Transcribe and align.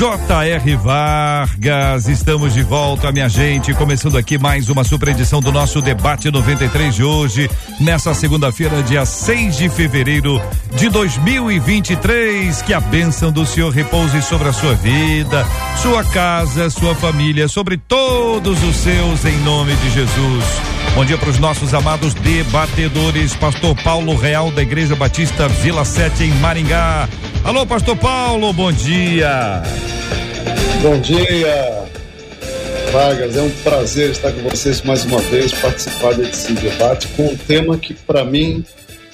J.R. 0.00 0.76
Vargas, 0.76 2.08
estamos 2.08 2.54
de 2.54 2.62
volta, 2.62 3.12
minha 3.12 3.28
gente. 3.28 3.74
Começando 3.74 4.16
aqui 4.16 4.38
mais 4.38 4.70
uma 4.70 4.82
super 4.82 5.08
edição 5.08 5.42
do 5.42 5.52
nosso 5.52 5.82
Debate 5.82 6.30
93 6.30 6.94
de 6.94 7.04
hoje, 7.04 7.50
nessa 7.78 8.14
segunda-feira, 8.14 8.82
dia 8.82 9.04
6 9.04 9.58
de 9.58 9.68
fevereiro 9.68 10.40
de 10.74 10.88
2023. 10.88 12.62
Que 12.62 12.72
a 12.72 12.80
bênção 12.80 13.30
do 13.30 13.44
Senhor 13.44 13.68
repouse 13.68 14.22
sobre 14.22 14.48
a 14.48 14.54
sua 14.54 14.72
vida, 14.72 15.46
sua 15.82 16.02
casa, 16.02 16.70
sua 16.70 16.94
família, 16.94 17.46
sobre 17.46 17.76
todos 17.76 18.64
os 18.64 18.76
seus, 18.76 19.26
em 19.26 19.36
nome 19.40 19.74
de 19.74 19.90
Jesus. 19.90 20.44
Bom 20.94 21.04
dia 21.04 21.18
para 21.18 21.28
os 21.28 21.38
nossos 21.38 21.74
amados 21.74 22.14
debatedores, 22.14 23.36
Pastor 23.36 23.76
Paulo 23.82 24.16
Real 24.16 24.50
da 24.50 24.62
Igreja 24.62 24.96
Batista 24.96 25.46
Vila 25.46 25.84
Sete 25.84 26.24
em 26.24 26.30
Maringá. 26.36 27.06
Alô, 27.44 27.66
Pastor 27.66 27.96
Paulo, 27.96 28.52
bom 28.52 28.70
dia. 28.70 29.62
Bom 30.82 31.00
dia, 31.00 31.84
Vargas. 32.92 33.36
É 33.36 33.42
um 33.42 33.50
prazer 33.62 34.10
estar 34.10 34.30
com 34.32 34.42
vocês 34.42 34.82
mais 34.82 35.04
uma 35.04 35.18
vez, 35.20 35.52
participar 35.52 36.14
desse 36.14 36.52
debate 36.52 37.08
com 37.08 37.26
um 37.26 37.36
tema 37.36 37.78
que, 37.78 37.94
para 37.94 38.24
mim, 38.24 38.64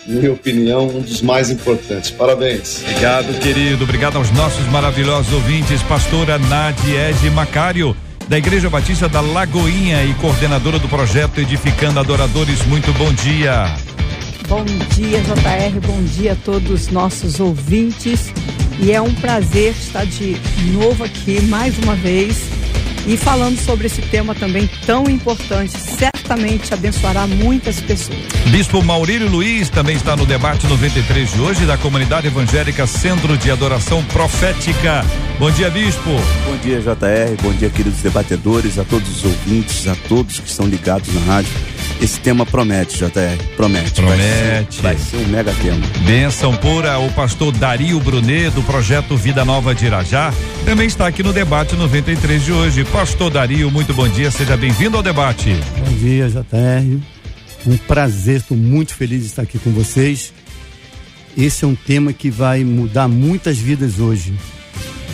na 0.06 0.20
minha 0.20 0.32
opinião, 0.32 0.88
um 0.88 1.00
dos 1.00 1.22
mais 1.22 1.50
importantes. 1.50 2.10
Parabéns. 2.10 2.82
Obrigado, 2.82 3.38
querido. 3.40 3.84
Obrigado 3.84 4.16
aos 4.16 4.30
nossos 4.32 4.66
maravilhosos 4.66 5.32
ouvintes, 5.32 5.80
pastora 5.82 6.38
Nadiege 6.38 7.30
Macário, 7.30 7.96
da 8.28 8.36
Igreja 8.36 8.68
Batista 8.68 9.08
da 9.08 9.20
Lagoinha 9.20 10.04
e 10.04 10.12
coordenadora 10.14 10.78
do 10.78 10.88
projeto 10.88 11.40
Edificando 11.40 12.00
Adoradores. 12.00 12.64
Muito 12.66 12.92
bom 12.92 13.12
dia. 13.12 13.72
Bom 14.48 14.64
dia, 14.94 15.20
JR. 15.22 15.80
Bom 15.84 16.02
dia 16.04 16.32
a 16.32 16.36
todos 16.36 16.70
os 16.70 16.88
nossos 16.88 17.40
ouvintes. 17.40 18.32
E 18.78 18.92
é 18.92 19.00
um 19.00 19.12
prazer 19.14 19.72
estar 19.72 20.06
de 20.06 20.36
novo 20.72 21.02
aqui 21.02 21.40
mais 21.42 21.76
uma 21.78 21.96
vez 21.96 22.42
e 23.06 23.16
falando 23.16 23.58
sobre 23.58 23.86
esse 23.86 24.02
tema 24.02 24.34
também 24.36 24.68
tão 24.84 25.04
importante. 25.10 25.72
Certamente 25.76 26.72
abençoará 26.72 27.26
muitas 27.26 27.80
pessoas. 27.80 28.18
Bispo 28.50 28.82
Maurílio 28.82 29.28
Luiz 29.28 29.68
também 29.68 29.96
está 29.96 30.14
no 30.14 30.24
debate 30.24 30.66
93 30.68 31.32
de 31.32 31.40
hoje 31.40 31.66
da 31.66 31.76
comunidade 31.76 32.28
evangélica 32.28 32.86
Centro 32.86 33.36
de 33.36 33.50
Adoração 33.50 34.04
Profética. 34.04 35.04
Bom 35.40 35.50
dia, 35.50 35.70
Bispo. 35.70 36.10
Bom 36.44 36.56
dia, 36.62 36.80
JR. 36.80 37.42
Bom 37.42 37.52
dia, 37.52 37.70
queridos 37.70 38.00
debatedores, 38.00 38.78
a 38.78 38.84
todos 38.84 39.08
os 39.08 39.24
ouvintes, 39.24 39.88
a 39.88 39.96
todos 40.08 40.38
que 40.38 40.48
estão 40.48 40.66
ligados 40.66 41.12
na 41.14 41.20
rádio. 41.22 41.75
Esse 42.00 42.20
tema 42.20 42.44
promete, 42.44 42.98
JR. 42.98 43.42
Promete. 43.56 43.92
Promete. 43.92 44.82
Vai 44.82 44.96
ser, 44.96 44.98
vai 44.98 44.98
ser 44.98 45.16
um 45.16 45.28
mega 45.28 45.52
tema. 45.54 45.80
Bênção 46.04 46.54
pura, 46.56 46.98
o 46.98 47.10
pastor 47.12 47.52
Dario 47.52 47.98
Brunet, 48.00 48.50
do 48.50 48.62
projeto 48.62 49.16
Vida 49.16 49.44
Nova 49.44 49.74
de 49.74 49.86
Irajá, 49.86 50.32
também 50.64 50.86
está 50.86 51.06
aqui 51.06 51.22
no 51.22 51.32
debate 51.32 51.74
93 51.74 52.44
de 52.44 52.52
hoje. 52.52 52.84
Pastor 52.84 53.30
Dario, 53.30 53.70
muito 53.70 53.94
bom 53.94 54.06
dia, 54.08 54.30
seja 54.30 54.56
bem-vindo 54.56 54.96
ao 54.96 55.02
debate. 55.02 55.56
Bom 55.78 55.96
dia, 55.96 56.28
JR. 56.28 57.00
Um 57.66 57.76
prazer, 57.76 58.36
estou 58.36 58.56
muito 58.56 58.94
feliz 58.94 59.22
de 59.22 59.26
estar 59.26 59.42
aqui 59.42 59.58
com 59.58 59.70
vocês. 59.70 60.32
Esse 61.36 61.64
é 61.64 61.68
um 61.68 61.74
tema 61.74 62.12
que 62.12 62.30
vai 62.30 62.62
mudar 62.62 63.08
muitas 63.08 63.58
vidas 63.58 63.98
hoje. 63.98 64.34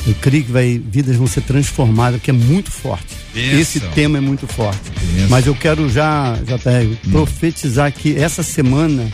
Eu 0.07 0.15
creio 0.21 0.45
que 0.45 0.51
vai, 0.51 0.81
vidas 0.85 1.17
vão 1.17 1.27
ser 1.27 1.43
transformadas, 1.43 2.21
que 2.21 2.31
é 2.31 2.35
muito 2.35 2.71
forte. 2.71 3.15
Bênção. 3.33 3.61
Esse 3.61 3.81
tema 3.81 4.19
é 4.19 4.21
muito 4.21 4.47
forte. 4.47 4.91
Bênção. 4.91 5.29
Mas 5.31 5.47
eu 5.47 5.55
quero 5.55 5.89
já, 5.89 6.37
já 6.47 6.57
hum. 6.57 7.11
profetizar 7.11 7.93
que 7.93 8.17
essa 8.17 8.43
semana 8.43 9.09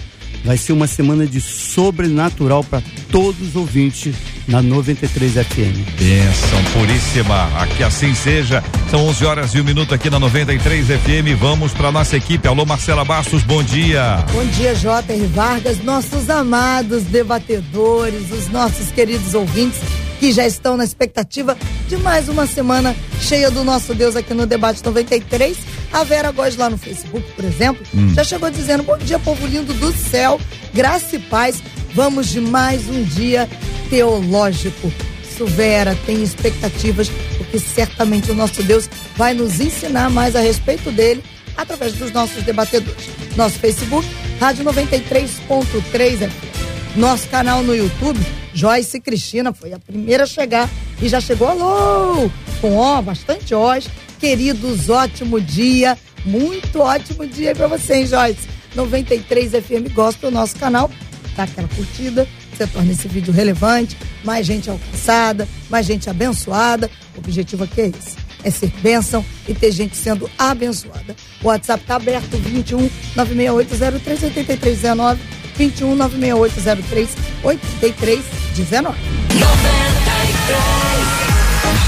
vai 0.45 0.57
ser 0.57 0.73
uma 0.73 0.87
semana 0.87 1.27
de 1.27 1.41
sobrenatural 1.41 2.65
para 2.65 2.83
todos 3.11 3.49
os 3.49 3.57
ouvintes 3.57 4.15
na 4.47 4.63
93 4.63 5.35
FM. 5.35 5.99
Bênção 5.99 6.65
puríssima. 6.73 7.45
Aqui 7.61 7.83
assim 7.83 8.15
seja. 8.15 8.65
São 8.91 9.07
11 9.09 9.25
horas 9.27 9.55
e 9.55 9.61
um 9.61 9.65
minuto 9.65 9.95
aqui 9.95 10.09
na 10.09 10.19
93 10.19 10.87
FM. 10.87 11.39
Vamos 11.39 11.73
para 11.73 11.93
nossa 11.93 12.17
equipe. 12.17 12.49
Alô, 12.49 12.65
Marcela 12.65 13.05
Bastos, 13.05 13.43
bom 13.43 13.63
dia. 13.63 14.25
Bom 14.33 14.45
dia, 14.47 14.75
J.R. 14.75 15.27
Vargas, 15.27 15.85
nossos 15.85 16.31
amados 16.31 17.03
debatedores, 17.05 18.31
os 18.33 18.49
nossos 18.49 18.91
queridos 18.91 19.35
ouvintes 19.35 19.81
que 20.19 20.33
já 20.33 20.47
estão 20.47 20.77
na 20.77 20.85
expectativa 20.85 21.57
de 21.89 21.97
mais 21.97 22.29
uma 22.29 22.47
semana 22.47 22.95
cheia 23.21 23.51
do 23.51 23.63
nosso 23.65 23.95
Deus 23.95 24.17
aqui 24.17 24.35
no 24.35 24.47
Debate 24.47 24.85
93. 24.85 25.57
A 25.93 26.05
Vera 26.05 26.31
Góes 26.33 26.57
lá 26.57 26.69
no 26.69 26.77
Facebook, 26.77 27.25
por 27.33 27.45
exemplo, 27.45 27.83
Hum. 27.95 28.13
já 28.15 28.25
chegou 28.25 28.51
dizendo: 28.51 28.83
Bom 28.83 28.99
dia, 28.99 29.19
povo 29.19 29.47
lindo 29.47 29.73
do 29.75 29.93
céu, 29.93 30.41
graça 30.75 31.17
e 31.17 31.19
paz. 31.19 31.63
Vamos 31.95 32.29
de 32.29 32.41
mais 32.41 32.89
um 32.89 33.03
dia 33.03 33.49
teológico. 33.89 34.93
Isso, 35.23 35.47
Vera, 35.47 35.97
tem 36.05 36.23
expectativas, 36.23 37.09
porque 37.39 37.59
certamente 37.59 38.31
o 38.31 38.35
nosso 38.35 38.63
Deus 38.63 38.89
vai 39.17 39.35
nos 39.35 39.61
ensinar 39.61 40.11
mais 40.11 40.35
a 40.37 40.41
respeito 40.41 40.91
dele 40.91 41.23
através 41.57 41.95
dos 41.95 42.13
nossos 42.13 42.43
debatedores. 42.43 43.09
Nosso 43.37 43.59
Facebook, 43.59 44.07
Rádio 44.41 44.65
93.3 44.65 46.29
FM. 46.29 46.58
Nosso 46.99 47.29
canal 47.29 47.63
no 47.63 47.77
YouTube, 47.77 48.19
Joyce 48.53 48.99
Cristina 48.99 49.53
foi 49.53 49.73
a 49.73 49.79
primeira 49.79 50.25
a 50.25 50.27
chegar 50.27 50.69
e 51.01 51.09
já 51.09 51.21
chegou, 51.21 51.47
alô, 51.47 52.29
com 52.61 52.77
ó, 52.77 53.01
bastante 53.01 53.55
ós. 53.55 53.89
Queridos, 54.19 54.91
ótimo 54.91 55.41
dia, 55.41 55.97
muito 56.25 56.81
ótimo 56.81 57.25
dia 57.25 57.55
para 57.55 57.69
você, 57.69 57.99
hein, 57.99 58.07
Joyce? 58.09 58.49
93 58.75 59.53
FM 59.53 59.95
gosta 59.95 60.29
do 60.29 60.35
nosso 60.35 60.57
canal, 60.57 60.91
dá 61.37 61.45
aquela 61.45 61.69
curtida, 61.69 62.27
você 62.53 62.67
torna 62.67 62.91
esse 62.91 63.07
vídeo 63.07 63.33
relevante, 63.33 63.97
mais 64.25 64.45
gente 64.45 64.69
alcançada, 64.69 65.47
mais 65.71 65.87
gente 65.87 66.11
abençoada. 66.11 66.91
O 67.15 67.21
objetivo 67.21 67.63
aqui 67.63 67.81
é 67.81 67.87
esse, 67.87 68.17
é 68.43 68.51
ser 68.51 68.73
bênção 68.83 69.25
e 69.47 69.55
ter 69.55 69.71
gente 69.71 69.97
sendo 69.97 70.29
abençoada. 70.37 71.15
O 71.45 71.47
WhatsApp 71.47 71.85
tá 71.87 71.95
aberto, 71.95 72.37
21 72.37 72.91
96803 73.15 74.23
8319 74.25 75.39
21 75.59 75.97
96803 75.97 77.09
8319. 77.45 78.95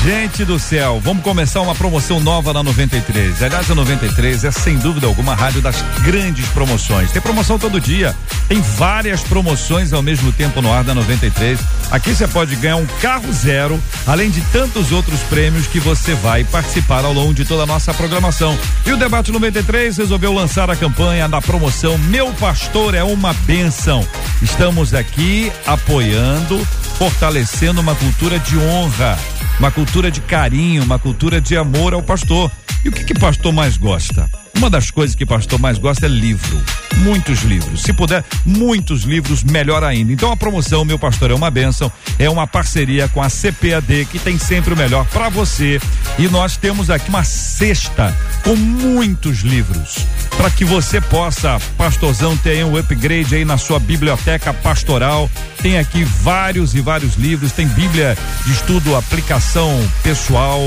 Gente 0.03 0.47
do 0.47 0.59
céu, 0.59 0.99
vamos 1.05 1.23
começar 1.23 1.61
uma 1.61 1.75
promoção 1.75 2.21
nova 2.21 2.55
na 2.55 2.63
93. 2.63 3.43
Aliás, 3.43 3.71
a 3.71 3.75
93 3.75 4.45
é 4.45 4.51
sem 4.51 4.79
dúvida 4.79 5.07
alguma 5.07 5.33
a 5.33 5.35
rádio 5.35 5.61
das 5.61 5.83
grandes 6.03 6.47
promoções. 6.49 7.13
Tem 7.13 7.21
promoção 7.21 7.59
todo 7.59 7.79
dia. 7.79 8.17
Tem 8.49 8.63
várias 8.63 9.21
promoções 9.23 9.93
ao 9.93 10.01
mesmo 10.03 10.33
tempo 10.33 10.63
no 10.63 10.73
ar 10.73 10.85
da 10.85 10.95
93. 10.95 11.61
Aqui 11.91 12.15
você 12.15 12.27
pode 12.27 12.57
ganhar 12.57 12.77
um 12.77 12.87
carro 13.03 13.31
zero, 13.31 13.79
além 14.07 14.31
de 14.31 14.41
tantos 14.53 14.91
outros 14.91 15.21
prêmios 15.25 15.67
que 15.67 15.79
você 15.79 16.15
vai 16.15 16.45
participar 16.45 17.05
ao 17.05 17.13
longo 17.13 17.35
de 17.35 17.45
toda 17.45 17.65
a 17.65 17.67
nossa 17.67 17.93
programação. 17.93 18.59
E 18.87 18.93
o 18.93 18.97
Debate 18.97 19.31
93 19.31 19.99
resolveu 19.99 20.33
lançar 20.33 20.71
a 20.71 20.77
campanha 20.77 21.29
da 21.29 21.43
promoção 21.43 21.99
Meu 21.99 22.33
Pastor 22.33 22.95
é 22.95 23.05
uma 23.05 23.35
Benção. 23.45 24.03
Estamos 24.41 24.95
aqui 24.95 25.53
apoiando, 25.67 26.59
fortalecendo 26.97 27.83
uma 27.83 27.95
cultura 27.95 28.39
de 28.39 28.57
honra 28.57 29.19
uma 29.61 29.71
cultura 29.71 30.11
de 30.11 30.23
carinho, 30.23 30.83
uma 30.83 30.99
cultura 30.99 31.39
de 31.39 31.55
amor 31.55 31.93
ao 31.93 32.03
pastor. 32.03 32.51
E 32.83 32.89
o 32.89 32.93
que 32.93 33.05
que 33.05 33.13
pastor 33.13 33.53
mais 33.53 33.77
gosta? 33.77 34.27
Uma 34.61 34.69
das 34.69 34.91
coisas 34.91 35.17
que 35.17 35.25
pastor 35.25 35.59
mais 35.59 35.79
gosta 35.79 36.05
é 36.05 36.09
livro. 36.11 36.63
Muitos 36.97 37.41
livros. 37.45 37.81
Se 37.81 37.95
puder, 37.95 38.23
muitos 38.45 39.05
livros, 39.05 39.43
melhor 39.43 39.83
ainda. 39.83 40.13
Então 40.13 40.31
a 40.31 40.37
promoção 40.37 40.85
Meu 40.85 40.99
Pastor 40.99 41.31
é 41.31 41.35
uma 41.35 41.51
Bênção 41.51 41.91
é 42.19 42.29
uma 42.29 42.47
parceria 42.47 43.09
com 43.09 43.23
a 43.23 43.31
CPAD 43.31 44.07
que 44.11 44.19
tem 44.19 44.39
sempre 44.39 44.75
o 44.75 44.77
melhor 44.77 45.07
para 45.07 45.31
você. 45.31 45.81
E 46.19 46.29
nós 46.29 46.59
temos 46.59 46.91
aqui 46.91 47.09
uma 47.09 47.25
cesta 47.25 48.15
com 48.45 48.55
muitos 48.55 49.39
livros 49.39 50.05
para 50.37 50.51
que 50.51 50.67
você 50.67 51.01
possa, 51.01 51.59
pastorzão, 51.79 52.37
ter 52.37 52.63
um 52.63 52.77
upgrade 52.77 53.35
aí 53.35 53.47
na 53.47 53.57
sua 53.57 53.79
biblioteca 53.79 54.53
pastoral. 54.53 55.31
Tem 55.63 55.79
aqui 55.79 56.05
vários 56.05 56.75
e 56.75 56.83
vários 56.83 57.15
livros, 57.15 57.53
tem 57.53 57.67
Bíblia 57.67 58.15
de 58.45 58.53
estudo, 58.53 58.95
aplicação 58.95 59.71
pessoal, 60.03 60.61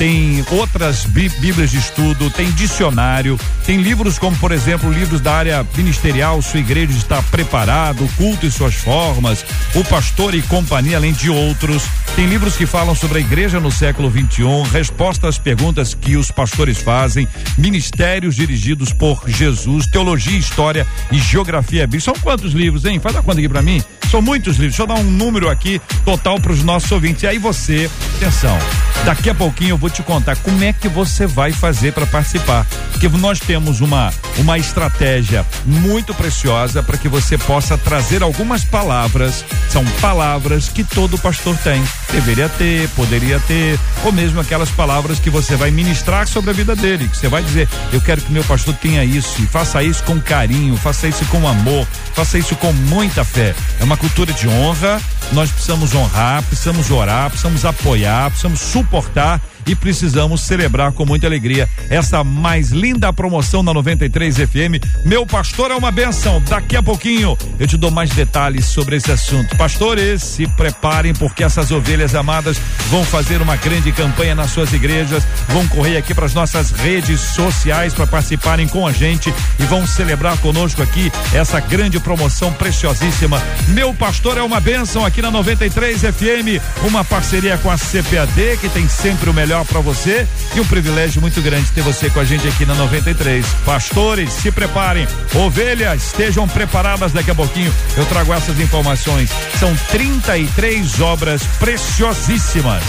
tem 0.00 0.42
outras 0.52 1.04
bíblias 1.04 1.70
de 1.70 1.76
estudo, 1.76 2.30
tem 2.30 2.50
dicionário, 2.52 3.38
tem 3.66 3.76
livros 3.76 4.18
como, 4.18 4.34
por 4.38 4.50
exemplo, 4.50 4.90
livros 4.90 5.20
da 5.20 5.34
área 5.34 5.66
ministerial, 5.76 6.40
sua 6.40 6.58
igreja 6.58 6.96
está 6.96 7.20
preparado, 7.24 8.02
o 8.02 8.08
culto 8.14 8.46
e 8.46 8.50
suas 8.50 8.76
formas, 8.76 9.44
o 9.74 9.84
pastor 9.84 10.34
e 10.34 10.40
companhia, 10.40 10.96
além 10.96 11.12
de 11.12 11.28
outros. 11.28 11.82
Tem 12.16 12.24
livros 12.26 12.56
que 12.56 12.64
falam 12.64 12.94
sobre 12.94 13.18
a 13.18 13.20
igreja 13.20 13.60
no 13.60 13.70
século 13.70 14.08
21, 14.08 14.62
respostas 14.62 15.36
às 15.36 15.38
perguntas 15.38 15.92
que 15.92 16.16
os 16.16 16.30
pastores 16.30 16.78
fazem, 16.78 17.28
ministérios 17.58 18.36
dirigidos 18.36 18.94
por 18.94 19.28
Jesus, 19.28 19.86
teologia, 19.86 20.38
história 20.38 20.86
e 21.12 21.18
geografia 21.18 21.86
bíblica. 21.86 22.06
São 22.06 22.14
quantos 22.14 22.54
livros, 22.54 22.86
hein? 22.86 22.98
Faz 22.98 23.16
a 23.16 23.22
conta 23.22 23.38
aqui 23.38 23.48
para 23.50 23.60
mim. 23.60 23.82
São 24.10 24.22
muitos 24.22 24.56
livros. 24.56 24.76
Deixa 24.76 24.82
eu 24.82 24.86
dar 24.86 24.94
um 24.94 25.10
número 25.10 25.48
aqui 25.48 25.80
total 26.06 26.40
para 26.40 26.52
os 26.52 26.64
nossos 26.64 26.90
ouvintes. 26.90 27.22
E 27.22 27.26
aí 27.26 27.38
você, 27.38 27.88
atenção, 28.16 28.58
daqui 29.04 29.28
a 29.28 29.34
pouquinho 29.34 29.70
eu 29.70 29.78
vou 29.78 29.89
te 29.90 30.02
contar 30.02 30.36
como 30.36 30.62
é 30.62 30.72
que 30.72 30.88
você 30.88 31.26
vai 31.26 31.52
fazer 31.52 31.92
para 31.92 32.06
participar. 32.06 32.66
Porque 32.92 33.08
nós 33.08 33.40
temos 33.40 33.80
uma 33.80 34.12
uma 34.40 34.58
estratégia 34.58 35.46
muito 35.64 36.14
preciosa 36.14 36.82
para 36.82 36.96
que 36.96 37.08
você 37.08 37.36
possa 37.36 37.76
trazer 37.76 38.22
algumas 38.22 38.64
palavras. 38.64 39.44
São 39.68 39.84
palavras 40.00 40.68
que 40.68 40.82
todo 40.82 41.18
pastor 41.18 41.56
tem. 41.58 41.82
Deveria 42.10 42.48
ter, 42.48 42.88
poderia 42.90 43.38
ter, 43.40 43.78
ou 44.04 44.12
mesmo 44.12 44.40
aquelas 44.40 44.70
palavras 44.70 45.18
que 45.18 45.30
você 45.30 45.56
vai 45.56 45.70
ministrar 45.70 46.26
sobre 46.26 46.50
a 46.50 46.52
vida 46.52 46.74
dele, 46.74 47.08
que 47.08 47.16
você 47.16 47.28
vai 47.28 47.42
dizer, 47.42 47.68
eu 47.92 48.00
quero 48.00 48.20
que 48.20 48.32
meu 48.32 48.44
pastor 48.44 48.74
tenha 48.74 49.04
isso 49.04 49.40
e 49.42 49.46
faça 49.46 49.82
isso 49.82 50.02
com 50.04 50.20
carinho, 50.20 50.76
faça 50.76 51.06
isso 51.06 51.24
com 51.26 51.46
amor, 51.46 51.86
faça 52.14 52.38
isso 52.38 52.56
com 52.56 52.72
muita 52.72 53.24
fé. 53.24 53.54
É 53.78 53.84
uma 53.84 53.96
cultura 53.96 54.32
de 54.32 54.48
honra, 54.48 55.00
nós 55.32 55.50
precisamos 55.50 55.94
honrar, 55.94 56.42
precisamos 56.44 56.90
orar, 56.90 57.30
precisamos 57.30 57.64
apoiar, 57.64 58.30
precisamos 58.30 58.60
suportar 58.60 59.40
e 59.66 59.74
precisamos 59.74 60.42
celebrar 60.42 60.92
com 60.92 61.04
muita 61.04 61.26
alegria 61.26 61.68
essa 61.88 62.22
mais 62.24 62.70
linda 62.70 63.12
promoção 63.12 63.62
na 63.62 63.72
93 63.72 64.36
FM. 64.36 65.04
Meu 65.04 65.26
pastor 65.26 65.70
é 65.70 65.74
uma 65.74 65.90
benção. 65.90 66.42
Daqui 66.48 66.76
a 66.76 66.82
pouquinho 66.82 67.36
eu 67.58 67.66
te 67.66 67.76
dou 67.76 67.90
mais 67.90 68.10
detalhes 68.10 68.66
sobre 68.66 68.96
esse 68.96 69.10
assunto. 69.10 69.56
Pastores, 69.56 70.22
se 70.22 70.46
preparem 70.46 71.12
porque 71.14 71.44
essas 71.44 71.70
ovelhas 71.70 72.14
amadas 72.14 72.58
vão 72.88 73.04
fazer 73.04 73.40
uma 73.42 73.56
grande 73.56 73.92
campanha 73.92 74.34
nas 74.34 74.50
suas 74.50 74.72
igrejas, 74.72 75.24
vão 75.48 75.66
correr 75.68 75.96
aqui 75.96 76.14
para 76.14 76.26
as 76.26 76.34
nossas 76.34 76.70
redes 76.70 77.20
sociais 77.20 77.94
para 77.94 78.06
participarem 78.06 78.68
com 78.68 78.86
a 78.86 78.92
gente 78.92 79.32
e 79.58 79.62
vão 79.64 79.86
celebrar 79.86 80.36
conosco 80.38 80.82
aqui 80.82 81.12
essa 81.32 81.60
grande 81.60 82.00
promoção 82.00 82.52
preciosíssima. 82.52 83.42
Meu 83.68 83.92
pastor 83.94 84.38
é 84.38 84.42
uma 84.42 84.60
benção 84.60 85.04
aqui 85.04 85.20
na 85.20 85.30
93 85.30 86.00
FM, 86.00 86.62
uma 86.86 87.04
parceria 87.04 87.58
com 87.58 87.70
a 87.70 87.76
CPAD 87.76 88.58
que 88.60 88.68
tem 88.68 88.88
sempre 88.88 89.28
o 89.28 89.34
melhor 89.34 89.49
melhor 89.50 89.64
para 89.64 89.80
você 89.80 90.28
e 90.54 90.60
um 90.60 90.64
privilégio 90.64 91.20
muito 91.20 91.42
grande 91.42 91.68
ter 91.72 91.80
você 91.80 92.08
com 92.08 92.20
a 92.20 92.24
gente 92.24 92.46
aqui 92.46 92.64
na 92.64 92.72
93. 92.74 93.44
Pastores, 93.64 94.32
se 94.32 94.52
preparem. 94.52 95.08
Ovelhas, 95.34 96.04
estejam 96.04 96.46
preparadas 96.46 97.10
daqui 97.10 97.32
a 97.32 97.34
pouquinho. 97.34 97.74
Eu 97.96 98.06
trago 98.06 98.32
essas 98.32 98.60
informações. 98.60 99.28
São 99.58 99.74
33 99.90 101.00
obras 101.00 101.42
preciosíssimas. 101.58 102.84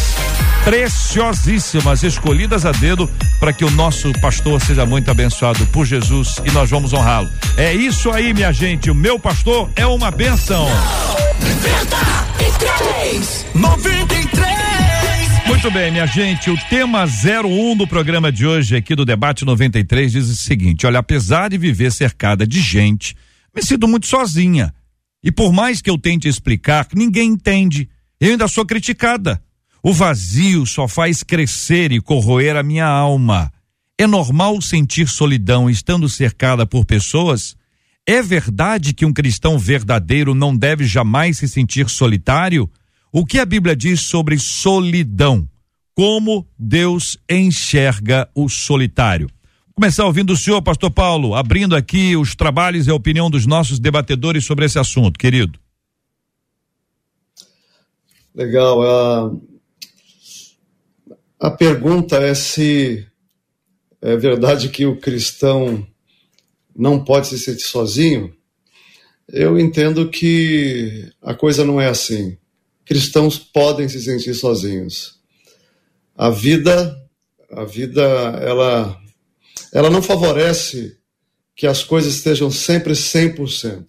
Preciosíssimas, 0.63 2.03
escolhidas 2.03 2.63
a 2.63 2.71
dedo 2.71 3.09
para 3.39 3.51
que 3.51 3.65
o 3.65 3.71
nosso 3.71 4.11
pastor 4.21 4.61
seja 4.61 4.85
muito 4.85 5.09
abençoado 5.09 5.65
por 5.67 5.83
Jesus 5.83 6.35
e 6.45 6.51
nós 6.51 6.69
vamos 6.69 6.93
honrá-lo. 6.93 7.27
É 7.57 7.73
isso 7.73 8.11
aí, 8.11 8.35
minha 8.35 8.53
gente. 8.53 8.91
O 8.91 8.95
meu 8.95 9.17
pastor 9.17 9.67
é 9.75 9.87
uma 9.87 10.11
benção. 10.11 10.67
93! 11.39 13.47
93! 13.55 14.70
Muito 15.51 15.69
bem, 15.69 15.91
minha 15.91 16.05
gente, 16.05 16.49
o 16.49 16.57
tema 16.69 17.03
01 17.03 17.75
do 17.75 17.85
programa 17.85 18.31
de 18.31 18.47
hoje 18.47 18.73
aqui 18.73 18.95
do 18.95 19.03
debate 19.03 19.43
93 19.43 20.13
diz 20.13 20.29
o 20.29 20.35
seguinte: 20.35 20.87
olha, 20.87 20.99
apesar 20.99 21.49
de 21.49 21.57
viver 21.57 21.91
cercada 21.91 22.47
de 22.47 22.61
gente, 22.61 23.17
me 23.53 23.61
sinto 23.61 23.85
muito 23.85 24.07
sozinha. 24.07 24.73
E 25.21 25.29
por 25.29 25.51
mais 25.51 25.81
que 25.81 25.89
eu 25.89 25.97
tente 25.97 26.29
explicar, 26.29 26.87
ninguém 26.95 27.31
entende. 27.31 27.89
Eu 28.17 28.31
ainda 28.31 28.47
sou 28.47 28.65
criticada. 28.65 29.43
O 29.83 29.91
vazio 29.91 30.65
só 30.65 30.87
faz 30.87 31.21
crescer 31.21 31.91
e 31.91 31.99
corroer 31.99 32.55
a 32.55 32.63
minha 32.63 32.87
alma. 32.87 33.51
É 33.99 34.07
normal 34.07 34.61
sentir 34.61 35.09
solidão 35.09 35.69
estando 35.69 36.07
cercada 36.07 36.65
por 36.65 36.85
pessoas? 36.85 37.57
É 38.07 38.21
verdade 38.21 38.93
que 38.93 39.05
um 39.05 39.11
cristão 39.11 39.59
verdadeiro 39.59 40.33
não 40.33 40.55
deve 40.55 40.85
jamais 40.85 41.39
se 41.39 41.47
sentir 41.47 41.89
solitário? 41.89 42.71
O 43.13 43.25
que 43.25 43.39
a 43.39 43.45
Bíblia 43.45 43.75
diz 43.75 43.99
sobre 43.99 44.39
solidão? 44.39 45.45
Como 45.93 46.47
Deus 46.57 47.17
enxerga 47.29 48.29
o 48.33 48.47
solitário? 48.47 49.27
Vou 49.27 49.75
começar 49.75 50.05
ouvindo 50.05 50.31
o 50.31 50.37
senhor, 50.37 50.61
pastor 50.61 50.89
Paulo, 50.91 51.35
abrindo 51.35 51.75
aqui 51.75 52.15
os 52.15 52.35
trabalhos 52.35 52.87
e 52.87 52.89
a 52.89 52.95
opinião 52.95 53.29
dos 53.29 53.45
nossos 53.45 53.79
debatedores 53.79 54.45
sobre 54.45 54.63
esse 54.63 54.79
assunto, 54.79 55.19
querido. 55.19 55.59
Legal. 58.33 58.81
A, 58.81 59.31
a 61.47 61.51
pergunta 61.51 62.15
é 62.15 62.33
se 62.33 63.05
é 64.01 64.15
verdade 64.15 64.69
que 64.69 64.85
o 64.85 64.95
cristão 64.95 65.85
não 66.73 67.03
pode 67.03 67.27
se 67.27 67.37
sentir 67.37 67.63
sozinho. 67.63 68.33
Eu 69.27 69.59
entendo 69.59 70.09
que 70.09 71.11
a 71.21 71.33
coisa 71.33 71.65
não 71.65 71.81
é 71.81 71.89
assim 71.89 72.37
cristãos 72.91 73.39
podem 73.39 73.87
se 73.87 74.01
sentir 74.01 74.33
sozinhos. 74.33 75.17
A 76.13 76.29
vida, 76.29 77.01
a 77.49 77.63
vida, 77.63 78.01
ela, 78.01 79.01
ela 79.71 79.89
não 79.89 80.01
favorece 80.01 80.97
que 81.55 81.65
as 81.65 81.85
coisas 81.85 82.15
estejam 82.15 82.51
sempre 82.51 82.91
100%. 82.91 83.85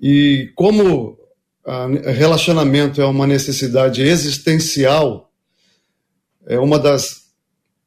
E 0.00 0.52
como 0.54 1.18
relacionamento 2.14 3.02
é 3.02 3.04
uma 3.04 3.26
necessidade 3.26 4.02
existencial, 4.02 5.32
é 6.46 6.60
uma 6.60 6.78
das 6.78 7.32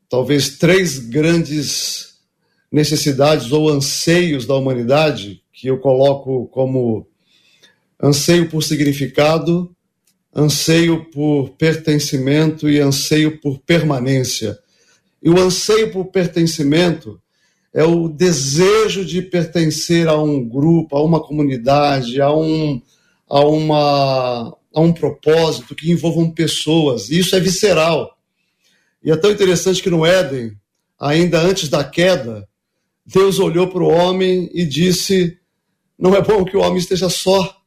talvez 0.09 0.57
três 0.57 0.99
grandes 0.99 2.15
necessidades 2.69 3.53
ou 3.53 3.69
anseios 3.69 4.45
da 4.45 4.53
humanidade 4.53 5.41
que 5.53 5.67
eu 5.67 5.79
coloco 5.79 6.47
como 6.47 7.07
anseio 8.01 8.49
por 8.49 8.63
significado, 8.63 9.75
anseio 10.35 11.05
por 11.11 11.51
pertencimento 11.51 12.69
e 12.69 12.79
anseio 12.79 13.39
por 13.39 13.59
permanência. 13.59 14.57
E 15.21 15.29
o 15.29 15.37
anseio 15.39 15.91
por 15.91 16.05
pertencimento 16.05 17.21
é 17.73 17.83
o 17.83 18.09
desejo 18.09 19.05
de 19.05 19.21
pertencer 19.21 20.07
a 20.07 20.19
um 20.19 20.47
grupo, 20.47 20.95
a 20.95 21.03
uma 21.03 21.21
comunidade, 21.21 22.19
a 22.21 22.33
um, 22.33 22.81
a 23.29 23.39
uma, 23.45 24.57
a 24.73 24.81
um 24.81 24.91
propósito 24.91 25.75
que 25.75 25.91
envolvam 25.91 26.31
pessoas. 26.31 27.09
E 27.09 27.19
isso 27.19 27.35
é 27.35 27.39
visceral. 27.39 28.17
E 29.03 29.11
é 29.11 29.15
tão 29.15 29.31
interessante 29.31 29.81
que 29.81 29.89
no 29.89 30.05
Éden, 30.05 30.53
ainda 30.99 31.39
antes 31.39 31.69
da 31.69 31.83
queda, 31.83 32.47
Deus 33.05 33.39
olhou 33.39 33.67
para 33.67 33.83
o 33.83 33.89
homem 33.89 34.49
e 34.53 34.65
disse: 34.65 35.37
Não 35.97 36.15
é 36.15 36.21
bom 36.21 36.43
que 36.43 36.57
o 36.57 36.61
homem 36.61 36.77
esteja 36.77 37.09
só. 37.09 37.60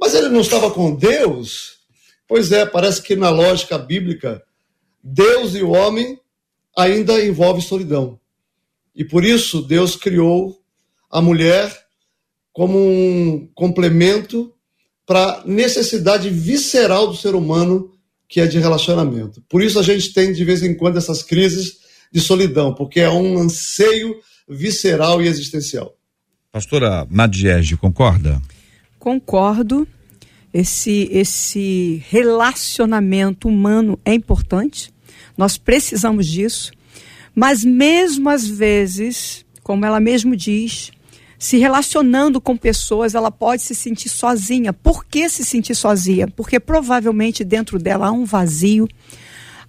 Mas 0.00 0.14
ele 0.14 0.28
não 0.28 0.40
estava 0.40 0.70
com 0.70 0.94
Deus? 0.94 1.78
Pois 2.26 2.50
é, 2.50 2.64
parece 2.64 3.02
que 3.02 3.14
na 3.14 3.28
lógica 3.28 3.76
bíblica, 3.76 4.42
Deus 5.02 5.54
e 5.54 5.62
o 5.62 5.70
homem 5.70 6.18
ainda 6.76 7.22
envolve 7.24 7.60
solidão. 7.60 8.18
E 8.94 9.04
por 9.04 9.24
isso 9.24 9.60
Deus 9.60 9.96
criou 9.96 10.58
a 11.10 11.20
mulher 11.20 11.76
como 12.52 12.78
um 12.78 13.48
complemento 13.54 14.52
para 15.06 15.40
a 15.40 15.44
necessidade 15.44 16.30
visceral 16.30 17.08
do 17.08 17.16
ser 17.16 17.34
humano, 17.34 17.92
que 18.28 18.40
é 18.40 18.46
de 18.46 18.58
relacionamento. 18.58 19.42
Por 19.48 19.62
isso 19.62 19.78
a 19.78 19.82
gente 19.82 20.12
tem 20.12 20.32
de 20.32 20.44
vez 20.44 20.62
em 20.62 20.74
quando 20.74 20.96
essas 20.96 21.22
crises 21.22 21.78
de 22.12 22.20
solidão, 22.20 22.72
porque 22.74 23.00
é 23.00 23.10
um 23.10 23.38
anseio 23.38 24.16
visceral 24.48 25.20
e 25.20 25.26
existencial. 25.26 25.96
Pastora 26.52 27.06
Nadiege, 27.10 27.76
concorda? 27.76 28.40
Concordo. 29.00 29.88
Esse, 30.52 31.08
esse 31.10 32.04
relacionamento 32.10 33.48
humano 33.48 33.98
é 34.04 34.12
importante. 34.12 34.92
Nós 35.38 35.56
precisamos 35.56 36.26
disso. 36.26 36.70
Mas 37.34 37.64
mesmo 37.64 38.28
às 38.28 38.46
vezes, 38.46 39.44
como 39.62 39.86
ela 39.86 40.00
mesmo 40.00 40.36
diz, 40.36 40.90
se 41.38 41.56
relacionando 41.56 42.40
com 42.42 42.56
pessoas, 42.56 43.14
ela 43.14 43.30
pode 43.30 43.62
se 43.62 43.74
sentir 43.74 44.10
sozinha. 44.10 44.70
Por 44.70 45.06
que 45.06 45.30
se 45.30 45.46
sentir 45.46 45.74
sozinha? 45.74 46.28
Porque 46.28 46.60
provavelmente 46.60 47.42
dentro 47.42 47.78
dela 47.78 48.08
há 48.08 48.12
um 48.12 48.26
vazio, 48.26 48.86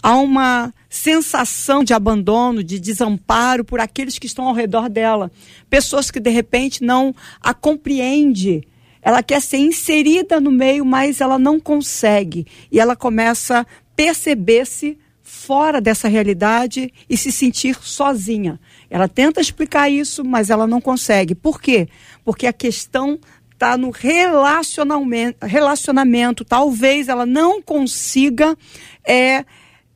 há 0.04 0.18
uma 0.18 0.74
sensação 0.90 1.86
de 1.86 1.94
abandono, 1.94 2.62
de 2.62 2.80
desamparo 2.80 3.64
por 3.64 3.80
aqueles 3.80 4.20
que 4.20 4.28
estão 4.28 4.50
ao 4.50 4.54
redor 4.54 4.90
dela. 4.90 5.32
Pessoas 5.70 6.12
que 6.12 6.20
de 6.20 6.30
repente 6.30 6.84
não 6.84 7.16
a 7.40 7.54
compreendem 7.54 8.66
ela 9.02 9.24
quer 9.24 9.42
ser 9.42 9.58
inserida 9.58 10.40
no 10.40 10.52
meio, 10.52 10.86
mas 10.86 11.22
ela 11.22 11.40
não 11.40 11.60
consegue. 11.60 12.46
E 12.72 12.80
ela 12.80 12.96
começa 12.96 13.62
a 13.62 13.66
perceber-se 13.96 14.98
fora 15.22 15.80
dessa 15.80 16.08
realidade 16.08 16.94
e 17.10 17.18
se 17.18 17.32
sentir 17.32 17.78
sozinha. 17.82 18.60
Ela 18.90 19.08
tenta 19.08 19.40
explicar 19.40 19.90
isso, 19.90 20.24
mas 20.24 20.50
ela 20.50 20.68
não 20.68 20.82
consegue. 20.82 21.34
Por 21.34 21.62
quê? 21.62 21.88
Porque 22.24 22.46
a 22.46 22.54
questão 22.54 23.18
está 23.54 23.78
no 23.78 23.92
relacionamento, 23.92 25.46
relacionamento. 25.46 26.44
Talvez 26.44 27.08
ela 27.08 27.26
não 27.26 27.62
consiga 27.62 28.58
é, 29.06 29.46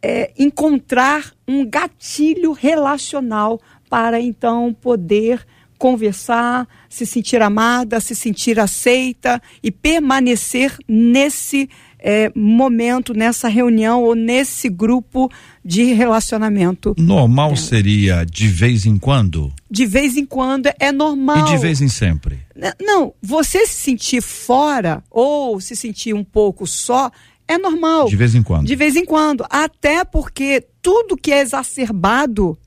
é, 0.01 0.31
encontrar 0.37 1.33
um 1.47 1.65
gatilho 1.65 2.51
relacional 2.51 3.59
para 3.89 4.21
então 4.21 4.73
poder 4.73 5.45
conversar, 5.77 6.67
se 6.89 7.05
sentir 7.05 7.41
amada, 7.41 7.99
se 7.99 8.15
sentir 8.15 8.59
aceita 8.59 9.41
e 9.61 9.71
permanecer 9.71 10.75
nesse 10.87 11.69
é, 11.99 12.31
momento, 12.35 13.13
nessa 13.13 13.47
reunião 13.47 14.03
ou 14.03 14.13
nesse 14.13 14.69
grupo 14.69 15.31
de 15.63 15.93
relacionamento. 15.93 16.93
Normal 16.97 17.53
é. 17.53 17.55
seria 17.55 18.23
de 18.23 18.47
vez 18.47 18.85
em 18.85 18.97
quando? 18.97 19.51
De 19.69 19.85
vez 19.85 20.15
em 20.15 20.25
quando 20.25 20.69
é 20.79 20.91
normal. 20.91 21.47
E 21.47 21.51
de 21.51 21.57
vez 21.57 21.81
em 21.81 21.87
sempre? 21.87 22.39
Não, 22.79 23.13
você 23.21 23.65
se 23.65 23.75
sentir 23.75 24.21
fora 24.21 25.03
ou 25.09 25.59
se 25.59 25.75
sentir 25.75 26.13
um 26.13 26.23
pouco 26.23 26.67
só 26.67 27.11
é 27.47 27.57
normal. 27.57 28.07
De 28.07 28.15
vez 28.15 28.35
em 28.35 28.43
quando. 28.43 28.67
De 28.67 28.75
vez 28.75 28.95
em 28.95 29.05
quando. 29.05 29.45
Até 29.49 30.03
porque 30.03 30.63
tudo 30.81 31.17
que 31.17 31.31
é 31.31 31.41
exacerbado 31.41 32.57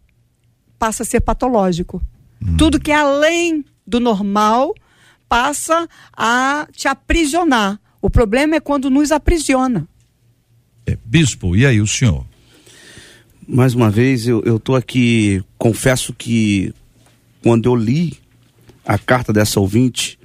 passa 0.79 1.03
a 1.03 1.07
ser 1.07 1.21
patológico. 1.21 2.03
Hum. 2.43 2.57
Tudo 2.57 2.81
que 2.81 2.91
é 2.91 2.97
além 2.97 3.65
do 3.87 4.01
normal 4.01 4.75
passa 5.29 5.89
a 6.13 6.67
te 6.73 6.89
aprisionar. 6.89 7.81
O 8.01 8.09
problema 8.09 8.57
é 8.57 8.61
quando 8.61 8.91
nos 8.91 9.13
aprisiona. 9.13 9.87
É, 10.87 10.97
bispo, 11.05 11.55
e 11.55 11.67
aí 11.67 11.81
o 11.81 11.87
senhor? 11.87 12.25
Mais 13.47 13.75
uma 13.75 13.91
vez, 13.91 14.27
eu 14.27 14.57
estou 14.57 14.77
aqui, 14.77 15.43
confesso 15.57 16.13
que 16.13 16.73
quando 17.43 17.67
eu 17.67 17.75
li 17.75 18.19
a 18.85 18.99
carta 18.99 19.33
dessa 19.33 19.59
ouvinte, 19.59 20.19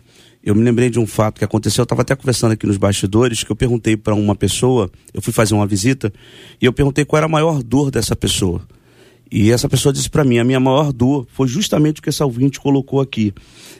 eu 0.44 0.54
me 0.54 0.62
lembrei 0.62 0.90
de 0.90 1.00
um 1.00 1.08
fato 1.08 1.40
que 1.40 1.46
aconteceu. 1.46 1.82
Eu 1.82 1.86
estava 1.86 2.02
até 2.02 2.16
conversando 2.16 2.52
aqui 2.52 2.68
nos 2.68 2.78
bastidores, 2.78 3.44
que 3.44 3.52
eu 3.52 3.56
perguntei 3.56 3.96
para 3.96 4.14
uma 4.14 4.36
pessoa, 4.36 4.92
eu 5.14 5.22
fui 5.22 5.32
fazer 5.32 5.54
uma 5.54 5.66
visita, 5.66 6.14
e 6.62 6.66
eu 6.66 6.74
perguntei 6.74 7.06
qual 7.06 7.18
era 7.18 7.26
a 7.26 7.30
maior 7.30 7.64
dor 7.64 7.90
dessa 7.90 8.16
pessoa. 8.16 8.62
E 9.36 9.52
essa 9.52 9.68
pessoa 9.68 9.92
disse 9.92 10.12
para 10.12 10.24
mim: 10.24 10.38
a 10.38 10.44
minha 10.44 10.60
maior 10.60 10.94
dor 10.94 11.26
foi 11.34 11.48
justamente 11.48 12.00
o 12.00 12.04
que 12.04 12.10
essa 12.10 12.24
ouvinte 12.24 12.60
colocou 12.60 13.02
aqui. 13.02 13.34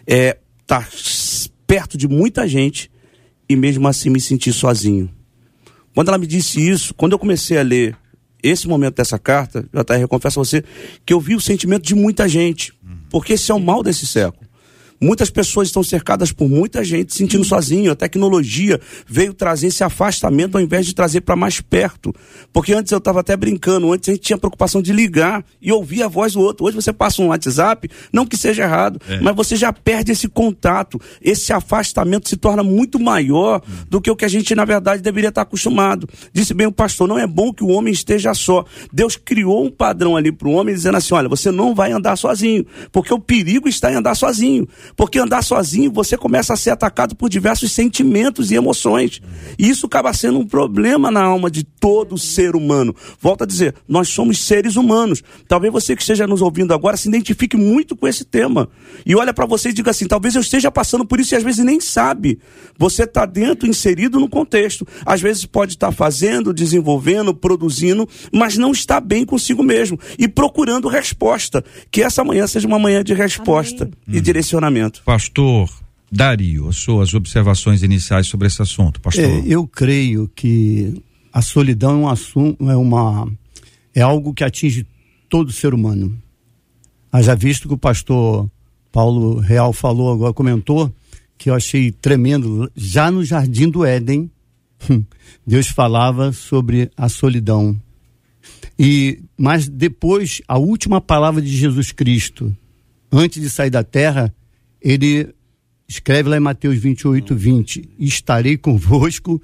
É 0.08 0.40
estar 0.60 0.82
tá 0.82 0.88
perto 1.68 1.96
de 1.96 2.08
muita 2.08 2.48
gente 2.48 2.90
e 3.48 3.56
mesmo 3.56 3.88
assim 3.88 4.10
me 4.10 4.20
sentir 4.20 4.52
sozinho. 4.52 5.08
Quando 5.94 6.08
ela 6.08 6.18
me 6.18 6.26
disse 6.26 6.60
isso, 6.60 6.92
quando 6.96 7.12
eu 7.12 7.20
comecei 7.20 7.60
a 7.60 7.62
ler 7.62 7.96
esse 8.42 8.68
momento 8.68 8.96
dessa 8.96 9.20
carta, 9.20 9.62
JR, 9.72 10.02
eu 10.02 10.08
confesso 10.08 10.40
a 10.40 10.44
você 10.44 10.64
que 11.06 11.14
eu 11.14 11.20
vi 11.20 11.36
o 11.36 11.40
sentimento 11.40 11.84
de 11.84 11.94
muita 11.94 12.28
gente. 12.28 12.74
Porque 13.08 13.34
esse 13.34 13.52
é 13.52 13.54
o 13.54 13.60
mal 13.60 13.84
desse 13.84 14.08
século. 14.08 14.50
Muitas 15.04 15.30
pessoas 15.30 15.68
estão 15.68 15.84
cercadas 15.84 16.32
por 16.32 16.48
muita 16.48 16.82
gente, 16.82 17.14
sentindo 17.14 17.44
sozinho. 17.44 17.92
A 17.92 17.96
tecnologia 17.96 18.80
veio 19.06 19.34
trazer 19.34 19.68
esse 19.68 19.84
afastamento 19.84 20.56
ao 20.56 20.64
invés 20.64 20.86
de 20.86 20.96
trazer 20.96 21.20
para 21.20 21.36
mais 21.36 21.60
perto. 21.60 22.16
Porque 22.54 22.72
antes 22.72 22.90
eu 22.90 23.00
estava 23.00 23.20
até 23.20 23.36
brincando, 23.36 23.92
antes 23.92 24.08
a 24.08 24.14
gente 24.14 24.22
tinha 24.22 24.38
preocupação 24.38 24.82
de 24.82 24.94
ligar 24.94 25.44
e 25.62 25.74
ouvir 25.74 26.04
a 26.04 26.08
voz 26.08 26.34
do 26.34 26.40
outro. 26.40 26.66
Hoje 26.66 26.78
você 26.78 26.94
passa 26.94 27.22
um 27.22 27.28
WhatsApp, 27.28 27.90
não 28.14 28.26
que 28.26 28.38
seja 28.38 28.64
errado, 28.64 28.98
é. 29.10 29.20
mas 29.20 29.36
você 29.36 29.58
já 29.58 29.74
perde 29.74 30.14
esse 30.14 30.30
contato. 30.30 30.98
Esse 31.22 31.52
afastamento 31.52 32.30
se 32.30 32.38
torna 32.38 32.64
muito 32.64 32.98
maior 32.98 33.62
do 33.90 34.00
que 34.00 34.10
o 34.10 34.16
que 34.16 34.24
a 34.24 34.30
gente, 34.30 34.56
na 34.56 34.64
verdade, 34.64 35.02
deveria 35.02 35.28
estar 35.30 35.42
acostumado. 35.42 36.08
Disse 36.32 36.54
bem 36.54 36.66
o 36.66 36.72
pastor: 36.72 37.10
não 37.10 37.20
é 37.20 37.28
bom 37.28 37.54
que 37.54 37.64
o 37.64 37.68
homem 37.68 37.92
esteja 37.92 38.34
só. 38.34 38.64
Deus 38.94 39.18
criou 39.18 39.66
um 39.66 39.70
padrão 39.70 40.16
ali 40.16 40.32
para 40.32 40.48
o 40.48 40.54
homem 40.54 40.74
dizendo 40.74 40.96
assim: 40.96 41.14
olha, 41.14 41.28
você 41.28 41.52
não 41.52 41.76
vai 41.76 41.92
andar 41.92 42.16
sozinho, 42.16 42.66
porque 42.90 43.14
o 43.14 43.20
perigo 43.20 43.68
está 43.68 43.92
em 43.92 43.96
andar 43.96 44.16
sozinho. 44.16 44.66
Porque 44.96 45.20
andar 45.20 45.44
sozinho, 45.44 45.92
você 45.92 46.18
começa 46.18 46.54
a 46.54 46.58
ser 46.58 46.72
atacado 46.72 47.16
por 47.16 47.30
diversos 47.30 47.72
sentimentos 47.72 48.52
e 48.52 48.56
emoções. 48.56 49.22
E 49.58 49.70
isso 49.70 49.86
acaba 49.86 50.14
sendo 50.14 50.40
um 50.40 50.48
problema 50.48 51.10
na 51.10 51.24
alma 51.24 51.50
de 51.50 51.64
todo 51.64 52.18
ser 52.18 52.56
humano. 52.56 52.96
Volto 53.20 53.44
a 53.44 53.48
dizer, 53.48 53.76
nós 53.88 54.10
somos 54.10 54.40
seres 54.40 54.76
humanos. 54.76 55.24
Talvez 55.48 55.72
você 55.72 55.96
que 55.96 56.02
esteja 56.02 56.28
nos 56.28 56.42
ouvindo 56.42 56.74
agora 56.74 56.98
se 56.98 57.08
identifique 57.08 57.58
muito 57.58 57.96
com 57.96 58.08
esse 58.08 58.24
tema. 58.24 58.70
E 59.06 59.16
olha 59.16 59.34
para 59.34 59.46
você 59.46 59.70
e 59.70 59.74
diga 59.74 59.92
assim: 59.92 60.08
talvez 60.08 60.36
eu 60.36 60.42
esteja 60.42 60.72
passando 60.72 61.06
por 61.06 61.20
isso 61.20 61.34
e 61.34 61.38
às 61.38 61.44
vezes 61.44 61.64
nem 61.64 61.80
sabe. 61.80 62.40
Você 62.78 63.04
está 63.04 63.26
dentro, 63.26 63.68
inserido 63.68 64.20
no 64.20 64.30
contexto. 64.30 64.88
Às 65.06 65.22
vezes 65.22 65.46
pode 65.46 65.74
estar 65.74 65.88
tá 65.88 65.94
fazendo, 65.94 66.54
desenvolvendo, 66.54 67.34
produzindo, 67.34 68.08
mas 68.32 68.58
não 68.58 68.72
está 68.72 69.00
bem 69.00 69.26
consigo 69.26 69.64
mesmo. 69.64 70.00
E 70.18 70.28
procurando 70.28 70.88
resposta. 70.88 71.64
Que 71.92 72.04
essa 72.04 72.24
manhã 72.24 72.48
seja 72.48 72.68
uma 72.68 72.80
manhã 72.80 73.04
de 73.04 73.14
resposta 73.14 73.84
Amém. 73.84 73.94
e 74.08 74.18
hum. 74.18 74.22
direcionamento. 74.22 74.83
Pastor 75.04 75.70
Dario, 76.12 76.70
as 76.70 76.76
suas 76.76 77.14
observações 77.14 77.82
iniciais 77.82 78.28
sobre 78.28 78.48
esse 78.48 78.62
assunto, 78.62 79.02
pastor. 79.02 79.24
É, 79.24 79.44
eu 79.48 79.68
creio 79.68 80.30
que 80.36 81.02
a 81.32 81.42
solidão 81.42 81.92
é 81.92 81.96
um 81.96 82.10
assunto, 82.10 82.70
é 82.70 82.76
uma 82.76 83.28
é 83.96 84.02
algo 84.02 84.34
que 84.34 84.44
atinge 84.44 84.86
todo 85.30 85.52
ser 85.52 85.74
humano. 85.74 86.16
Haja 87.12 87.36
visto 87.36 87.68
que 87.68 87.74
o 87.74 87.78
pastor 87.78 88.50
Paulo 88.92 89.40
Real 89.40 89.74
falou 89.74 90.12
agora, 90.12 90.34
comentou, 90.34 90.94
que 91.38 91.50
eu 91.50 91.56
achei 91.56 91.92
tremendo, 91.92 92.72
já 92.76 93.10
no 93.10 93.26
jardim 93.26 93.70
do 93.70 93.84
Éden, 93.84 94.30
Deus 95.46 95.68
falava 95.68 96.32
sobre 96.32 96.92
a 96.96 97.10
solidão. 97.10 97.80
E 98.78 99.20
mas 99.38 99.68
depois 99.68 100.42
a 100.48 100.58
última 100.58 101.02
palavra 101.02 101.42
de 101.42 101.50
Jesus 101.50 101.92
Cristo, 101.92 102.56
antes 103.12 103.42
de 103.42 103.50
sair 103.50 103.70
da 103.70 103.84
terra, 103.84 104.34
ele 104.84 105.34
escreve 105.88 106.30
lá 106.30 106.38
em 106.38 106.42
Mateus 106.42 106.78
28, 106.78 107.34
20: 107.34 107.90
Estarei 107.98 108.58
convosco 108.58 109.42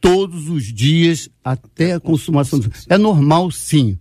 todos 0.00 0.48
os 0.48 0.64
dias 0.64 1.28
até 1.44 1.92
a 1.92 2.00
consumação 2.00 2.58
do. 2.58 2.72
É 2.88 2.96
normal, 2.96 3.50
sim. 3.50 3.98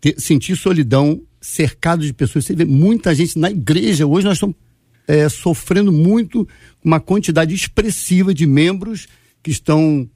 Ter, 0.00 0.18
sentir 0.18 0.56
solidão, 0.56 1.20
cercado 1.40 2.04
de 2.04 2.12
pessoas. 2.12 2.44
Você 2.44 2.54
vê 2.54 2.64
muita 2.64 3.14
gente 3.14 3.38
na 3.38 3.50
igreja. 3.50 4.06
Hoje 4.06 4.26
nós 4.26 4.36
estamos 4.36 4.56
é, 5.06 5.28
sofrendo 5.28 5.92
muito, 5.92 6.48
uma 6.82 7.00
quantidade 7.00 7.54
expressiva 7.54 8.32
de 8.32 8.46
membros 8.46 9.06
que 9.42 9.50
estão 9.50 10.08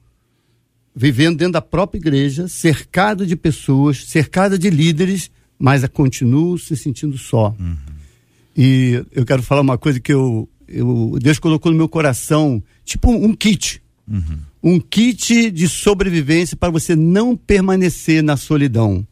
vivendo 0.95 1.37
dentro 1.37 1.53
da 1.53 1.61
própria 1.61 1.99
igreja, 1.99 2.47
cercado 2.47 3.25
de 3.25 3.35
pessoas, 3.35 4.05
cercada 4.05 4.57
de 4.57 4.69
líderes, 4.69 5.31
mas 5.57 5.85
continuam 5.87 6.57
se 6.57 6.77
sentindo 6.77 7.17
só. 7.17 7.55
Uhum. 7.59 7.92
E 8.55 9.03
eu 9.11 9.25
quero 9.25 9.41
falar 9.41 9.61
uma 9.61 9.77
coisa 9.77 9.99
que 9.99 10.13
eu, 10.13 10.47
eu 10.67 11.17
Deus 11.21 11.39
colocou 11.39 11.71
no 11.71 11.77
meu 11.77 11.89
coração, 11.89 12.63
tipo 12.85 13.11
um, 13.11 13.25
um 13.25 13.33
kit. 13.33 13.81
Uhum. 14.07 14.39
Um 14.61 14.79
kit 14.79 15.49
de 15.51 15.67
sobrevivência 15.67 16.55
para 16.55 16.69
você 16.69 16.95
não 16.95 17.35
permanecer 17.35 18.23
na 18.23 18.37
solidão. 18.37 19.05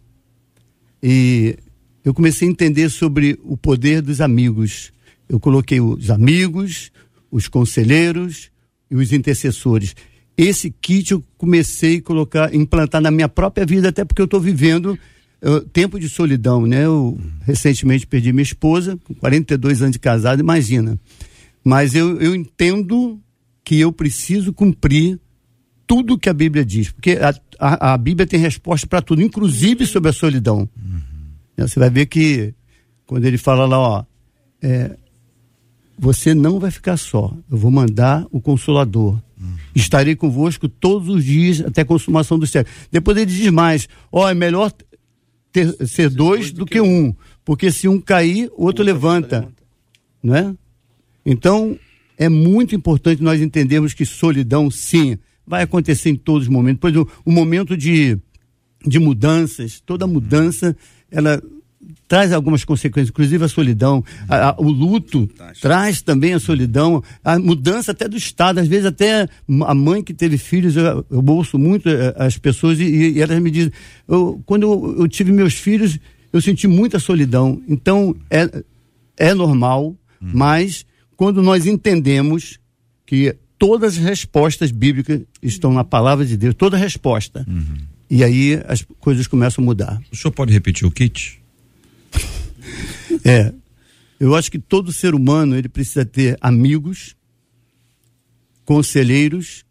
E 1.02 1.58
eu 2.04 2.14
comecei 2.14 2.48
a 2.48 2.52
entender 2.52 2.90
sobre 2.90 3.40
o 3.44 3.58
poder 3.58 4.02
dos 4.02 4.22
amigos. 4.22 4.92
Eu 5.28 5.40
coloquei 5.40 5.80
os 5.80 6.10
amigos, 6.10 6.92
os 7.32 7.48
conselheiros 7.48 8.52
e 8.90 8.96
os 8.96 9.12
intercessores. 9.12 9.96
Esse 10.38 10.72
kit 10.72 11.12
eu 11.12 11.24
comecei 11.38 11.98
a 11.98 12.02
colocar, 12.02 12.54
implantar 12.54 13.02
na 13.02 13.12
minha 13.12 13.30
própria 13.30 13.66
vida, 13.66 13.90
até 13.90 14.06
porque 14.06 14.22
eu 14.22 14.26
estou 14.26 14.40
vivendo 14.40 14.98
eu, 15.42 15.62
tempo 15.62 16.00
de 16.00 16.08
solidão, 16.08 16.68
né? 16.68 16.86
Eu 16.86 17.20
recentemente 17.42 18.06
perdi 18.06 18.32
minha 18.32 18.44
esposa, 18.44 18.98
com 19.04 19.14
42 19.16 19.82
anos 19.82 19.94
de 19.94 20.00
casado, 20.00 20.40
imagina. 20.40 21.00
Mas 21.64 21.96
eu, 21.96 22.22
eu 22.22 22.36
entendo 22.36 23.20
que 23.64 23.80
eu 23.80 23.92
preciso 23.92 24.54
cumprir 24.54 25.20
tudo 25.88 26.18
que 26.18 26.30
a 26.30 26.34
Bíblia 26.34 26.64
diz, 26.64 26.92
porque 26.92 27.14
a, 27.14 27.34
a, 27.60 27.94
a 27.94 27.98
Bíblia 27.98 28.26
tem 28.26 28.40
resposta 28.40 28.88
para 28.88 29.02
tudo, 29.02 29.22
inclusive 29.22 29.86
sobre 29.86 30.10
a 30.10 30.14
solidão. 30.14 30.70
Uhum. 30.78 31.02
Você 31.58 31.80
vai 31.80 31.90
ver 31.90 32.06
que 32.06 32.54
quando 33.06 33.26
ele 33.26 33.38
fala 33.38 33.66
lá, 33.66 33.78
ó, 33.80 34.06
é, 34.62 34.96
você 35.98 36.34
não 36.34 36.60
vai 36.60 36.72
ficar 36.72 36.98
só. 36.98 37.36
Eu 37.50 37.58
vou 37.58 37.70
mandar 37.70 38.26
o 38.32 38.40
consolador. 38.40 39.20
Uhum. 39.40 39.56
Estarei 39.76 40.16
convosco 40.16 40.70
todos 40.70 41.10
os 41.10 41.26
dias 41.26 41.62
até 41.62 41.82
a 41.82 41.86
consumação 41.86 42.40
do 42.40 42.48
céu. 42.48 42.64
Depois 42.92 43.18
ele 43.18 43.26
diz 43.26 43.52
mais: 43.52 43.88
ó, 44.12 44.30
é 44.30 44.34
melhor 44.34 44.72
ter, 45.52 45.88
ser 45.88 46.10
dois 46.10 46.52
do 46.52 46.66
que 46.66 46.80
um, 46.80 47.14
porque 47.44 47.72
se 47.72 47.88
um 47.88 48.00
cair, 48.00 48.50
o 48.56 48.66
outro, 48.66 48.84
levanta, 48.84 49.48
não 50.24 50.36
é? 50.36 50.54
Então 51.26 51.78
é 52.18 52.30
muito 52.30 52.76
importante 52.76 53.22
nós 53.22 53.42
entendermos 53.42 53.94
que 53.94 54.06
solidão, 54.06 54.70
sim, 54.70 55.18
vai 55.46 55.64
acontecer 55.64 56.10
em 56.10 56.16
todos 56.16 56.44
os 56.44 56.50
momentos. 56.50 56.80
Por 56.80 56.90
exemplo, 56.90 57.12
o 57.26 57.32
momento 57.32 57.76
de, 57.76 58.18
de 58.86 59.00
mudanças, 59.00 59.82
toda 59.84 60.06
mudança, 60.08 60.76
ela 61.10 61.42
traz 62.08 62.32
algumas 62.32 62.64
consequências, 62.66 63.10
inclusive 63.10 63.44
a 63.44 63.48
solidão, 63.48 64.04
a, 64.28 64.50
a, 64.50 64.56
o 64.58 64.70
luto 64.70 65.28
Fantástico. 65.28 65.62
traz 65.62 66.02
também 66.02 66.34
a 66.34 66.40
solidão, 66.40 67.04
a 67.24 67.40
mudança 67.40 67.92
até 67.92 68.08
do 68.08 68.18
estado, 68.18 68.60
às 68.60 68.68
vezes 68.68 68.86
até 68.86 69.28
a 69.66 69.74
mãe 69.74 70.04
que 70.04 70.14
teve 70.14 70.38
filhos, 70.38 70.76
eu, 70.76 71.06
eu 71.10 71.24
ouço 71.28 71.58
muito 71.58 71.90
eh, 71.90 72.14
as 72.18 72.38
pessoas 72.38 72.80
e, 72.80 72.84
e 72.84 73.22
elas 73.22 73.40
me 73.40 73.50
dizem, 73.50 73.72
eu, 74.08 74.42
quando 74.46 74.64
eu, 74.64 74.96
eu, 75.00 75.08
tive 75.08 75.32
meus 75.32 75.54
filhos, 75.54 75.98
eu 76.32 76.42
senti 76.42 76.68
muita 76.68 77.00
solidão, 77.00 77.62
então 77.68 78.16
é, 78.30 78.64
é 79.18 79.34
normal, 79.34 79.96
hum. 80.22 80.32
mas 80.34 80.86
quando 81.16 81.42
nós 81.42 81.66
entendemos 81.66 82.60
que 83.06 83.36
todas 83.58 83.98
as 83.98 84.04
respostas 84.04 84.72
bíblicas 84.72 85.22
estão 85.42 85.72
na 85.72 85.84
palavra 85.84 86.26
de 86.26 86.36
Deus, 86.36 86.56
toda 86.56 86.76
resposta. 86.76 87.46
Uhum. 87.48 87.78
E 88.10 88.24
aí 88.24 88.62
as 88.68 88.86
coisas 89.00 89.28
começam 89.28 89.64
a 89.64 89.66
mudar. 89.66 90.02
O 90.12 90.16
senhor 90.16 90.32
pode 90.32 90.52
repetir 90.52 90.88
o 90.88 90.92
kit? 90.92 91.41
É. 93.24 93.54
Eu 94.20 94.36
acho 94.36 94.52
que 94.52 94.60
todo 94.60 94.92
ser 94.92 95.16
humano 95.16 95.58
ele 95.58 95.68
precisa 95.68 96.06
ter 96.06 96.38
amigos, 96.40 97.16
conselheiros 98.64 99.66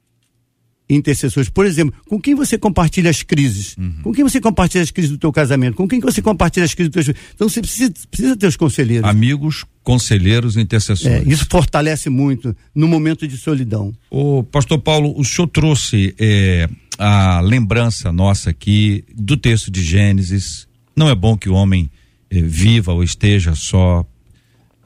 intercessores. 0.89 1.49
Por 1.49 1.65
exemplo, 1.65 1.95
com 2.09 2.21
quem 2.21 2.35
você 2.35 2.59
compartilha 2.59 3.11
as 3.11 3.23
crises? 3.23 3.77
Uhum. 3.77 4.03
Com 4.03 4.13
quem 4.13 4.25
você 4.25 4.41
compartilha 4.41 4.83
as 4.83 4.91
crises 4.91 5.11
do 5.11 5.19
teu 5.19 5.33
casamento? 5.33 5.77
Com 5.77 5.87
quem 5.87 6.01
você 6.01 6.21
compartilha 6.21 6.65
as 6.65 6.75
crises 6.75 6.91
do 6.91 7.01
teu... 7.01 7.15
Então 7.35 7.49
você 7.49 7.61
precisa, 7.61 7.93
precisa 8.11 8.37
ter 8.37 8.49
os 8.49 8.57
conselheiros. 8.57 9.09
Amigos, 9.09 9.65
conselheiros, 9.85 10.57
intercessores. 10.57 11.27
É, 11.27 11.31
isso 11.31 11.47
fortalece 11.49 12.11
muito 12.11 12.57
no 12.75 12.89
momento 12.89 13.27
de 13.27 13.37
solidão. 13.37 13.95
O 14.11 14.43
pastor 14.43 14.81
Paulo, 14.81 15.15
o 15.17 15.25
senhor 15.25 15.47
trouxe 15.47 16.15
é, 16.19 16.69
a 16.99 17.41
lembrança 17.41 18.13
nossa 18.13 18.51
aqui 18.51 19.05
do 19.15 19.37
texto 19.37 19.71
de 19.71 19.83
Gênesis. 19.83 20.67
Não 20.97 21.09
é 21.09 21.15
bom 21.15 21.37
que 21.37 21.49
o 21.49 21.55
homem 21.55 21.89
é, 22.31 22.41
viva 22.41 22.93
ou 22.93 23.03
esteja 23.03 23.55
só. 23.55 24.05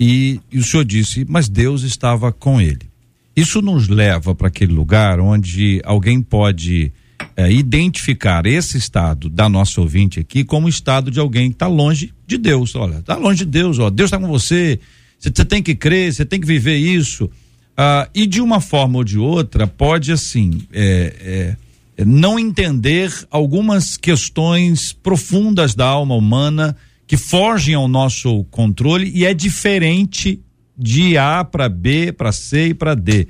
E, 0.01 0.41
e 0.51 0.59
o 0.59 0.65
senhor 0.65 0.85
disse, 0.85 1.25
mas 1.29 1.49
Deus 1.49 1.83
estava 1.83 2.33
com 2.33 2.61
ele. 2.61 2.91
Isso 3.37 3.61
nos 3.61 3.89
leva 3.89 4.35
para 4.35 4.49
aquele 4.49 4.73
lugar 4.73 5.21
onde 5.21 5.81
alguém 5.85 6.23
pode 6.23 6.93
é, 7.37 7.51
identificar 7.51 8.47
esse 8.47 8.79
estado 8.79 9.29
da 9.29 9.49
nossa 9.49 9.81
ouvinte 9.81 10.21
aqui 10.21 10.45
como 10.45 10.69
estado 10.69 11.11
de 11.11 11.19
alguém 11.19 11.51
que 11.51 11.57
está 11.57 11.67
longe 11.67 12.13
de 12.27 12.39
Deus. 12.39 12.75
Olha, 12.75 12.99
está 12.99 13.17
longe 13.17 13.45
de 13.45 13.51
Deus, 13.51 13.79
ó, 13.79 13.91
Deus 13.91 14.09
está 14.09 14.19
com 14.19 14.29
você, 14.29 14.79
você 15.19 15.45
tem 15.45 15.63
que 15.63 15.75
crer, 15.75 16.13
você 16.13 16.25
tem 16.25 16.41
que 16.41 16.47
viver 16.47 16.77
isso. 16.77 17.31
Ah, 17.77 18.09
e 18.15 18.27
de 18.27 18.41
uma 18.41 18.61
forma 18.61 18.99
ou 18.99 19.05
de 19.05 19.19
outra, 19.19 19.67
pode 19.67 20.13
assim, 20.13 20.63
é, 20.73 21.57
é, 21.99 22.05
não 22.05 22.39
entender 22.39 23.13
algumas 23.31 23.97
questões 23.97 24.93
profundas 24.93 25.75
da 25.75 25.87
alma 25.87 26.15
humana 26.15 26.77
que 27.07 27.17
fogem 27.17 27.75
ao 27.75 27.89
nosso 27.89 28.45
controle 28.45 29.11
e 29.15 29.25
é 29.25 29.35
diferente 29.35 30.43
de 30.77 31.17
A 31.17 31.45
para 31.45 31.69
B, 31.69 32.13
para 32.13 32.33
C 32.33 32.69
e 32.69 32.75
para 32.75 32.95
D. 32.95 33.29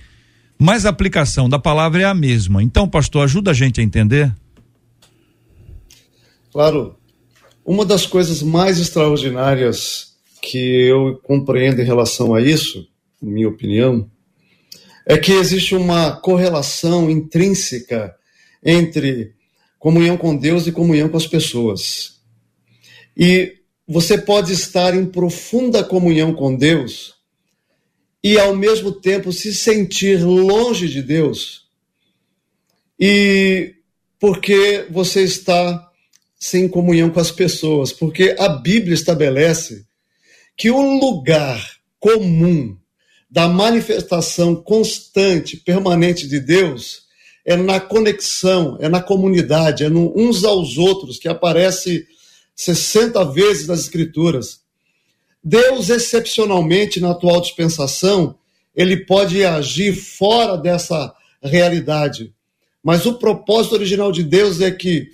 Mas 0.59 0.87
a 0.87 0.91
aplicação 0.91 1.49
da 1.49 1.59
palavra 1.59 2.03
é 2.03 2.05
a 2.05 2.15
mesma. 2.15 2.63
Então, 2.63 2.89
pastor, 2.89 3.25
ajuda 3.25 3.51
a 3.51 3.55
gente 3.55 3.81
a 3.81 3.85
entender? 3.85 4.33
Claro. 6.53 6.97
Uma 7.65 7.85
das 7.85 8.07
coisas 8.07 8.43
mais 8.43 8.79
extraordinárias 8.79 10.15
que 10.41 10.59
eu 10.59 11.19
compreendo 11.25 11.81
em 11.81 11.85
relação 11.85 12.35
a 12.35 12.41
isso, 12.41 12.87
minha 13.21 13.49
opinião, 13.49 14.09
é 15.07 15.19
que 15.19 15.33
existe 15.33 15.75
uma 15.75 16.13
correlação 16.13 17.11
intrínseca 17.11 18.15
entre 18.65 19.33
comunhão 19.79 20.17
com 20.17 20.37
Deus 20.37 20.67
e 20.67 20.73
comunhão 20.73 21.09
com 21.09 21.17
as 21.17 21.27
pessoas. 21.27 22.21
E 23.17 23.55
você 23.87 24.17
pode 24.17 24.53
estar 24.53 24.95
em 24.95 25.07
profunda 25.07 25.85
comunhão 25.85 26.35
com 26.35 26.55
Deus 26.55 27.15
e 28.23 28.39
ao 28.39 28.57
mesmo 28.57 28.91
tempo 28.91 29.33
se 29.33 29.55
sentir 29.55 30.25
longe 30.25 30.89
de 30.89 31.03
Deus. 31.03 31.65
E 32.99 33.75
porque 34.19 34.87
você 34.91 35.23
está 35.23 35.91
sem 36.41 36.69
comunhão 36.69 37.11
com 37.11 37.21
as 37.21 37.31
pessoas, 37.31 37.93
porque 37.93 38.35
a 38.39 38.49
Bíblia 38.49 38.95
estabelece 38.95 39.85
que 40.57 40.71
o 40.71 40.99
lugar 40.99 41.77
comum 41.99 42.77
da 43.31 43.49
manifestação 43.49 44.55
constante, 44.55 45.57
permanente 45.57 46.29
de 46.29 46.39
Deus 46.39 47.03
é 47.45 47.57
na 47.57 47.81
conexão, 47.81 48.79
é 48.81 48.89
na 48.89 49.03
comunidade, 49.03 49.85
é 49.85 49.89
no 49.89 50.13
uns 50.17 50.45
aos 50.45 50.79
outros, 50.79 51.19
que 51.19 51.29
aparece 51.29 52.07
60 52.55 53.25
vezes 53.33 53.67
nas 53.67 53.81
Escrituras. 53.81 54.61
Deus, 55.43 55.91
excepcionalmente, 55.91 57.01
na 57.01 57.11
atual 57.11 57.41
dispensação, 57.41 58.39
ele 58.75 59.05
pode 59.05 59.45
agir 59.45 59.95
fora 59.95 60.57
dessa 60.57 61.15
realidade. 61.43 62.33
Mas 62.83 63.07
o 63.07 63.19
propósito 63.19 63.75
original 63.75 64.11
de 64.11 64.23
Deus 64.23 64.61
é 64.61 64.71
que 64.71 65.11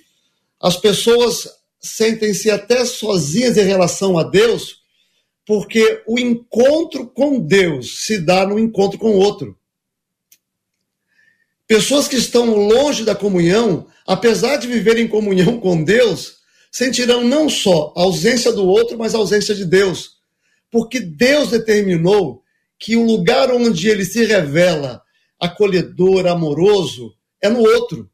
as 0.59 0.77
pessoas 0.77 1.47
sentem-se 1.79 2.49
até 2.49 2.85
sozinhas 2.85 3.57
em 3.57 3.63
relação 3.63 4.17
a 4.17 4.23
Deus, 4.23 4.81
porque 5.45 6.03
o 6.07 6.19
encontro 6.19 7.07
com 7.07 7.39
Deus 7.39 8.05
se 8.05 8.19
dá 8.19 8.45
no 8.45 8.59
encontro 8.59 8.99
com 8.99 9.11
o 9.11 9.19
outro. 9.19 9.57
Pessoas 11.67 12.07
que 12.07 12.17
estão 12.17 12.53
longe 12.53 13.03
da 13.03 13.15
comunhão, 13.15 13.87
apesar 14.05 14.57
de 14.57 14.67
viverem 14.67 15.05
em 15.05 15.07
comunhão 15.07 15.59
com 15.59 15.83
Deus, 15.83 16.40
sentirão 16.71 17.23
não 17.23 17.49
só 17.49 17.93
a 17.95 18.01
ausência 18.01 18.51
do 18.51 18.65
outro, 18.65 18.97
mas 18.97 19.13
a 19.13 19.17
ausência 19.17 19.53
de 19.53 19.65
Deus 19.65 20.21
porque 20.71 21.01
Deus 21.01 21.49
determinou 21.49 22.41
que 22.79 22.95
o 22.95 23.05
lugar 23.05 23.51
onde 23.51 23.89
ele 23.89 24.05
se 24.05 24.25
revela 24.25 25.01
acolhedor, 25.39 26.25
amoroso, 26.25 27.13
é 27.41 27.49
no 27.49 27.59
outro, 27.59 28.09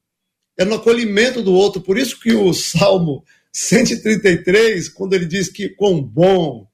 é 0.58 0.65
no 0.65 0.76
acolhimento 0.76 1.41
do 1.41 1.54
outro. 1.54 1.80
Por 1.80 1.98
isso 1.98 2.20
que 2.20 2.34
o 2.34 2.52
Salmo 2.54 3.24
133, 3.54 4.89
quando 4.89 5.13
ele 5.13 5.26
diz 5.26 5.48
que 5.48 5.70
quão 5.70 6.02
bom 6.02 6.67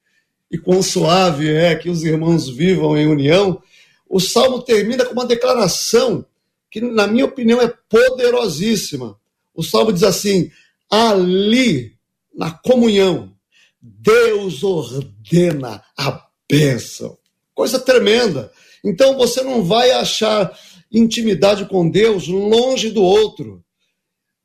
e 0.49 0.57
quão 0.57 0.81
suave 0.81 1.51
é 1.51 1.75
que 1.75 1.89
os 1.89 2.03
irmãos 2.03 2.49
vivam 2.49 2.97
em 2.97 3.07
união, 3.07 3.61
o 4.09 4.19
Salmo 4.19 4.61
termina 4.61 5.03
com 5.05 5.13
uma 5.13 5.25
declaração 5.25 6.25
que, 6.71 6.79
na 6.79 7.07
minha 7.07 7.25
opinião, 7.25 7.61
é 7.61 7.71
poderosíssima. 7.89 9.19
O 9.53 9.63
Salmo 9.63 9.91
diz 9.91 10.03
assim: 10.03 10.51
ali, 10.93 11.97
na 12.35 12.51
comunhão, 12.51 13.33
Deus 13.81 14.61
ordena 14.63 15.83
a 15.97 16.27
bênção. 16.47 17.17
Coisa 17.55 17.79
tremenda. 17.79 18.51
Então 18.85 19.17
você 19.17 19.41
não 19.41 19.63
vai 19.63 19.89
achar 19.89 20.55
intimidade 20.91 21.65
com 21.65 21.89
Deus 21.89 22.27
longe 22.27 22.91
do 22.91 23.01
outro. 23.01 23.63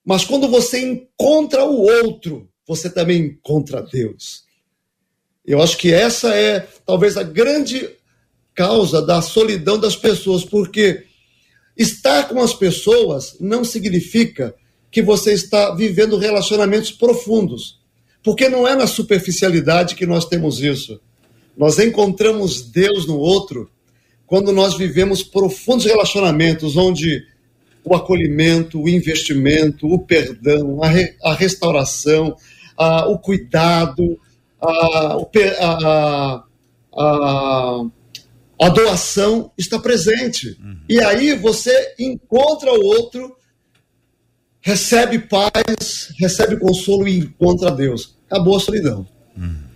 Mas 0.03 0.25
quando 0.25 0.49
você 0.49 0.81
encontra 0.81 1.65
o 1.65 1.83
outro, 1.83 2.49
você 2.67 2.89
também 2.89 3.25
encontra 3.27 3.83
Deus. 3.83 4.45
Eu 5.45 5.61
acho 5.61 5.77
que 5.77 5.93
essa 5.93 6.35
é 6.35 6.67
talvez 6.87 7.19
a 7.19 7.23
grande 7.23 7.91
causa 8.55 9.03
da 9.03 9.21
solidão 9.21 9.79
das 9.79 9.97
pessoas, 9.97 10.47
porque 10.47 11.05
estar 11.77 12.27
com 12.27 12.41
as 12.41 12.55
pessoas 12.55 13.37
não 13.39 13.63
significa 13.65 14.55
que 14.91 15.03
você 15.03 15.33
está 15.33 15.75
vivendo 15.75 16.17
relacionamentos 16.17 16.91
profundos. 16.91 17.79
Porque 18.23 18.49
não 18.49 18.67
é 18.67 18.75
na 18.75 18.87
superficialidade 18.87 19.95
que 19.95 20.07
nós 20.07 20.25
temos 20.25 20.61
isso. 20.61 21.01
Nós 21.57 21.79
encontramos 21.79 22.63
Deus 22.63 23.07
no 23.07 23.19
outro 23.19 23.71
quando 24.27 24.53
nós 24.53 24.77
vivemos 24.77 25.23
profundos 25.23 25.87
relacionamentos 25.87 26.77
onde 26.77 27.25
o 27.83 27.95
acolhimento, 27.95 28.81
o 28.81 28.89
investimento, 28.89 29.87
o 29.87 29.99
perdão, 29.99 30.83
a, 30.83 30.89
re, 30.89 31.15
a 31.23 31.35
restauração, 31.35 32.37
a, 32.77 33.09
o 33.09 33.19
cuidado, 33.19 34.21
a, 34.61 35.17
a, 38.61 38.69
doação 38.69 39.51
está 39.57 39.79
presente. 39.79 40.59
Uhum. 40.61 40.77
E 40.89 41.01
aí 41.01 41.35
você 41.35 41.95
encontra 41.99 42.73
o 42.73 42.85
outro 42.85 43.38
recebe 44.61 45.19
paz, 45.19 46.13
recebe 46.19 46.57
consolo 46.57 47.07
e 47.09 47.19
encontra 47.19 47.71
Deus. 47.71 48.17
Acabou 48.31 48.57
a 48.57 48.61
solidão. 48.61 49.07
Hum. 49.37 49.69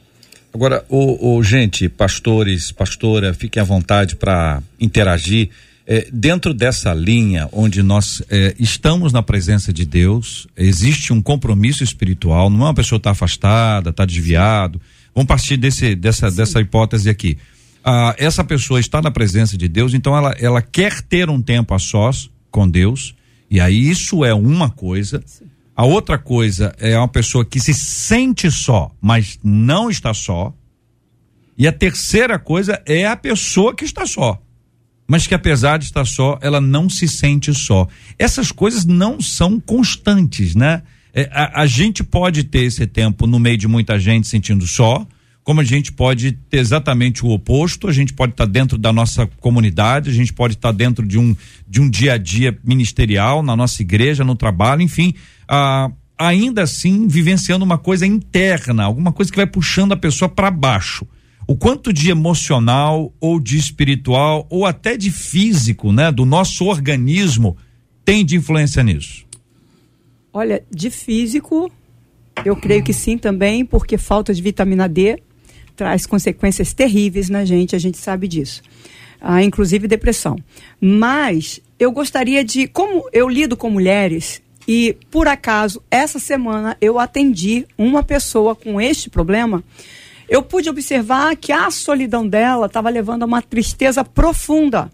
Agora, 0.55 0.85
o, 0.88 1.37
o, 1.37 1.42
gente, 1.42 1.88
pastores, 1.88 2.71
pastora, 2.71 3.33
fiquem 3.33 3.61
à 3.61 3.64
vontade 3.64 4.16
para 4.16 4.62
interagir. 4.79 5.49
É, 5.85 6.07
dentro 6.12 6.55
dessa 6.55 6.95
linha 6.95 7.49
onde 7.51 7.83
nós 7.83 8.23
é, 8.31 8.55
estamos 8.59 9.12
na 9.12 9.23
presença 9.23 9.73
de 9.73 9.85
Deus, 9.85 10.47
existe 10.57 11.12
um 11.12 11.21
compromisso 11.21 11.83
espiritual, 11.83 12.49
não 12.49 12.61
é 12.61 12.64
uma 12.64 12.75
pessoa 12.75 12.99
está 12.99 13.11
afastada, 13.11 13.90
está 13.90 14.05
desviado. 14.05 14.81
Vamos 15.14 15.27
partir 15.27 15.57
desse, 15.57 15.95
dessa, 15.95 16.31
dessa 16.31 16.61
hipótese 16.61 17.09
aqui. 17.11 17.37
Ah, 17.85 18.14
essa 18.16 18.45
pessoa 18.45 18.79
está 18.79 19.03
na 19.03 19.11
presença 19.11 19.57
de 19.57 19.66
Deus, 19.66 19.92
então 19.92 20.16
ela, 20.16 20.35
ela 20.38 20.62
quer 20.62 21.03
ter 21.03 21.29
um 21.29 21.42
tempo 21.42 21.75
a 21.75 21.79
sós 21.79 22.31
com 22.51 22.68
Deus, 22.68 23.14
e 23.53 23.61
aí 23.61 23.91
isso 23.91 24.25
é 24.25 24.33
uma 24.33 24.71
coisa, 24.71 25.23
A 25.77 25.85
outra 25.85 26.17
coisa 26.17 26.75
é 26.79 26.97
uma 26.97 27.07
pessoa 27.07 27.45
que 27.45 27.61
se 27.61 27.75
sente 27.75 28.51
só, 28.51 28.91
mas 28.99 29.38
não 29.45 29.91
está 29.91 30.15
só. 30.15 30.55
E 31.57 31.69
a 31.69 31.73
terceira 31.73 32.38
coisa 32.38 32.83
é 32.87 33.07
a 33.07 33.15
pessoa 33.15 33.75
que 33.75 33.85
está 33.85 34.07
só, 34.07 34.41
mas 35.07 35.27
que 35.27 35.35
apesar 35.35 35.79
de 35.79 35.85
estar 35.85 36.07
só, 36.07 36.38
ela 36.41 36.62
não 36.62 36.88
se 36.88 37.07
sente 37.07 37.53
só. 37.53 37.87
Essas 38.19 38.51
coisas 38.51 38.87
não 38.87 39.21
são 39.21 39.61
constantes, 39.61 40.55
né? 40.55 40.83
É, 41.12 41.29
a, 41.31 41.61
a, 41.61 41.67
gente 41.67 42.03
pode 42.03 42.45
ter 42.45 42.65
esse 42.65 42.87
tempo 42.87 43.27
no 43.27 43.38
meio 43.38 43.59
de 43.59 43.69
muita 43.69 43.99
gente 43.99 44.27
sentindo 44.27 44.67
só, 44.67 45.07
como 45.44 45.61
a 45.61 45.64
gente 45.64 45.90
pode 45.90 46.33
ter 46.33 46.59
exatamente 46.59 47.24
o 47.24 47.31
oposto, 47.31 47.88
a 47.88 47.92
gente 47.92 48.12
pode 48.12 48.33
estar 48.33 48.46
dentro 48.46 48.78
da 48.78 48.92
nossa 48.92 49.26
comunidade, 49.40 50.11
a 50.11 50.12
gente 50.12 50.33
pode 50.33 50.55
estar 50.55 50.72
dentro 50.72 51.07
de 51.07 51.18
um, 51.18 51.35
de 51.66 51.81
um 51.81 51.90
dia 51.90 52.14
a 52.14 52.18
dia 52.18 52.57
ministerial, 52.62 53.42
na 53.42 53.57
nossa 53.57 53.83
igreja, 53.83 54.24
no 54.24 54.37
trabalho, 54.37 54.83
enfim, 54.83 55.14
ah, 55.48 55.90
ainda 56.16 56.62
assim 56.62 57.09
vivenciando 57.09 57.64
uma 57.64 57.76
coisa 57.76 58.07
interna, 58.07 58.85
alguma 58.85 59.12
coisa 59.12 59.33
que 59.33 59.37
vai 59.37 59.46
puxando 59.46 59.92
a 59.92 59.96
pessoa 59.96 60.28
para 60.28 60.50
baixo. 60.50 61.07
O 61.46 61.57
quanto 61.57 61.92
de 61.92 62.09
emocional 62.09 63.12
ou 63.20 63.40
de 63.40 63.59
espiritual 63.59 64.46
ou 64.48 64.64
até 64.64 64.96
de 64.96 65.11
físico, 65.11 65.92
né, 65.92 66.12
do 66.12 66.24
nosso 66.24 66.66
organismo 66.66 67.57
tem 68.05 68.24
de 68.24 68.37
influência 68.37 68.81
nisso? 68.85 69.26
Olha, 70.33 70.62
de 70.70 70.88
físico, 70.88 71.70
eu 72.44 72.55
creio 72.55 72.85
que 72.85 72.92
sim 72.92 73.18
também, 73.18 73.66
porque 73.66 73.98
falta 73.98 74.33
de 74.33 74.40
vitamina 74.40 74.88
D 74.88 75.20
traz 75.77 76.07
consequências 76.07 76.73
terríveis 76.73 77.29
na 77.29 77.45
gente, 77.45 77.77
a 77.77 77.79
gente 77.79 77.99
sabe 77.99 78.29
disso. 78.29 78.63
Ah, 79.21 79.43
inclusive 79.43 79.87
depressão. 79.87 80.37
Mas 80.81 81.61
eu 81.79 81.93
gostaria 81.93 82.45
de, 82.45 82.67
como 82.67 83.09
eu 83.13 83.29
lido 83.29 83.57
com 83.57 83.71
mulheres, 83.71 84.43
e 84.67 84.97
por 85.11 85.27
acaso, 85.29 85.83
essa 85.91 86.19
semana 86.19 86.77
eu 86.81 86.99
atendi 86.99 87.67
uma 87.77 88.03
pessoa 88.03 88.55
com 88.55 88.81
este 88.81 89.11
problema, 89.11 89.63
eu 90.29 90.43
pude 90.43 90.71
observar 90.71 91.37
que 91.37 91.53
a 91.53 91.71
solidão 91.71 92.27
dela 92.27 92.67
estava 92.67 92.89
levando 92.89 93.23
a 93.23 93.27
uma 93.27 93.43
tristeza 93.43 94.05
profunda. 94.05 94.91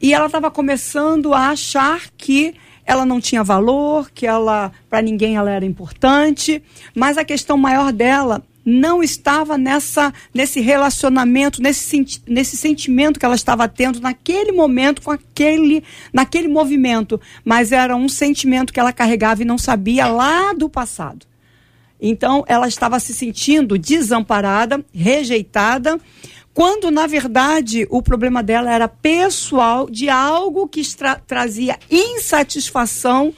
E 0.00 0.14
ela 0.14 0.26
estava 0.26 0.50
começando 0.50 1.34
a 1.34 1.50
achar 1.50 2.02
que 2.16 2.54
ela 2.84 3.04
não 3.04 3.20
tinha 3.20 3.42
valor, 3.42 4.10
que 4.12 4.26
ela 4.26 4.70
para 4.88 5.02
ninguém 5.02 5.36
ela 5.36 5.50
era 5.50 5.64
importante, 5.64 6.62
mas 6.94 7.18
a 7.18 7.24
questão 7.24 7.56
maior 7.56 7.92
dela 7.92 8.42
não 8.66 9.00
estava 9.00 9.56
nessa 9.56 10.12
nesse 10.34 10.60
relacionamento, 10.60 11.62
nesse, 11.62 12.20
nesse 12.26 12.56
sentimento 12.56 13.20
que 13.20 13.24
ela 13.24 13.36
estava 13.36 13.68
tendo 13.68 14.00
naquele 14.00 14.50
momento 14.50 15.00
com 15.00 15.12
aquele 15.12 15.84
naquele 16.12 16.48
movimento, 16.48 17.20
mas 17.44 17.70
era 17.70 17.94
um 17.94 18.08
sentimento 18.08 18.72
que 18.72 18.80
ela 18.80 18.92
carregava 18.92 19.42
e 19.42 19.44
não 19.44 19.56
sabia 19.56 20.08
lá 20.08 20.52
do 20.52 20.68
passado. 20.68 21.24
Então 22.00 22.44
ela 22.48 22.66
estava 22.66 22.98
se 22.98 23.14
sentindo 23.14 23.78
desamparada, 23.78 24.84
rejeitada 24.92 26.00
quando 26.52 26.90
na 26.90 27.06
verdade 27.06 27.86
o 27.88 28.02
problema 28.02 28.42
dela 28.42 28.72
era 28.72 28.88
pessoal 28.88 29.88
de 29.88 30.08
algo 30.08 30.66
que 30.66 30.82
trazia 31.26 31.78
insatisfação 31.88 33.32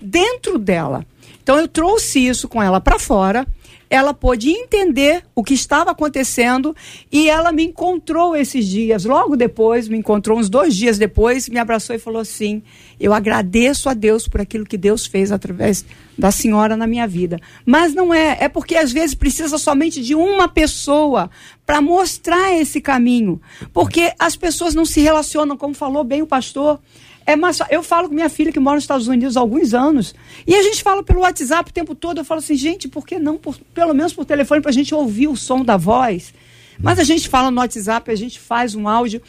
dentro 0.00 0.58
dela. 0.58 1.06
Então 1.40 1.58
eu 1.58 1.68
trouxe 1.68 2.26
isso 2.26 2.48
com 2.48 2.60
ela 2.60 2.80
para 2.80 2.98
fora 2.98 3.46
ela 3.92 4.14
pôde 4.14 4.48
entender 4.48 5.22
o 5.34 5.44
que 5.44 5.52
estava 5.52 5.90
acontecendo 5.90 6.74
e 7.12 7.28
ela 7.28 7.52
me 7.52 7.62
encontrou 7.62 8.34
esses 8.34 8.66
dias. 8.66 9.04
Logo 9.04 9.36
depois, 9.36 9.86
me 9.86 9.98
encontrou 9.98 10.38
uns 10.38 10.48
dois 10.48 10.74
dias 10.74 10.96
depois, 10.96 11.46
me 11.46 11.58
abraçou 11.58 11.94
e 11.94 11.98
falou 11.98 12.22
assim: 12.22 12.62
Eu 12.98 13.12
agradeço 13.12 13.90
a 13.90 13.94
Deus 13.94 14.26
por 14.26 14.40
aquilo 14.40 14.64
que 14.64 14.78
Deus 14.78 15.04
fez 15.04 15.30
através 15.30 15.84
da 16.16 16.30
senhora 16.30 16.74
na 16.74 16.86
minha 16.86 17.06
vida. 17.06 17.38
Mas 17.66 17.92
não 17.92 18.14
é, 18.14 18.38
é 18.40 18.48
porque 18.48 18.76
às 18.76 18.90
vezes 18.90 19.14
precisa 19.14 19.58
somente 19.58 20.00
de 20.00 20.14
uma 20.14 20.48
pessoa 20.48 21.30
para 21.66 21.82
mostrar 21.82 22.54
esse 22.54 22.80
caminho. 22.80 23.42
Porque 23.74 24.10
as 24.18 24.36
pessoas 24.36 24.74
não 24.74 24.86
se 24.86 25.02
relacionam, 25.02 25.54
como 25.54 25.74
falou 25.74 26.02
bem 26.02 26.22
o 26.22 26.26
pastor. 26.26 26.80
É 27.26 27.36
mais, 27.36 27.58
eu 27.70 27.82
falo 27.82 28.08
com 28.08 28.14
minha 28.14 28.28
filha 28.28 28.52
que 28.52 28.60
mora 28.60 28.76
nos 28.76 28.84
Estados 28.84 29.08
Unidos 29.08 29.36
há 29.36 29.40
alguns 29.40 29.74
anos. 29.74 30.14
E 30.46 30.54
a 30.54 30.62
gente 30.62 30.82
fala 30.82 31.02
pelo 31.02 31.20
WhatsApp 31.20 31.70
o 31.70 31.72
tempo 31.72 31.94
todo. 31.94 32.18
Eu 32.18 32.24
falo 32.24 32.38
assim, 32.38 32.56
gente, 32.56 32.88
por 32.88 33.06
que 33.06 33.18
não, 33.18 33.36
por, 33.36 33.56
pelo 33.74 33.94
menos 33.94 34.12
por 34.12 34.24
telefone, 34.24 34.60
para 34.60 34.70
a 34.70 34.74
gente 34.74 34.94
ouvir 34.94 35.28
o 35.28 35.36
som 35.36 35.64
da 35.64 35.76
voz? 35.76 36.34
Mas 36.78 36.98
a 36.98 37.04
gente 37.04 37.28
fala 37.28 37.50
no 37.50 37.60
WhatsApp, 37.60 38.10
a 38.10 38.14
gente 38.14 38.40
faz 38.40 38.74
um 38.74 38.88
áudio. 38.88 39.22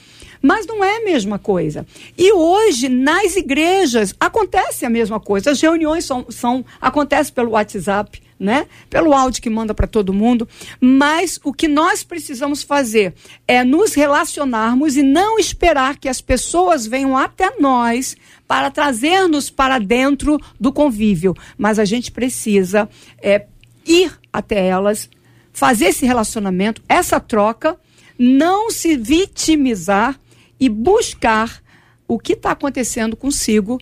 Mas 0.43 0.67
não 0.67 0.83
é 0.83 0.97
a 0.97 1.05
mesma 1.05 1.39
coisa. 1.39 1.87
E 2.17 2.33
hoje, 2.33 2.89
nas 2.89 3.37
igrejas, 3.37 4.13
acontece 4.19 4.85
a 4.85 4.89
mesma 4.89 5.19
coisa. 5.19 5.51
As 5.51 5.61
reuniões 5.61 6.03
são, 6.03 6.25
são 6.29 6.65
acontecem 6.81 7.33
pelo 7.33 7.51
WhatsApp 7.51 8.21
né? 8.43 8.67
Pelo 8.89 9.13
áudio 9.13 9.41
que 9.41 9.49
manda 9.49 9.73
para 9.73 9.87
todo 9.87 10.11
mundo. 10.11 10.47
Mas 10.81 11.39
o 11.45 11.53
que 11.53 11.67
nós 11.67 12.03
precisamos 12.03 12.61
fazer 12.61 13.13
é 13.47 13.63
nos 13.63 13.93
relacionarmos 13.93 14.97
e 14.97 15.01
não 15.01 15.39
esperar 15.39 15.97
que 15.97 16.09
as 16.09 16.19
pessoas 16.19 16.85
venham 16.85 17.17
até 17.17 17.53
nós 17.57 18.17
para 18.45 18.69
trazer-nos 18.69 19.49
para 19.49 19.79
dentro 19.79 20.37
do 20.59 20.73
convívio. 20.73 21.33
Mas 21.57 21.79
a 21.79 21.85
gente 21.85 22.11
precisa 22.11 22.89
é, 23.21 23.45
ir 23.85 24.11
até 24.31 24.67
elas, 24.67 25.09
fazer 25.53 25.85
esse 25.85 26.05
relacionamento, 26.05 26.81
essa 26.89 27.21
troca, 27.21 27.77
não 28.19 28.69
se 28.69 28.97
vitimizar 28.97 30.19
e 30.63 30.69
buscar 30.69 31.61
o 32.07 32.17
que 32.17 32.33
está 32.33 32.51
acontecendo 32.51 33.17
consigo 33.17 33.77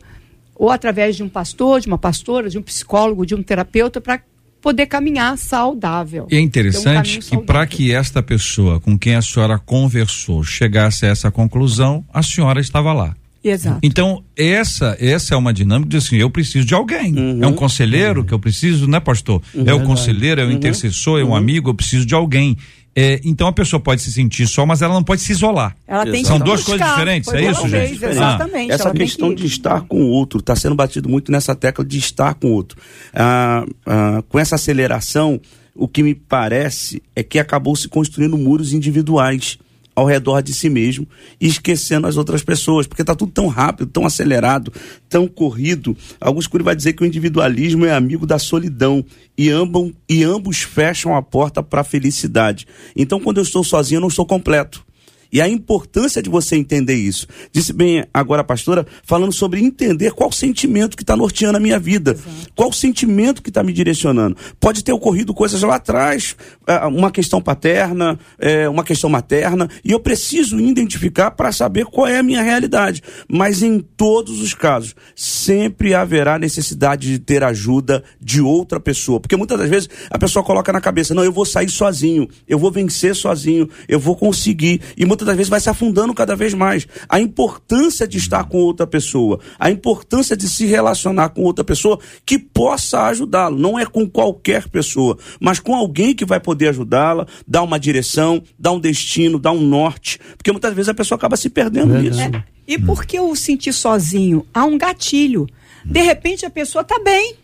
ou 0.56 0.72
através 0.72 1.16
de 1.16 1.22
um 1.22 1.30
pastor, 1.30 1.80
de 1.80 1.88
uma 1.88 1.98
pastora, 1.98 2.50
de 2.50 2.58
um 2.58 2.62
psicólogo, 2.64 3.24
de 3.24 3.36
um 3.36 3.44
terapeuta, 3.44 4.02
para 4.02 4.20
poder 4.60 4.88
caminhar 4.88 5.38
saudável. 5.38 6.28
E 6.32 6.36
é 6.36 6.40
interessante 6.40 7.20
um 7.20 7.22
que 7.22 7.46
para 7.46 7.68
que 7.68 7.94
esta 7.94 8.24
pessoa 8.24 8.80
com 8.80 8.98
quem 8.98 9.14
a 9.14 9.22
senhora 9.22 9.60
conversou 9.60 10.44
chegasse 10.44 11.06
a 11.06 11.10
essa 11.10 11.30
conclusão, 11.30 12.04
a 12.12 12.24
senhora 12.24 12.60
estava 12.60 12.92
lá. 12.94 13.16
Exato. 13.44 13.80
Então, 13.84 14.24
essa 14.36 14.98
essa 15.00 15.36
é 15.36 15.38
uma 15.38 15.54
dinâmica 15.54 15.90
de 15.90 15.98
assim, 15.98 16.16
eu 16.16 16.32
preciso 16.32 16.66
de 16.66 16.74
alguém. 16.74 17.14
Uhum. 17.14 17.44
É 17.44 17.48
um 17.48 17.54
conselheiro 17.54 18.22
uhum. 18.22 18.26
que 18.26 18.34
eu 18.34 18.40
preciso, 18.40 18.88
né, 18.88 19.00
pastor? 19.00 19.40
Uhum. 19.54 19.66
É 19.68 19.74
o 19.74 19.84
conselheiro, 19.84 20.42
é 20.42 20.44
o 20.44 20.48
uhum. 20.48 20.54
intercessor, 20.54 21.20
é 21.20 21.24
um 21.24 21.30
uhum. 21.30 21.36
amigo, 21.36 21.70
eu 21.70 21.76
preciso 21.76 22.08
de 22.08 22.16
alguém. 22.16 22.58
É, 22.96 23.22
então 23.24 23.48
a 23.48 23.54
pessoa 23.54 23.80
pode 23.80 24.02
se 24.02 24.12
sentir 24.12 24.48
só, 24.48 24.66
mas 24.66 24.82
ela 24.82 24.94
não 24.94 25.04
pode 25.04 25.22
se 25.22 25.32
isolar. 25.32 25.76
Ela 25.88 26.06
tem 26.06 26.26
São 26.26 26.38
duas 26.38 26.64
coisas 26.64 26.86
diferentes, 26.88 27.32
é 27.34 27.50
isso, 27.50 27.68
gente? 27.68 28.04
Exatamente. 28.04 28.72
Ah, 28.72 28.76
essa 28.76 28.92
questão 28.92 29.30
que... 29.30 29.36
de 29.36 29.48
estar 29.48 29.82
com 29.82 30.04
o 30.04 30.10
outro 30.10 30.40
está 30.40 30.56
sendo 30.56 30.76
batido 30.76 31.08
muito 31.08 31.32
nessa 31.32 31.56
tecla 31.56 31.86
de 31.86 31.98
estar 31.98 32.34
com 32.34 32.48
o 32.48 32.52
outro. 32.52 32.78
Ah, 33.14 33.66
ah, 33.86 34.24
com 34.28 34.38
essa 34.38 34.56
aceleração, 34.56 35.40
o 35.74 35.88
que 35.88 36.04
me 36.04 36.14
parece 36.14 37.02
é 37.16 37.24
que 37.24 37.40
acabou 37.40 37.76
se 37.76 37.88
construindo 37.88 38.38
muros 38.38 38.74
individuais 38.74 39.58
ao 40.02 40.08
redor 40.08 40.42
de 40.42 40.54
si 40.54 40.70
mesmo 40.70 41.08
e 41.40 41.48
esquecendo 41.48 42.08
as 42.08 42.18
outras 42.18 42.44
pessoas, 42.44 42.88
porque 42.88 43.04
está 43.04 43.16
tudo 43.16 43.32
tão 43.32 43.48
rápido, 43.48 43.90
tão 43.90 44.06
acelerado, 44.06 44.74
tão 45.08 45.28
corrido. 45.28 45.96
Alguns 46.20 46.48
Cury 46.48 46.64
vai 46.64 46.76
dizer 46.76 46.94
que 46.94 47.04
o 47.04 47.06
individualismo 47.06 47.86
é 47.86 47.94
amigo 47.94 48.26
da 48.26 48.40
solidão 48.40 49.06
e 49.38 49.50
ambos, 49.50 49.94
e 50.10 50.24
ambos 50.24 50.62
fecham 50.62 51.16
a 51.16 51.22
porta 51.22 51.64
para 51.64 51.82
a 51.82 51.86
felicidade. 51.86 52.68
Então, 52.96 53.20
quando 53.20 53.38
eu 53.38 53.44
estou 53.44 53.64
sozinho, 53.64 53.98
eu 53.98 54.02
não 54.02 54.08
estou 54.08 54.26
completo. 54.26 54.84
E 55.32 55.42
a 55.42 55.48
importância 55.48 56.22
de 56.22 56.30
você 56.30 56.56
entender 56.56 56.96
isso. 56.96 57.28
Disse 57.52 57.74
bem 57.74 58.06
agora 58.14 58.42
a 58.42 58.46
pastora, 58.46 58.86
falando 59.04 59.32
sobre 59.32 59.62
entender 59.62 60.12
qual 60.12 60.32
sentimento 60.32 60.98
que 60.98 61.04
está 61.04 61.16
norteando 61.16 61.58
a 61.58 61.60
minha 61.60 61.80
vida. 61.80 62.12
Exato. 62.12 62.52
Qual 62.56 62.72
sentimento 62.72 63.42
que 63.42 63.50
está 63.50 63.64
me 63.64 63.72
direcionando. 63.72 64.36
Pode 64.60 64.84
ter 64.84 64.92
ocorrido 64.92 65.34
coisas 65.34 65.62
lá 65.62 65.76
atrás, 65.76 66.36
é, 66.68 66.86
uma 66.86 67.12
questão 67.12 67.42
paterna, 67.42 68.20
é, 68.40 68.68
uma 68.68 68.84
questão 68.84 69.10
materna, 69.10 69.70
e 69.84 69.92
eu 69.92 70.00
preciso 70.00 70.60
identificar 70.60 71.32
para 71.32 71.52
saber 71.52 71.86
qual 71.86 72.08
é 72.08 72.20
a 72.20 72.24
minha 72.24 72.42
realidade. 72.42 73.02
Mas 73.28 73.62
em 73.62 73.80
todos 73.80 74.42
os 74.42 74.54
casos, 74.54 74.96
sempre 75.16 75.94
haverá 75.94 76.40
necessidade 76.40 77.08
de 77.10 77.20
ter 77.20 77.44
ajuda 77.44 78.04
de 78.20 78.42
outra 78.42 78.80
pessoa. 78.80 79.20
Porque 79.20 79.36
muitas 79.36 79.58
das 79.58 79.70
vezes 79.70 79.90
a 80.10 80.18
pessoa 80.18 80.44
coloca 80.44 80.72
na 80.72 80.82
cabeça, 80.82 81.14
não, 81.14 81.24
eu 81.24 81.32
vou 81.32 81.46
sair 81.46 81.70
sozinho, 81.70 82.28
eu 82.48 82.58
vou 82.58 82.72
vencer 82.72 83.16
sozinho, 83.16 83.70
eu 83.88 84.00
vou 84.00 84.16
conseguir. 84.16 84.82
E 84.98 85.06
muitas 85.06 85.21
das 85.26 85.36
vezes 85.36 85.50
vai 85.50 85.60
se 85.60 85.70
afundando 85.70 86.14
cada 86.14 86.36
vez 86.36 86.54
mais. 86.54 86.88
A 87.08 87.20
importância 87.20 88.08
de 88.08 88.18
estar 88.18 88.44
com 88.46 88.58
outra 88.58 88.86
pessoa, 88.88 89.40
a 89.60 89.70
importância 89.70 90.36
de 90.36 90.48
se 90.48 90.66
relacionar 90.66 91.30
com 91.30 91.44
outra 91.44 91.64
pessoa 91.64 92.00
que 92.26 92.38
possa 92.38 93.08
ajudá-lo. 93.08 93.58
Não 93.58 93.78
é 93.78 93.86
com 93.86 94.08
qualquer 94.10 94.68
pessoa, 94.70 95.18
mas 95.40 95.60
com 95.60 95.76
alguém 95.76 96.14
que 96.14 96.26
vai 96.26 96.40
poder 96.40 96.70
ajudá-la, 96.70 97.28
dar 97.48 97.64
uma 97.64 97.80
direção, 97.80 98.42
dar 98.58 98.72
um 98.72 98.80
destino, 98.80 99.40
dar 99.40 99.52
um 99.52 99.62
norte. 99.62 100.20
Porque 100.38 100.52
muitas 100.52 100.74
vezes 100.74 100.90
a 100.90 100.94
pessoa 100.94 101.18
acaba 101.18 101.38
se 101.38 101.50
perdendo 101.50 101.98
nisso. 101.98 102.22
É. 102.22 102.44
E 102.68 102.78
por 102.78 103.06
que 103.06 103.20
o 103.20 103.36
sentir 103.36 103.74
sozinho? 103.74 104.46
Há 104.54 104.66
um 104.66 104.78
gatilho. 104.78 105.48
De 105.84 106.02
repente 106.02 106.46
a 106.46 106.50
pessoa 106.50 106.84
está 106.84 107.00
bem, 107.04 107.36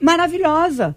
maravilhosa 0.00 0.96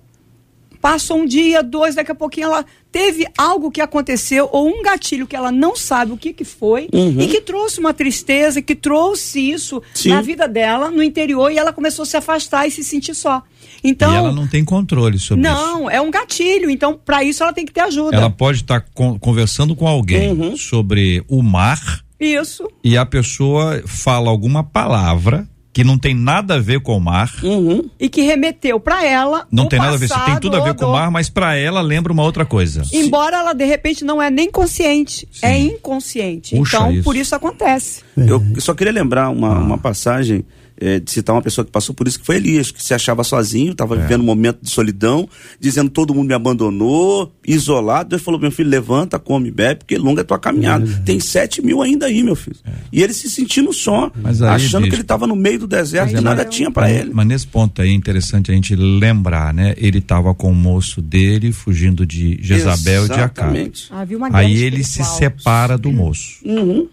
Passou 0.89 1.17
um 1.17 1.25
dia, 1.25 1.61
dois, 1.61 1.95
daqui 1.95 2.11
a 2.11 2.15
pouquinho 2.15 2.45
ela 2.45 2.65
teve 2.91 3.27
algo 3.37 3.69
que 3.69 3.81
aconteceu 3.81 4.47
ou 4.53 4.69
um 4.69 4.81
gatilho 4.81 5.27
que 5.27 5.35
ela 5.35 5.51
não 5.51 5.75
sabe 5.75 6.13
o 6.13 6.17
que, 6.17 6.31
que 6.31 6.45
foi 6.45 6.87
Uhum. 6.93 7.19
e 7.19 7.27
que 7.27 7.41
trouxe 7.41 7.79
uma 7.79 7.93
tristeza, 7.93 8.61
que 8.61 8.73
trouxe 8.73 9.39
isso 9.51 9.81
Sim. 9.93 10.09
na 10.09 10.21
vida 10.21 10.47
dela, 10.47 10.89
no 10.89 11.03
interior, 11.03 11.51
e 11.51 11.57
ela 11.57 11.73
começou 11.73 12.03
a 12.03 12.05
se 12.05 12.15
afastar 12.15 12.65
e 12.67 12.71
se 12.71 12.85
sentir 12.85 13.13
só. 13.13 13.43
Então, 13.83 14.11
e 14.13 14.15
ela 14.15 14.31
não 14.31 14.47
tem 14.47 14.63
controle 14.63 15.19
sobre 15.19 15.45
isso. 15.45 15.53
não, 15.53 15.89
é 15.89 15.99
um 15.99 16.09
gatilho. 16.09 16.69
Então, 16.69 16.97
para 17.05 17.21
isso 17.23 17.43
ela 17.43 17.51
tem 17.51 17.65
que 17.65 17.73
ter 17.73 17.81
ajuda. 17.81 18.15
Ela 18.15 18.29
pode 18.29 18.59
estar 18.61 18.79
con- 18.93 19.19
conversando 19.19 19.75
com 19.75 19.85
alguém 19.87 20.31
Uhum. 20.31 20.55
sobre 20.55 21.21
o 21.27 21.43
mar 21.43 22.01
Isso. 22.17 22.65
e 22.81 22.97
a 22.97 23.05
pessoa 23.05 23.83
fala 23.85 24.29
alguma 24.29 24.63
palavra 24.63 25.45
que 25.77 25.83
não 25.83 25.95
tem 25.95 26.15
nada 26.15 26.55
a 26.55 26.59
ver 26.59 26.79
com 26.79 26.97
o 26.97 26.99
mar. 26.99 27.31
Uhum. 27.43 27.87
E 27.99 28.09
que 28.09 28.23
remeteu 28.23 28.79
para 28.79 29.05
ela. 29.05 29.45
Não 29.51 29.65
o 29.65 29.69
tem 29.69 29.77
nada 29.77 29.93
a 29.93 29.97
ver, 29.97 30.07
se 30.07 30.25
tem 30.25 30.39
tudo 30.39 30.57
a 30.57 30.59
ver 30.59 30.73
com 30.73 30.85
o 30.85 30.91
mar, 30.91 31.11
mas 31.11 31.29
pra 31.29 31.55
ela 31.55 31.81
lembra 31.81 32.11
uma 32.11 32.23
outra 32.23 32.43
coisa. 32.47 32.81
Embora 32.91 33.37
ela 33.37 33.53
de 33.53 33.63
repente 33.63 34.03
não 34.03 34.19
é 34.19 34.31
nem 34.31 34.49
consciente, 34.49 35.27
Sim. 35.31 35.45
é 35.45 35.59
inconsciente. 35.59 36.55
Puxa 36.55 36.77
então, 36.77 36.91
isso. 36.91 37.03
por 37.03 37.15
isso 37.15 37.35
acontece. 37.35 38.01
Eu 38.17 38.41
só 38.57 38.73
queria 38.73 38.91
lembrar 38.91 39.29
uma, 39.29 39.55
Ah. 39.55 39.59
uma 39.59 39.77
passagem 39.77 40.43
eh, 40.79 40.99
de 40.99 41.09
citar 41.11 41.35
uma 41.35 41.41
pessoa 41.41 41.65
que 41.65 41.71
passou 41.71 41.93
por 41.95 42.07
isso, 42.07 42.19
que 42.19 42.25
foi 42.25 42.35
Elias, 42.37 42.71
que 42.71 42.83
se 42.83 42.93
achava 42.93 43.23
sozinho, 43.23 43.71
estava 43.71 43.95
É. 43.95 44.01
vivendo 44.01 44.21
um 44.21 44.25
momento 44.25 44.59
de 44.61 44.69
solidão, 44.69 45.27
dizendo 45.59 45.89
todo 45.89 46.13
mundo 46.13 46.27
me 46.27 46.33
abandonou, 46.33 47.31
isolado. 47.45 48.09
Deus 48.09 48.21
falou: 48.21 48.39
meu 48.39 48.51
filho, 48.51 48.69
levanta, 48.69 49.17
come, 49.19 49.51
bebe, 49.51 49.79
porque 49.79 49.97
longa 49.97 50.21
é 50.21 50.23
tua 50.23 50.39
caminhada. 50.39 50.85
Tem 51.05 51.19
sete 51.19 51.61
mil 51.61 51.81
ainda 51.81 52.05
aí, 52.07 52.23
meu 52.23 52.35
filho. 52.35 52.57
E 52.91 53.01
ele 53.01 53.13
se 53.13 53.29
sentindo 53.29 53.71
só, 53.73 54.07
É. 54.07 54.11
Mas 54.21 54.41
aí, 54.41 54.49
achando 54.55 54.87
que 54.87 54.93
ele 54.95 55.01
estava 55.01 55.25
no 55.27 55.35
meio 55.35 55.59
do 55.59 55.67
deserto 55.67 56.15
e 56.15 56.21
nada 56.21 56.43
eu- 56.43 56.49
tinha 56.49 56.69
para 56.71 56.91
ele. 56.91 57.11
Mas 57.13 57.27
nesse 57.27 57.47
ponto 57.47 57.81
aí 57.81 57.89
é 57.89 57.93
interessante 57.93 58.51
a 58.51 58.53
gente 58.53 58.75
lembrar, 58.75 59.53
né? 59.53 59.73
Ele 59.77 59.99
estava 59.99 60.33
com 60.33 60.51
o 60.51 60.55
moço 60.55 61.01
dele 61.01 61.51
fugindo 61.51 62.05
de 62.05 62.37
Jezabel 62.41 63.05
e 63.05 63.07
de 63.07 63.13
Acabe. 63.13 63.57
Exatamente. 63.59 63.89
Guerra 63.89 64.37
Aí 64.37 64.63
ele 64.63 64.83
se 64.83 65.03
separa 65.03 65.77
do 65.77 65.91
moço. 65.91 66.37
Uhum. 66.45 66.87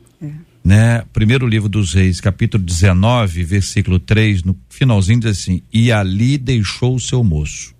Né? 0.64 1.02
Primeiro 1.12 1.46
livro 1.46 1.68
dos 1.68 1.92
Reis, 1.92 2.20
capítulo 2.20 2.64
19, 2.64 3.44
versículo 3.44 3.98
3, 3.98 4.42
no 4.44 4.56
finalzinho 4.70 5.20
diz 5.20 5.30
assim: 5.38 5.60
"E 5.72 5.92
ali 5.92 6.38
deixou 6.38 6.94
o 6.94 7.00
seu 7.00 7.22
moço". 7.22 7.74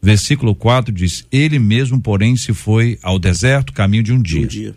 Versículo 0.00 0.54
4 0.54 0.92
diz: 0.94 1.26
"Ele 1.32 1.58
mesmo, 1.58 2.00
porém, 2.00 2.36
se 2.36 2.52
foi 2.54 2.96
ao 3.02 3.18
deserto, 3.18 3.72
caminho 3.72 4.04
de 4.04 4.12
um 4.12 4.22
dia". 4.22 4.44
Um 4.44 4.46
dia. 4.46 4.74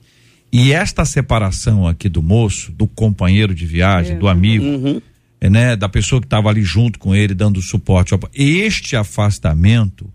E 0.51 0.71
esta 0.71 1.05
separação 1.05 1.87
aqui 1.87 2.09
do 2.09 2.23
moço, 2.23 2.71
do 2.71 2.87
companheiro 2.87 3.53
de 3.53 3.65
viagem, 3.65 4.17
do 4.17 4.27
amigo, 4.27 4.65
Uhum. 4.65 5.01
é, 5.39 5.49
né, 5.49 5.75
da 5.75 5.87
pessoa 5.89 6.19
que 6.21 6.25
estava 6.27 6.49
ali 6.49 6.63
junto 6.63 6.97
com 6.97 7.13
ele, 7.13 7.33
dando 7.35 7.61
suporte. 7.61 8.13
ao- 8.13 8.19
Este 8.33 8.95
afastamento, 8.95 10.09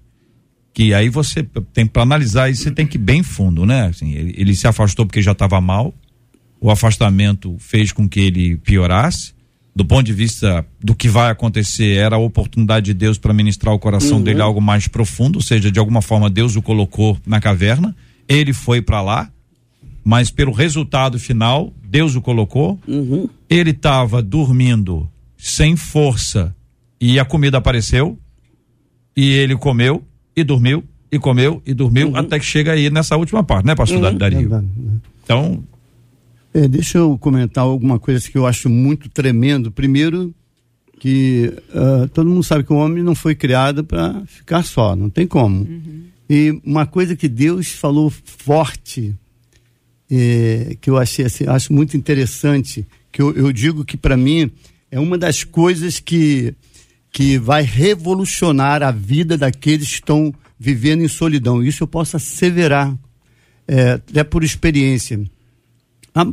que 0.74 0.94
aí 0.94 1.08
você 1.08 1.44
tem 1.74 1.86
para 1.86 2.02
analisar 2.02 2.50
isso, 2.50 2.62
você 2.64 2.70
tem 2.72 2.86
que 2.86 2.96
ir 2.96 3.00
bem 3.00 3.22
fundo, 3.22 3.64
né? 3.66 3.86
Assim, 3.86 4.14
ele, 4.14 4.34
ele 4.36 4.54
se 4.56 4.66
afastou 4.66 5.04
porque 5.06 5.20
já 5.22 5.32
estava 5.32 5.60
mal, 5.60 5.94
o 6.60 6.70
afastamento 6.70 7.56
fez 7.58 7.92
com 7.92 8.08
que 8.08 8.20
ele 8.20 8.56
piorasse. 8.58 9.32
Do 9.74 9.84
ponto 9.84 10.04
de 10.04 10.12
vista 10.12 10.66
do 10.82 10.94
que 10.94 11.08
vai 11.08 11.30
acontecer, 11.30 11.96
era 11.96 12.16
a 12.16 12.18
oportunidade 12.18 12.86
de 12.86 12.94
Deus 12.94 13.16
para 13.16 13.32
ministrar 13.32 13.74
o 13.74 13.78
coração 13.78 14.20
dele 14.20 14.42
algo 14.42 14.60
mais 14.60 14.88
profundo, 14.88 15.36
ou 15.36 15.42
seja, 15.42 15.70
de 15.70 15.78
alguma 15.78 16.02
forma 16.02 16.28
Deus 16.28 16.56
o 16.56 16.60
colocou 16.60 17.16
na 17.24 17.40
caverna, 17.40 17.94
ele 18.28 18.52
foi 18.52 18.82
para 18.82 19.00
lá, 19.00 19.30
mas 20.04 20.30
pelo 20.30 20.52
resultado 20.52 21.18
final, 21.18 21.72
Deus 21.82 22.14
o 22.14 22.20
colocou. 22.20 22.78
Ele 23.48 23.70
estava 23.70 24.20
dormindo 24.20 25.08
sem 25.38 25.76
força 25.76 26.54
e 27.00 27.18
a 27.18 27.24
comida 27.24 27.58
apareceu 27.58 28.18
e 29.16 29.30
ele 29.30 29.56
comeu 29.56 30.04
e 30.36 30.44
dormiu 30.44 30.84
e 31.10 31.18
comeu 31.18 31.62
e 31.64 31.72
dormiu 31.72 32.14
até 32.16 32.38
que 32.38 32.44
chega 32.44 32.72
aí 32.72 32.90
nessa 32.90 33.16
última 33.16 33.42
parte, 33.42 33.66
né, 33.66 33.74
pastor 33.74 34.12
Dario? 34.14 34.64
Então, 35.24 35.62
É, 36.52 36.66
deixa 36.66 36.98
eu 36.98 37.16
comentar 37.18 37.64
alguma 37.64 37.98
coisa 37.98 38.28
que 38.28 38.36
eu 38.36 38.46
acho 38.46 38.68
muito 38.68 39.08
tremendo. 39.08 39.70
Primeiro, 39.70 40.34
que 41.00 41.52
ah, 41.74 42.08
todo 42.12 42.28
mundo 42.28 42.42
sabe 42.42 42.62
que 42.62 42.72
o 42.72 42.76
homem 42.76 43.02
não 43.02 43.14
foi 43.14 43.34
criado 43.34 43.82
para 43.82 44.22
ficar 44.26 44.62
só, 44.62 44.94
não 44.94 45.08
tem 45.08 45.26
como. 45.26 45.66
E 46.28 46.60
uma 46.64 46.86
coisa 46.86 47.16
que 47.16 47.26
Deus 47.26 47.70
falou 47.70 48.10
forte, 48.10 49.14
eh, 50.08 50.76
que 50.80 50.88
eu 50.90 50.96
achei 50.96 51.24
assim, 51.24 51.44
acho 51.48 51.72
muito 51.72 51.96
interessante, 51.96 52.86
que 53.10 53.20
eu, 53.20 53.34
eu 53.34 53.50
digo 53.50 53.84
que 53.84 53.96
para 53.96 54.16
mim 54.16 54.50
é 54.90 55.00
uma 55.00 55.16
das 55.18 55.42
coisas 55.42 55.98
que, 55.98 56.54
que 57.10 57.38
vai 57.38 57.62
revolucionar 57.62 58.82
a 58.82 58.90
vida 58.90 59.36
daqueles 59.36 59.88
que 59.88 59.94
estão 59.94 60.32
vivendo 60.58 61.02
em 61.02 61.08
solidão. 61.08 61.64
Isso 61.64 61.82
eu 61.82 61.88
posso 61.88 62.16
asseverar, 62.16 62.96
é, 63.66 63.92
até 63.92 64.22
por 64.22 64.44
experiência. 64.44 65.20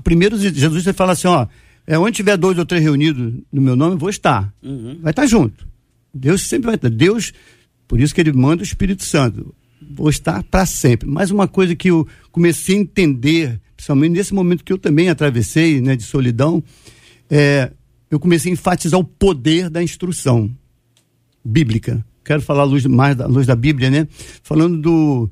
Primeiro 0.03 0.37
Jesus 0.37 0.83
vai 0.83 0.93
falar 0.93 1.13
assim, 1.13 1.27
ó, 1.27 1.47
é, 1.85 1.97
onde 1.97 2.17
tiver 2.17 2.35
dois 2.37 2.57
ou 2.57 2.65
três 2.65 2.83
reunidos 2.83 3.33
no 3.51 3.61
meu 3.61 3.75
nome, 3.75 3.95
vou 3.95 4.09
estar. 4.09 4.53
Vai 5.01 5.11
estar 5.11 5.25
junto. 5.25 5.67
Deus 6.13 6.41
sempre 6.41 6.67
vai 6.67 6.75
estar. 6.75 6.89
Deus, 6.89 7.33
por 7.87 7.99
isso 7.99 8.13
que 8.13 8.21
ele 8.21 8.33
manda 8.33 8.61
o 8.61 8.65
Espírito 8.65 9.03
Santo. 9.03 9.53
Vou 9.81 10.09
estar 10.09 10.43
para 10.43 10.65
sempre. 10.65 11.07
Mas 11.07 11.31
uma 11.31 11.47
coisa 11.47 11.75
que 11.75 11.89
eu 11.89 12.07
comecei 12.31 12.75
a 12.75 12.79
entender, 12.79 13.61
principalmente 13.75 14.11
nesse 14.11 14.33
momento 14.33 14.63
que 14.63 14.73
eu 14.73 14.77
também 14.77 15.09
atravessei, 15.09 15.79
né, 15.79 15.95
de 15.95 16.03
solidão, 16.03 16.63
é, 17.29 17.71
eu 18.09 18.19
comecei 18.19 18.51
a 18.51 18.53
enfatizar 18.53 18.99
o 18.99 19.03
poder 19.03 19.69
da 19.69 19.81
instrução 19.81 20.49
bíblica. 21.43 22.03
Quero 22.23 22.41
falar 22.41 22.63
luz, 22.65 22.85
mais 22.85 23.15
da 23.15 23.25
luz 23.27 23.47
da 23.47 23.55
Bíblia, 23.55 23.89
né? 23.89 24.07
Falando 24.43 24.81
do 24.81 25.29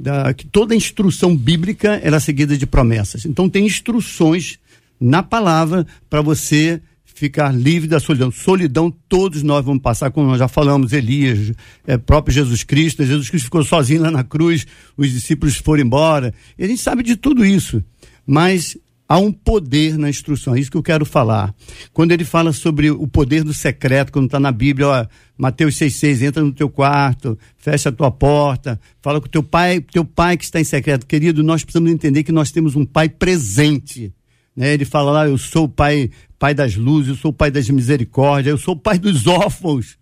da, 0.00 0.32
que 0.34 0.46
toda 0.46 0.74
instrução 0.74 1.36
bíblica 1.36 2.00
era 2.02 2.20
seguida 2.20 2.56
de 2.56 2.66
promessas. 2.66 3.24
Então 3.24 3.48
tem 3.48 3.66
instruções 3.66 4.58
na 5.00 5.22
palavra 5.22 5.86
para 6.08 6.20
você 6.20 6.80
ficar 7.04 7.50
livre 7.50 7.88
da 7.88 7.98
solidão. 7.98 8.30
Solidão 8.30 8.92
todos 9.08 9.42
nós 9.42 9.64
vamos 9.64 9.82
passar, 9.82 10.10
como 10.10 10.28
nós 10.28 10.38
já 10.38 10.48
falamos, 10.48 10.92
Elias, 10.92 11.52
é, 11.86 11.96
próprio 11.96 12.34
Jesus 12.34 12.62
Cristo. 12.62 13.04
Jesus 13.04 13.30
Cristo 13.30 13.46
ficou 13.46 13.64
sozinho 13.64 14.02
lá 14.02 14.10
na 14.10 14.22
cruz, 14.22 14.66
os 14.96 15.10
discípulos 15.10 15.56
foram 15.56 15.82
embora. 15.82 16.34
E 16.58 16.64
a 16.64 16.68
gente 16.68 16.80
sabe 16.80 17.02
de 17.02 17.16
tudo 17.16 17.44
isso. 17.44 17.82
Mas 18.26 18.76
há 19.08 19.18
um 19.18 19.32
poder 19.32 19.96
na 19.96 20.08
instrução, 20.08 20.54
é 20.54 20.60
isso 20.60 20.70
que 20.70 20.76
eu 20.76 20.82
quero 20.82 21.04
falar. 21.04 21.54
Quando 21.92 22.12
ele 22.12 22.24
fala 22.24 22.52
sobre 22.52 22.90
o 22.90 23.06
poder 23.06 23.44
do 23.44 23.54
secreto, 23.54 24.12
quando 24.12 24.26
está 24.26 24.40
na 24.40 24.50
Bíblia, 24.50 24.88
ó, 24.88 25.06
Mateus 25.36 25.76
6,6, 25.76 26.22
entra 26.22 26.42
no 26.42 26.52
teu 26.52 26.68
quarto, 26.68 27.38
fecha 27.56 27.88
a 27.90 27.92
tua 27.92 28.10
porta, 28.10 28.80
fala 29.00 29.20
com 29.20 29.28
teu 29.28 29.42
pai, 29.42 29.80
teu 29.80 30.04
pai 30.04 30.36
que 30.36 30.44
está 30.44 30.60
em 30.60 30.64
secreto. 30.64 31.06
Querido, 31.06 31.42
nós 31.42 31.62
precisamos 31.62 31.90
entender 31.90 32.24
que 32.24 32.32
nós 32.32 32.50
temos 32.50 32.74
um 32.74 32.84
pai 32.84 33.08
presente. 33.08 34.12
Né? 34.56 34.74
Ele 34.74 34.84
fala 34.84 35.10
lá, 35.12 35.28
eu 35.28 35.38
sou 35.38 35.64
o 35.64 35.68
pai, 35.68 36.10
pai 36.38 36.54
das 36.54 36.74
luzes, 36.74 37.10
eu 37.10 37.16
sou 37.16 37.30
o 37.30 37.34
pai 37.34 37.50
das 37.50 37.68
misericórdias, 37.68 38.52
eu 38.52 38.58
sou 38.58 38.74
o 38.74 38.78
pai 38.78 38.98
dos 38.98 39.26
órfãos. 39.26 39.96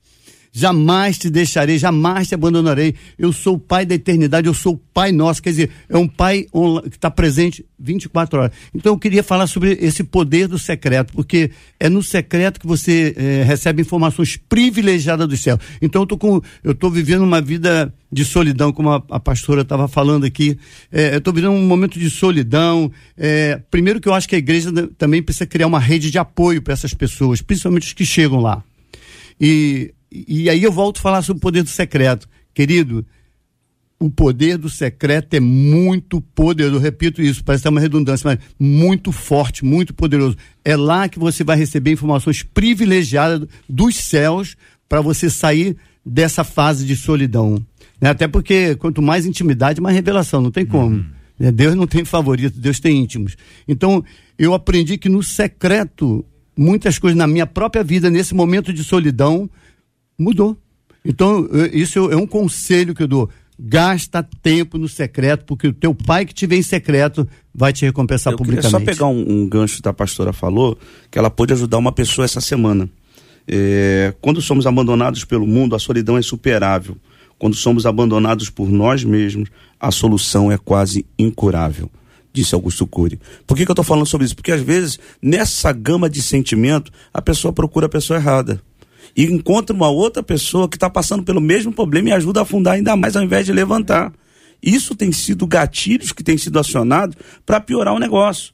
Jamais 0.56 1.18
te 1.18 1.28
deixarei, 1.28 1.78
jamais 1.78 2.28
te 2.28 2.34
abandonarei. 2.36 2.94
Eu 3.18 3.32
sou 3.32 3.56
o 3.56 3.58
Pai 3.58 3.84
da 3.84 3.96
eternidade, 3.96 4.46
eu 4.46 4.54
sou 4.54 4.74
o 4.74 4.78
Pai 4.78 5.10
nosso. 5.10 5.42
Quer 5.42 5.50
dizer, 5.50 5.70
é 5.88 5.98
um 5.98 6.06
Pai 6.06 6.46
que 6.90 6.96
está 6.96 7.10
presente 7.10 7.66
24 7.76 8.38
horas. 8.38 8.52
Então 8.72 8.92
eu 8.92 8.98
queria 8.98 9.24
falar 9.24 9.48
sobre 9.48 9.72
esse 9.80 10.04
poder 10.04 10.46
do 10.46 10.56
secreto, 10.56 11.12
porque 11.12 11.50
é 11.80 11.88
no 11.88 12.04
secreto 12.04 12.60
que 12.60 12.68
você 12.68 13.12
eh, 13.16 13.42
recebe 13.42 13.82
informações 13.82 14.36
privilegiadas 14.36 15.26
do 15.26 15.36
céu. 15.36 15.58
Então 15.82 16.02
eu 16.02 16.06
tô 16.06 16.16
com, 16.16 16.40
eu 16.62 16.70
estou 16.70 16.88
vivendo 16.88 17.22
uma 17.22 17.40
vida 17.40 17.92
de 18.12 18.24
solidão, 18.24 18.72
como 18.72 18.90
a, 18.90 19.02
a 19.10 19.18
pastora 19.18 19.62
estava 19.62 19.88
falando 19.88 20.24
aqui. 20.24 20.56
Eh, 20.92 21.14
eu 21.14 21.18
estou 21.18 21.34
vivendo 21.34 21.50
um 21.50 21.66
momento 21.66 21.98
de 21.98 22.08
solidão. 22.08 22.92
Eh, 23.18 23.60
primeiro 23.72 24.00
que 24.00 24.08
eu 24.08 24.14
acho 24.14 24.28
que 24.28 24.36
a 24.36 24.38
igreja 24.38 24.70
também 24.96 25.20
precisa 25.20 25.46
criar 25.46 25.66
uma 25.66 25.80
rede 25.80 26.12
de 26.12 26.18
apoio 26.18 26.62
para 26.62 26.74
essas 26.74 26.94
pessoas, 26.94 27.42
principalmente 27.42 27.88
os 27.88 27.92
que 27.92 28.06
chegam 28.06 28.38
lá. 28.38 28.62
E, 29.40 29.92
e 30.28 30.48
aí 30.48 30.62
eu 30.62 30.70
volto 30.70 30.98
a 30.98 31.02
falar 31.02 31.22
sobre 31.22 31.38
o 31.38 31.40
poder 31.40 31.62
do 31.62 31.68
secreto. 31.68 32.28
Querido, 32.54 33.04
o 33.98 34.08
poder 34.08 34.56
do 34.56 34.68
secreto 34.68 35.34
é 35.34 35.40
muito 35.40 36.20
poderoso. 36.20 36.76
Eu 36.76 36.80
repito 36.80 37.20
isso, 37.20 37.42
parece 37.42 37.64
ter 37.64 37.68
uma 37.68 37.80
redundância, 37.80 38.28
mas 38.28 38.38
muito 38.58 39.10
forte, 39.10 39.64
muito 39.64 39.92
poderoso. 39.92 40.36
É 40.64 40.76
lá 40.76 41.08
que 41.08 41.18
você 41.18 41.42
vai 41.42 41.56
receber 41.56 41.90
informações 41.92 42.42
privilegiadas 42.42 43.48
dos 43.68 43.96
céus 43.96 44.56
para 44.88 45.00
você 45.00 45.28
sair 45.28 45.76
dessa 46.04 46.44
fase 46.44 46.86
de 46.86 46.94
solidão. 46.94 47.56
Né? 48.00 48.10
Até 48.10 48.28
porque 48.28 48.76
quanto 48.76 49.00
mais 49.00 49.26
intimidade, 49.26 49.80
mais 49.80 49.96
revelação, 49.96 50.40
não 50.40 50.50
tem 50.50 50.66
como. 50.66 51.04
Né? 51.38 51.50
Deus 51.50 51.74
não 51.74 51.86
tem 51.86 52.04
favorito, 52.04 52.60
Deus 52.60 52.78
tem 52.78 52.98
íntimos. 52.98 53.36
Então, 53.66 54.04
eu 54.38 54.54
aprendi 54.54 54.98
que 54.98 55.08
no 55.08 55.22
secreto, 55.22 56.24
muitas 56.56 56.98
coisas 56.98 57.16
na 57.16 57.26
minha 57.26 57.46
própria 57.46 57.82
vida, 57.82 58.10
nesse 58.10 58.34
momento 58.34 58.72
de 58.72 58.84
solidão, 58.84 59.48
mudou. 60.18 60.56
Então, 61.04 61.46
eu- 61.52 61.66
isso 61.66 62.10
é 62.10 62.16
um 62.16 62.26
conselho 62.26 62.94
que 62.94 63.02
eu 63.02 63.08
dou. 63.08 63.28
Gasta 63.58 64.26
tempo 64.42 64.78
no 64.78 64.88
secreto, 64.88 65.44
porque 65.44 65.68
o 65.68 65.72
teu 65.72 65.94
pai 65.94 66.24
que 66.26 66.34
te 66.34 66.46
vê 66.46 66.56
em 66.56 66.62
secreto 66.62 67.26
vai 67.54 67.72
te 67.72 67.84
recompensar 67.84 68.32
Eu 68.32 68.36
publicamente. 68.38 68.70
só 68.70 68.80
pegar 68.80 69.06
um, 69.06 69.24
um 69.42 69.48
gancho 69.48 69.80
que 69.80 69.88
a 69.88 69.92
pastora 69.92 70.32
falou, 70.32 70.76
que 71.10 71.18
ela 71.18 71.30
pôde 71.30 71.52
ajudar 71.52 71.78
uma 71.78 71.92
pessoa 71.92 72.24
essa 72.24 72.40
semana. 72.40 72.88
É, 73.46 74.12
quando 74.20 74.40
somos 74.40 74.66
abandonados 74.66 75.24
pelo 75.24 75.46
mundo, 75.46 75.76
a 75.76 75.78
solidão 75.78 76.16
é 76.16 76.20
insuperável. 76.20 76.96
quando 77.36 77.56
somos 77.56 77.84
abandonados 77.84 78.48
por 78.48 78.70
nós 78.70 79.04
mesmos, 79.04 79.50
a 79.78 79.90
solução 79.90 80.50
é 80.52 80.56
quase 80.56 81.04
incurável 81.18 81.90
disse 82.32 82.52
Augusto 82.54 82.84
Cury. 82.86 83.20
Por 83.46 83.56
que, 83.56 83.64
que 83.64 83.70
eu 83.70 83.74
estou 83.74 83.84
falando 83.84 84.06
sobre 84.06 84.24
isso? 84.24 84.34
Porque 84.34 84.50
às 84.50 84.60
vezes, 84.60 84.98
nessa 85.22 85.70
gama 85.72 86.10
de 86.10 86.20
sentimento, 86.20 86.90
a 87.12 87.22
pessoa 87.22 87.52
procura 87.52 87.86
a 87.86 87.88
pessoa 87.88 88.18
errada. 88.18 88.60
E 89.16 89.24
encontra 89.24 89.74
uma 89.74 89.88
outra 89.88 90.22
pessoa 90.22 90.68
que 90.68 90.76
está 90.76 90.88
passando 90.88 91.22
pelo 91.22 91.40
mesmo 91.40 91.72
problema 91.72 92.10
e 92.10 92.12
ajuda 92.12 92.40
a 92.40 92.42
afundar 92.42 92.74
ainda 92.74 92.96
mais 92.96 93.16
ao 93.16 93.22
invés 93.22 93.46
de 93.46 93.52
levantar. 93.52 94.12
Isso 94.62 94.94
tem 94.94 95.12
sido 95.12 95.46
gatilhos 95.46 96.12
que 96.12 96.24
têm 96.24 96.38
sido 96.38 96.58
acionados 96.58 97.16
para 97.44 97.60
piorar 97.60 97.94
o 97.94 97.98
negócio. 97.98 98.52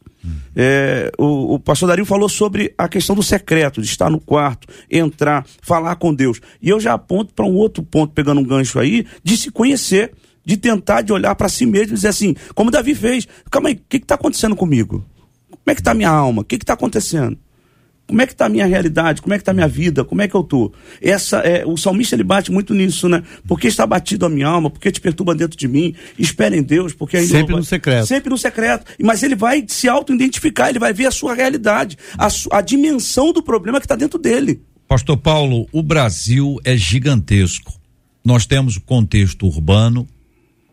É, 0.55 1.11
o, 1.17 1.55
o, 1.55 1.59
pastor 1.59 1.89
Dario 1.89 2.05
falou 2.05 2.29
sobre 2.29 2.75
a 2.77 2.89
questão 2.89 3.17
do 3.17 3.23
secreto, 3.23 3.81
de 3.81 3.87
estar 3.87 4.11
no 4.11 4.21
quarto, 4.21 4.69
entrar, 4.91 5.47
falar 5.63 5.97
com 5.97 6.13
Deus. 6.13 6.41
E 6.61 6.69
eu 6.69 6.79
já 6.79 6.95
aponto 6.95 7.33
para 7.33 7.47
um 7.47 7.55
outro 7.55 7.83
ponto, 7.83 8.13
pegando 8.13 8.41
um 8.41 8.45
gancho 8.45 8.79
aí, 8.79 9.07
de 9.23 9.37
se 9.37 9.51
conhecer, 9.51 10.13
de 10.45 10.57
tentar 10.57 11.03
de 11.03 11.13
olhar 11.13 11.35
para 11.35 11.49
si 11.49 11.65
mesmo 11.65 11.93
e 11.93 11.95
dizer 11.95 12.09
assim, 12.09 12.35
como 12.55 12.71
Davi 12.71 12.95
fez, 12.95 13.27
calma 13.51 13.69
aí, 13.69 13.77
o 13.77 13.81
que 13.89 13.97
está 13.99 14.15
acontecendo 14.15 14.57
comigo? 14.57 15.05
Como 15.49 15.63
é 15.67 15.75
que 15.75 15.81
está 15.81 15.95
minha 15.95 16.11
alma? 16.11 16.43
O 16.43 16.45
que 16.45 16.57
está 16.57 16.75
acontecendo? 16.75 17.39
Como 18.11 18.21
é 18.21 18.27
que 18.27 18.33
está 18.33 18.47
a 18.47 18.49
minha 18.49 18.67
realidade? 18.67 19.23
Como 19.23 19.33
é 19.33 19.39
que 19.39 19.43
está 19.43 19.53
a 19.53 19.55
minha 19.55 19.69
vida? 19.69 20.05
Como 20.05 20.21
é 20.21 20.27
que 20.27 20.35
eu 20.35 20.41
estou? 20.41 20.75
Essa 21.01 21.39
é, 21.39 21.65
o 21.65 21.77
salmista 21.77 22.17
ele 22.17 22.25
bate 22.25 22.51
muito 22.51 22.75
nisso, 22.75 23.09
né? 23.09 23.23
Porque 23.47 23.69
está 23.69 23.87
batido 23.87 24.27
a 24.27 24.29
minha 24.29 24.49
alma, 24.49 24.69
porque 24.69 24.91
te 24.91 25.01
perturba 25.01 25.33
dentro 25.33 25.57
de 25.57 25.69
mim. 25.69 25.95
Espera 26.19 26.57
em 26.57 26.63
Deus, 26.63 26.93
porque 26.93 27.19
ainda 27.19 27.29
sempre 27.29 27.55
no 27.55 27.63
secreto. 27.63 28.07
Sempre 28.07 28.31
no 28.31 28.37
secreto. 28.37 28.85
Mas 29.01 29.23
ele 29.23 29.37
vai 29.37 29.65
se 29.69 29.89
auto-identificar, 29.89 30.71
ele 30.71 30.81
vai 30.81 30.93
ver 30.93 31.07
a 31.07 31.13
sua 31.13 31.35
realidade, 31.35 31.97
a, 32.19 32.27
a 32.51 32.61
dimensão 32.61 33.33
do 33.33 33.45
problema 33.45 33.79
que 33.79 33.87
está 33.87 33.95
dentro 33.95 34.19
dele. 34.19 34.61
Pastor 34.89 35.17
Paulo, 35.17 35.69
o 35.71 35.81
Brasil 35.85 36.57
é 36.65 36.77
gigantesco. 36.77 37.73
Nós 38.25 38.45
temos 38.45 38.77
o 38.77 38.81
contexto 38.81 39.47
urbano 39.47 40.05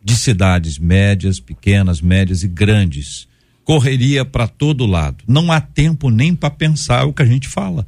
de 0.03 0.15
cidades 0.15 0.79
médias, 0.79 1.39
pequenas, 1.39 2.01
médias 2.01 2.41
e 2.41 2.47
grandes 2.47 3.27
correria 3.67 4.23
para 4.23 4.47
todo 4.47 4.85
lado. 4.85 5.25
Não 5.27 5.51
há 5.51 5.59
tempo 5.59 6.09
nem 6.09 6.33
para 6.33 6.49
pensar 6.49 7.05
o 7.05 7.11
que 7.11 7.21
a 7.21 7.25
gente 7.25 7.49
fala. 7.49 7.85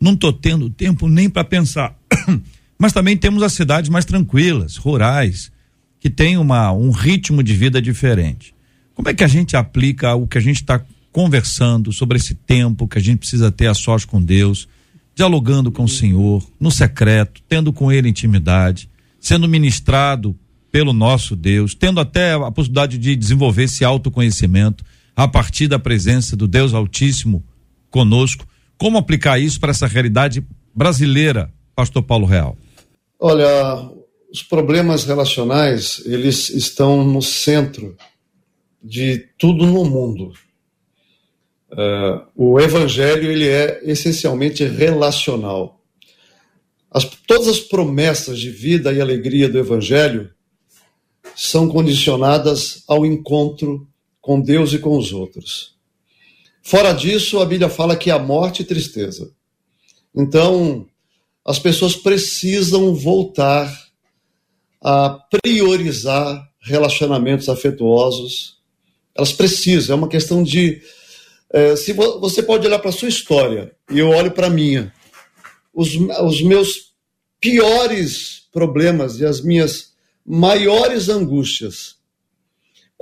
Não 0.00 0.14
estou 0.14 0.32
tendo 0.32 0.68
tempo 0.68 1.08
nem 1.08 1.30
para 1.30 1.44
pensar. 1.44 1.96
Mas 2.76 2.92
também 2.92 3.16
temos 3.16 3.40
as 3.44 3.52
cidades 3.52 3.88
mais 3.88 4.04
tranquilas, 4.04 4.76
rurais, 4.76 5.52
que 6.00 6.10
têm 6.10 6.36
uma, 6.36 6.72
um 6.72 6.90
ritmo 6.90 7.40
de 7.40 7.54
vida 7.54 7.80
diferente. 7.80 8.52
Como 8.96 9.08
é 9.08 9.14
que 9.14 9.22
a 9.22 9.28
gente 9.28 9.56
aplica 9.56 10.12
o 10.16 10.26
que 10.26 10.38
a 10.38 10.40
gente 10.40 10.56
está 10.56 10.84
conversando 11.12 11.92
sobre 11.92 12.18
esse 12.18 12.34
tempo 12.34 12.88
que 12.88 12.98
a 12.98 13.00
gente 13.00 13.18
precisa 13.18 13.52
ter 13.52 13.68
a 13.68 13.74
sós 13.74 14.04
com 14.04 14.20
Deus, 14.20 14.66
dialogando 15.14 15.70
com 15.70 15.84
o 15.84 15.88
Senhor, 15.88 16.44
no 16.58 16.72
secreto, 16.72 17.40
tendo 17.48 17.72
com 17.72 17.92
Ele 17.92 18.08
intimidade, 18.08 18.90
sendo 19.20 19.48
ministrado 19.48 20.36
pelo 20.72 20.92
nosso 20.92 21.36
Deus, 21.36 21.76
tendo 21.76 22.00
até 22.00 22.32
a 22.32 22.50
possibilidade 22.50 22.98
de 22.98 23.14
desenvolver 23.14 23.64
esse 23.64 23.84
autoconhecimento, 23.84 24.84
a 25.14 25.28
partir 25.28 25.68
da 25.68 25.78
presença 25.78 26.36
do 26.36 26.48
Deus 26.48 26.74
Altíssimo 26.74 27.44
conosco. 27.90 28.46
Como 28.78 28.98
aplicar 28.98 29.38
isso 29.38 29.60
para 29.60 29.70
essa 29.70 29.86
realidade 29.86 30.44
brasileira, 30.74 31.52
Pastor 31.74 32.02
Paulo 32.02 32.26
Real? 32.26 32.56
Olha, 33.18 33.90
os 34.32 34.42
problemas 34.42 35.04
relacionais, 35.04 36.02
eles 36.06 36.48
estão 36.50 37.04
no 37.04 37.22
centro 37.22 37.96
de 38.82 39.18
tudo 39.38 39.66
no 39.66 39.84
mundo. 39.84 40.32
Uh, 41.70 42.26
o 42.34 42.60
evangelho, 42.60 43.30
ele 43.30 43.48
é 43.48 43.80
essencialmente 43.84 44.64
relacional. 44.64 45.80
As, 46.90 47.04
todas 47.26 47.48
as 47.48 47.60
promessas 47.60 48.38
de 48.38 48.50
vida 48.50 48.92
e 48.92 49.00
alegria 49.00 49.48
do 49.48 49.58
evangelho 49.58 50.30
são 51.34 51.68
condicionadas 51.68 52.82
ao 52.86 53.06
encontro 53.06 53.88
com 54.22 54.40
Deus 54.40 54.72
e 54.72 54.78
com 54.78 54.96
os 54.96 55.12
outros. 55.12 55.74
Fora 56.62 56.92
disso, 56.92 57.40
a 57.40 57.44
Bíblia 57.44 57.68
fala 57.68 57.96
que 57.96 58.10
há 58.10 58.18
morte 58.18 58.62
e 58.62 58.64
tristeza. 58.64 59.32
Então, 60.14 60.86
as 61.44 61.58
pessoas 61.58 61.96
precisam 61.96 62.94
voltar 62.94 63.68
a 64.80 65.18
priorizar 65.42 66.48
relacionamentos 66.60 67.48
afetuosos. 67.48 68.58
Elas 69.14 69.32
precisam, 69.32 69.94
é 69.94 69.98
uma 69.98 70.08
questão 70.08 70.42
de. 70.42 70.80
É, 71.52 71.74
se 71.74 71.92
vo, 71.92 72.20
você 72.20 72.42
pode 72.42 72.66
olhar 72.66 72.78
para 72.78 72.90
a 72.90 72.92
sua 72.92 73.08
história 73.08 73.74
e 73.90 73.98
eu 73.98 74.08
olho 74.08 74.30
para 74.30 74.46
a 74.46 74.50
minha, 74.50 74.94
os, 75.74 75.96
os 75.96 76.40
meus 76.42 76.92
piores 77.40 78.44
problemas 78.52 79.18
e 79.18 79.26
as 79.26 79.40
minhas 79.40 79.92
maiores 80.24 81.08
angústias 81.08 81.96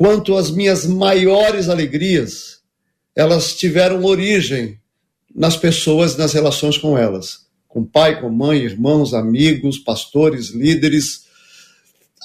quanto 0.00 0.34
as 0.34 0.50
minhas 0.50 0.86
maiores 0.86 1.68
alegrias, 1.68 2.60
elas 3.14 3.54
tiveram 3.54 4.02
origem 4.02 4.80
nas 5.34 5.58
pessoas, 5.58 6.16
nas 6.16 6.32
relações 6.32 6.78
com 6.78 6.96
elas, 6.96 7.40
com 7.68 7.84
pai, 7.84 8.18
com 8.18 8.30
mãe, 8.30 8.60
irmãos, 8.60 9.12
amigos, 9.12 9.78
pastores, 9.78 10.52
líderes. 10.52 11.26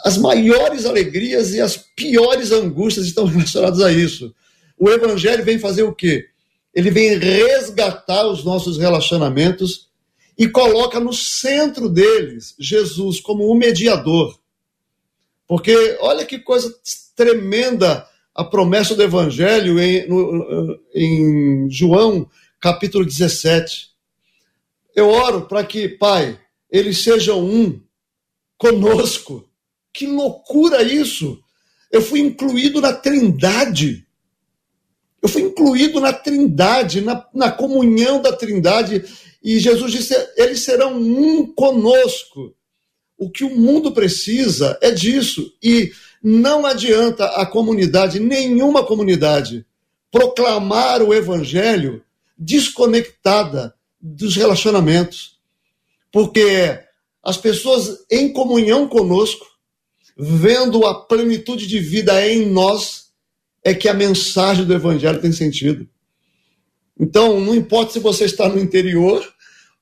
As 0.06 0.18
maiores 0.18 0.86
alegrias 0.86 1.54
e 1.54 1.60
as 1.60 1.76
piores 1.76 2.54
angústias 2.54 3.08
estão 3.08 3.26
relacionadas 3.28 3.82
a 3.82 3.92
isso. 3.92 4.34
O 4.80 4.90
evangelho 4.90 5.44
vem 5.44 5.60
fazer 5.60 5.84
o 5.84 5.94
quê? 5.94 6.30
Ele 6.74 6.90
vem 6.90 7.18
resgatar 7.18 8.26
os 8.26 8.46
nossos 8.46 8.78
relacionamentos 8.78 9.90
e 10.38 10.48
coloca 10.48 10.98
no 10.98 11.12
centro 11.12 11.90
deles 11.90 12.56
Jesus 12.58 13.20
como 13.20 13.48
o 13.48 13.54
mediador. 13.54 14.40
Porque 15.46 15.98
olha 16.00 16.26
que 16.26 16.40
coisa 16.40 16.74
tremenda 17.16 18.08
a 18.34 18.44
promessa 18.44 18.94
do 18.94 19.02
Evangelho 19.02 19.80
em, 19.80 20.08
no, 20.08 20.80
em 20.94 21.70
João 21.72 22.30
capítulo 22.60 23.06
17. 23.06 23.90
Eu 24.96 25.10
oro 25.10 25.44
para 25.44 25.64
que, 25.64 25.88
Pai, 25.88 26.40
eles 26.70 27.00
sejam 27.00 27.44
um 27.44 27.82
conosco. 28.58 29.50
Que 29.94 30.06
loucura 30.06 30.84
isso! 30.84 31.40
Eu 31.92 32.02
fui 32.02 32.20
incluído 32.20 32.82
na 32.82 32.92
Trindade. 32.92 34.06
Eu 35.22 35.30
fui 35.30 35.44
incluído 35.44 36.02
na 36.02 36.12
Trindade, 36.12 37.02
na, 37.02 37.26
na 37.34 37.52
comunhão 37.52 38.22
da 38.22 38.36
Trindade. 38.36 39.04
E 39.42 39.60
Jesus 39.60 39.92
disse: 39.92 40.14
eles 40.36 40.62
serão 40.62 40.98
um 40.98 41.46
conosco. 41.54 42.54
O 43.18 43.30
que 43.30 43.46
o 43.46 43.56
mundo 43.56 43.94
precisa 43.94 44.78
é 44.82 44.92
disso. 44.92 45.54
E 45.64 45.94
não 46.28 46.66
adianta 46.66 47.24
a 47.24 47.46
comunidade, 47.46 48.20
nenhuma 48.20 48.84
comunidade, 48.84 49.64
proclamar 50.12 51.04
o 51.04 51.14
evangelho 51.14 52.04
desconectada 52.36 53.76
dos 54.02 54.36
relacionamentos. 54.36 55.38
Porque 56.12 56.80
as 57.22 57.38
pessoas 57.38 58.06
em 58.10 58.34
comunhão 58.34 58.88
conosco, 58.88 59.46
vendo 60.18 60.88
a 60.88 61.06
plenitude 61.06 61.68
de 61.68 61.78
vida 61.80 62.28
em 62.28 62.48
nós, 62.48 63.10
é 63.64 63.76
que 63.76 63.88
a 63.88 63.94
mensagem 63.94 64.66
do 64.66 64.74
evangelho 64.74 65.22
tem 65.22 65.32
sentido. 65.32 65.88
Então, 67.00 67.40
não 67.40 67.54
importa 67.54 67.94
se 67.94 68.00
você 68.00 68.26
está 68.26 68.50
no 68.50 68.60
interior 68.60 69.24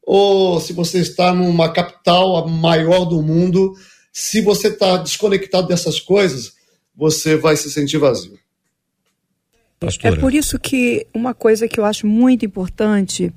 ou 0.06 0.60
se 0.60 0.74
você 0.74 1.00
está 1.00 1.34
numa 1.34 1.72
capital 1.72 2.46
maior 2.50 3.06
do 3.06 3.22
mundo, 3.22 3.74
se 4.14 4.42
você 4.42 4.68
está 4.68 4.98
desconectado 4.98 5.68
dessas 5.68 6.00
coisas, 6.00 6.54
você 6.96 7.36
vai 7.36 7.58
se 7.58 7.72
sentir 7.72 7.98
vazio. 7.98 8.38
Pastora. 9.80 10.16
É 10.16 10.20
por 10.20 10.32
isso 10.34 10.60
que 10.60 11.08
uma 11.12 11.34
coisa 11.34 11.68
que 11.68 11.80
eu 11.80 11.84
acho 11.84 12.06
muito 12.06 12.46
importante, 12.46 13.34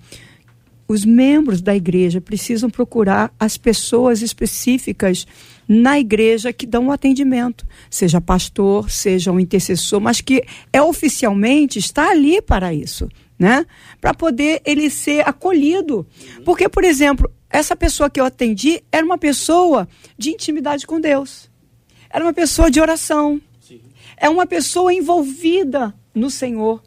os 0.87 1.05
membros 1.05 1.63
da 1.63 1.75
igreja 1.75 2.21
precisam 2.21 2.69
procurar 2.69 3.35
as 3.41 3.57
pessoas 3.57 4.21
específicas 4.21 5.27
na 5.67 5.99
igreja 5.99 6.53
que 6.53 6.67
dão 6.67 6.89
o 6.89 6.93
atendimento, 6.93 7.67
seja 7.91 8.21
pastor, 8.21 8.91
seja 8.91 9.33
um 9.33 9.41
intercessor, 9.41 9.99
mas 9.99 10.21
que 10.21 10.45
é 10.73 10.81
oficialmente 10.81 11.79
está 11.79 12.11
ali 12.11 12.41
para 12.43 12.73
isso 12.73 13.09
né? 13.39 13.67
Para 14.01 14.15
poder 14.15 14.63
ele 14.65 14.89
ser 14.91 15.27
acolhido. 15.29 16.07
Porque, 16.45 16.69
por 16.69 16.85
exemplo, 16.85 17.31
essa 17.51 17.77
pessoa 17.77 18.11
que 18.11 18.21
eu 18.21 18.25
atendi 18.25 18.83
era 18.91 19.05
uma 19.05 19.19
pessoa 19.19 19.89
de 20.19 20.31
intimidade 20.31 20.87
com 20.87 21.01
Deus. 21.01 21.51
Era 22.11 22.25
uma 22.25 22.33
pessoa 22.33 22.71
de 22.71 22.81
oração. 22.81 23.41
Sim. 23.61 23.81
É 24.17 24.29
uma 24.29 24.47
pessoa 24.47 24.93
envolvida 24.93 25.95
no 26.15 26.31
Senhor. 26.31 26.83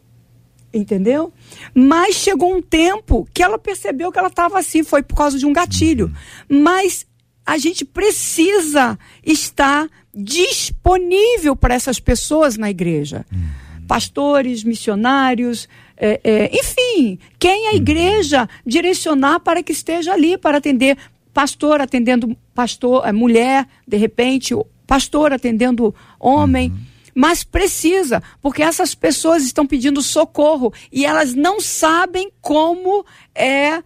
Entendeu? 0.72 1.32
Mas 1.74 2.14
chegou 2.14 2.54
um 2.54 2.62
tempo 2.62 3.28
que 3.34 3.42
ela 3.42 3.58
percebeu 3.58 4.12
que 4.12 4.18
ela 4.18 4.28
estava 4.28 4.58
assim, 4.58 4.84
foi 4.84 5.02
por 5.02 5.16
causa 5.16 5.38
de 5.38 5.44
um 5.44 5.52
gatilho. 5.52 6.12
Mas 6.48 7.06
a 7.44 7.58
gente 7.58 7.84
precisa 7.84 8.96
estar 9.24 9.88
disponível 10.14 11.56
para 11.56 11.74
essas 11.74 11.98
pessoas 11.98 12.56
na 12.56 12.70
igreja. 12.70 13.26
Uhum. 13.32 13.86
Pastores, 13.88 14.62
missionários, 14.62 15.68
é, 16.00 16.20
é, 16.24 16.50
enfim, 16.58 17.18
quem 17.38 17.68
a 17.68 17.74
igreja 17.74 18.48
direcionar 18.64 19.40
para 19.40 19.62
que 19.62 19.72
esteja 19.72 20.14
ali 20.14 20.38
para 20.38 20.56
atender 20.56 20.96
pastor 21.32 21.80
atendendo 21.80 22.36
pastor, 22.54 23.06
é, 23.06 23.12
mulher, 23.12 23.68
de 23.86 23.96
repente, 23.96 24.54
pastor 24.86 25.32
atendendo 25.32 25.94
homem. 26.18 26.70
Uhum. 26.70 26.78
Mas 27.14 27.44
precisa, 27.44 28.22
porque 28.40 28.62
essas 28.62 28.94
pessoas 28.94 29.44
estão 29.44 29.66
pedindo 29.66 30.00
socorro 30.00 30.72
e 30.90 31.04
elas 31.04 31.34
não 31.34 31.60
sabem 31.60 32.30
como 32.40 33.04
é 33.34 33.82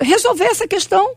resolver 0.00 0.44
essa 0.44 0.68
questão. 0.68 1.14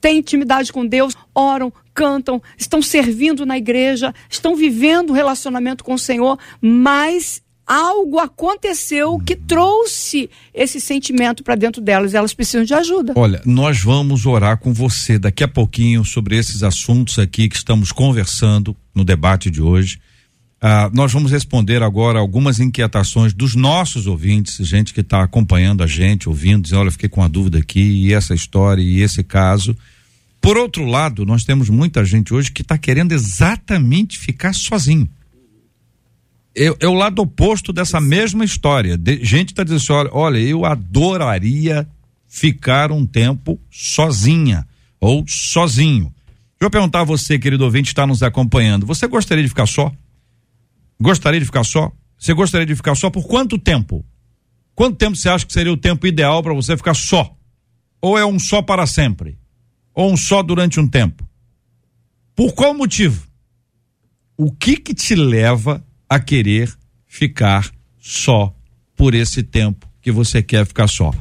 Têm 0.00 0.18
intimidade 0.18 0.72
com 0.72 0.86
Deus, 0.86 1.14
oram, 1.34 1.72
cantam, 1.92 2.40
estão 2.56 2.80
servindo 2.80 3.44
na 3.44 3.58
igreja, 3.58 4.14
estão 4.30 4.54
vivendo 4.54 5.12
relacionamento 5.12 5.82
com 5.82 5.94
o 5.94 5.98
Senhor, 5.98 6.38
mas 6.60 7.42
algo 7.68 8.18
aconteceu 8.18 9.18
que 9.18 9.36
trouxe 9.36 10.30
esse 10.54 10.80
sentimento 10.80 11.44
para 11.44 11.54
dentro 11.54 11.82
delas. 11.82 12.14
Elas 12.14 12.32
precisam 12.32 12.64
de 12.64 12.72
ajuda. 12.72 13.12
Olha, 13.14 13.42
nós 13.44 13.82
vamos 13.82 14.24
orar 14.24 14.56
com 14.56 14.72
você 14.72 15.18
daqui 15.18 15.44
a 15.44 15.48
pouquinho 15.48 16.02
sobre 16.02 16.36
esses 16.38 16.62
assuntos 16.62 17.18
aqui 17.18 17.46
que 17.46 17.56
estamos 17.56 17.92
conversando 17.92 18.74
no 18.94 19.04
debate 19.04 19.50
de 19.50 19.60
hoje. 19.60 20.00
Ah, 20.60 20.90
nós 20.92 21.12
vamos 21.12 21.30
responder 21.30 21.82
agora 21.82 22.18
algumas 22.18 22.58
inquietações 22.58 23.32
dos 23.32 23.54
nossos 23.54 24.06
ouvintes, 24.06 24.56
gente 24.66 24.92
que 24.92 25.02
está 25.02 25.22
acompanhando 25.22 25.84
a 25.84 25.86
gente, 25.86 26.28
ouvindo, 26.28 26.62
dizendo, 26.62 26.80
olha, 26.80 26.90
fiquei 26.90 27.08
com 27.08 27.20
uma 27.20 27.28
dúvida 27.28 27.58
aqui, 27.58 27.80
e 27.80 28.12
essa 28.12 28.34
história, 28.34 28.82
e 28.82 29.02
esse 29.02 29.22
caso. 29.22 29.76
Por 30.40 30.56
outro 30.56 30.84
lado, 30.84 31.24
nós 31.24 31.44
temos 31.44 31.68
muita 31.68 32.04
gente 32.04 32.34
hoje 32.34 32.50
que 32.50 32.62
está 32.62 32.76
querendo 32.76 33.12
exatamente 33.12 34.18
ficar 34.18 34.52
sozinho 34.52 35.08
é, 36.58 36.86
o 36.86 36.94
lado 36.94 37.22
oposto 37.22 37.72
dessa 37.72 38.00
mesma 38.00 38.44
história. 38.44 38.98
De, 38.98 39.24
gente 39.24 39.50
está 39.50 39.62
dizendo 39.62 39.78
assim, 39.78 39.92
olha, 39.92 40.10
olha, 40.12 40.38
eu 40.38 40.64
adoraria 40.64 41.88
ficar 42.26 42.90
um 42.90 43.06
tempo 43.06 43.60
sozinha 43.70 44.66
ou 45.00 45.24
sozinho. 45.26 46.12
Deixa 46.58 46.66
eu 46.66 46.70
perguntar 46.70 47.00
a 47.02 47.04
você, 47.04 47.38
querido 47.38 47.64
ouvinte, 47.64 47.88
está 47.88 48.06
nos 48.06 48.22
acompanhando. 48.22 48.84
Você 48.86 49.06
gostaria 49.06 49.42
de 49.44 49.48
ficar 49.48 49.66
só? 49.66 49.92
Gostaria 51.00 51.38
de 51.38 51.46
ficar 51.46 51.62
só? 51.62 51.92
Você 52.18 52.34
gostaria 52.34 52.66
de 52.66 52.74
ficar 52.74 52.96
só 52.96 53.08
por 53.08 53.26
quanto 53.26 53.56
tempo? 53.58 54.04
Quanto 54.74 54.96
tempo 54.96 55.16
você 55.16 55.28
acha 55.28 55.46
que 55.46 55.52
seria 55.52 55.72
o 55.72 55.76
tempo 55.76 56.06
ideal 56.06 56.42
para 56.42 56.52
você 56.52 56.76
ficar 56.76 56.94
só? 56.94 57.32
Ou 58.02 58.18
é 58.18 58.26
um 58.26 58.38
só 58.38 58.60
para 58.60 58.86
sempre? 58.86 59.38
Ou 59.94 60.12
um 60.12 60.16
só 60.16 60.42
durante 60.42 60.80
um 60.80 60.88
tempo? 60.88 61.28
Por 62.34 62.52
qual 62.52 62.74
motivo? 62.74 63.26
O 64.36 64.52
que 64.52 64.76
que 64.76 64.94
te 64.94 65.14
leva 65.14 65.84
a 66.08 66.18
querer 66.18 66.72
ficar 67.06 67.70
só 67.98 68.54
por 68.96 69.14
esse 69.14 69.42
tempo 69.42 69.88
que 70.00 70.10
você 70.10 70.42
quer 70.42 70.66
ficar 70.66 70.88
só. 70.88 71.12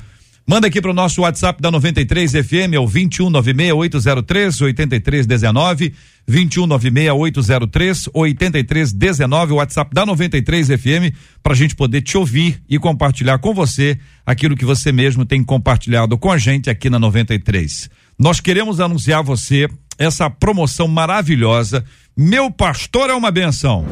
Manda 0.49 0.67
aqui 0.67 0.81
para 0.81 0.91
o 0.91 0.93
nosso 0.93 1.23
WhatsApp 1.23 1.61
da 1.61 1.69
93 1.69 2.31
FM, 2.31 2.73
é 2.73 2.79
o 2.79 2.85
2196803 2.85 4.61
8319, 4.61 5.93
2196803 6.25 8.09
8319, 8.13 9.51
o 9.51 9.55
WhatsApp 9.57 9.93
da 9.93 10.05
93 10.05 10.67
FM, 10.67 11.13
para 11.43 11.51
a 11.51 11.55
gente 11.55 11.75
poder 11.75 12.01
te 12.01 12.17
ouvir 12.17 12.61
e 12.69 12.79
compartilhar 12.79 13.39
com 13.39 13.53
você 13.53 13.99
aquilo 14.25 14.55
que 14.55 14.63
você 14.63 14.89
mesmo 14.93 15.25
tem 15.25 15.43
compartilhado 15.43 16.17
com 16.17 16.31
a 16.31 16.38
gente 16.38 16.69
aqui 16.69 16.89
na 16.89 16.97
93. 16.97 17.89
Nós 18.17 18.39
queremos 18.39 18.79
anunciar 18.79 19.19
a 19.19 19.23
você 19.23 19.67
essa 19.97 20.29
promoção 20.29 20.88
maravilhosa. 20.88 21.83
Meu 22.20 22.49
pastor 22.49 23.11
é 23.11 23.13
uma 23.13 23.30
benção. 23.30 23.86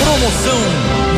Promoção 0.00 0.58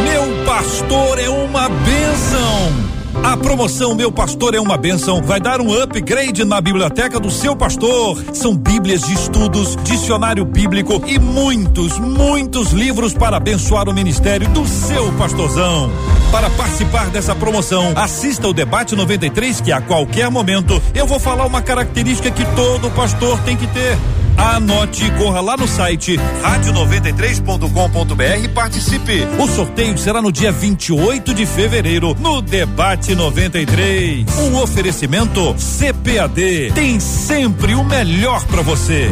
Meu 0.05 0.47
Pastor 0.47 1.19
é 1.19 1.29
uma 1.29 1.69
benção. 1.69 3.23
A 3.23 3.37
promoção 3.37 3.95
Meu 3.95 4.11
Pastor 4.11 4.55
é 4.55 4.59
uma 4.59 4.79
Bênção 4.79 5.21
vai 5.21 5.39
dar 5.39 5.61
um 5.61 5.71
upgrade 5.83 6.47
na 6.47 6.59
biblioteca 6.59 7.21
do 7.21 7.31
seu 7.31 7.55
pastor. 7.55 8.25
São 8.33 8.57
bíblias 8.57 9.03
de 9.03 9.13
estudos, 9.13 9.77
dicionário 9.85 10.47
bíblico 10.47 11.03
e 11.07 11.19
muitos, 11.19 11.99
muitos 11.99 12.73
livros 12.73 13.13
para 13.13 13.37
abençoar 13.37 13.87
o 13.87 13.93
ministério 13.93 14.49
do 14.49 14.67
seu 14.67 15.13
pastorzão. 15.19 15.91
Para 16.33 16.49
participar 16.49 17.11
dessa 17.11 17.35
promoção, 17.35 17.93
assista 17.97 18.49
o 18.49 18.55
debate 18.55 18.97
93 18.97 19.61
que 19.61 19.73
a 19.73 19.83
qualquer 19.83 20.31
momento 20.31 20.83
eu 20.95 21.07
vou 21.07 21.21
falar 21.21 21.45
uma 21.45 21.61
característica 21.61 22.31
que 22.31 22.47
todo 22.57 22.91
pastor 22.93 23.39
tem 23.43 23.59
que 23.59 23.67
ter. 23.67 23.99
Anote 24.37 25.07
e 25.07 25.11
corra 25.13 25.41
lá 25.41 25.57
no 25.57 25.67
site 25.67 26.21
rádio93.com.br 26.43 28.45
e 28.45 28.49
participe. 28.49 29.27
O 29.39 29.49
sorteio 29.49 29.97
será 29.97 30.21
no 30.21 30.31
dia 30.31 30.53
28 30.53 31.33
de 31.35 31.47
fevereiro, 31.47 32.15
no 32.21 32.43
Debate 32.43 33.15
93. 33.15 34.27
Um 34.39 34.61
oferecimento 34.61 35.55
CPAD. 35.55 36.73
Tem 36.75 37.01
sempre 37.01 37.75
o 37.75 37.83
melhor 37.83 38.45
para 38.45 38.61
você. 38.63 39.09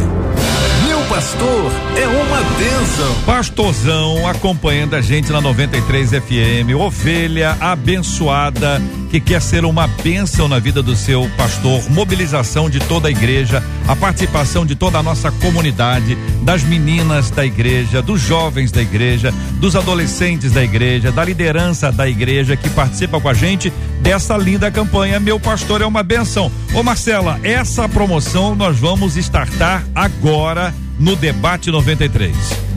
Pastor 1.08 1.72
é 1.96 2.06
uma 2.06 2.40
bênção. 2.58 3.14
Pastorzão 3.26 4.26
acompanhando 4.26 4.94
a 4.94 5.00
gente 5.00 5.30
na 5.30 5.40
93 5.40 6.10
FM. 6.10 6.74
Ovelha 6.78 7.56
abençoada 7.60 8.80
que 9.10 9.20
quer 9.20 9.40
ser 9.40 9.64
uma 9.64 9.86
bênção 9.86 10.48
na 10.48 10.58
vida 10.58 10.82
do 10.82 10.96
seu 10.96 11.30
pastor. 11.36 11.88
Mobilização 11.90 12.68
de 12.68 12.80
toda 12.80 13.06
a 13.08 13.10
igreja, 13.10 13.62
a 13.86 13.94
participação 13.94 14.66
de 14.66 14.74
toda 14.74 14.98
a 14.98 15.02
nossa 15.02 15.30
comunidade, 15.30 16.16
das 16.42 16.64
meninas 16.64 17.30
da 17.30 17.44
igreja, 17.46 18.02
dos 18.02 18.20
jovens 18.20 18.72
da 18.72 18.82
igreja, 18.82 19.32
dos 19.60 19.76
adolescentes 19.76 20.52
da 20.52 20.64
igreja, 20.64 21.12
da 21.12 21.24
liderança 21.24 21.92
da 21.92 22.08
igreja 22.08 22.56
que 22.56 22.68
participa 22.70 23.20
com 23.20 23.28
a 23.28 23.34
gente 23.34 23.72
dessa 24.00 24.36
linda 24.36 24.70
campanha. 24.70 25.20
Meu 25.20 25.38
pastor 25.38 25.80
é 25.80 25.86
uma 25.86 26.02
benção. 26.02 26.50
Ô 26.74 26.82
Marcela, 26.82 27.38
essa 27.44 27.88
promoção 27.88 28.56
nós 28.56 28.78
vamos 28.78 29.16
startar 29.16 29.84
agora 29.94 30.74
no 30.98 31.16
Debate 31.16 31.70
93. 31.70 32.34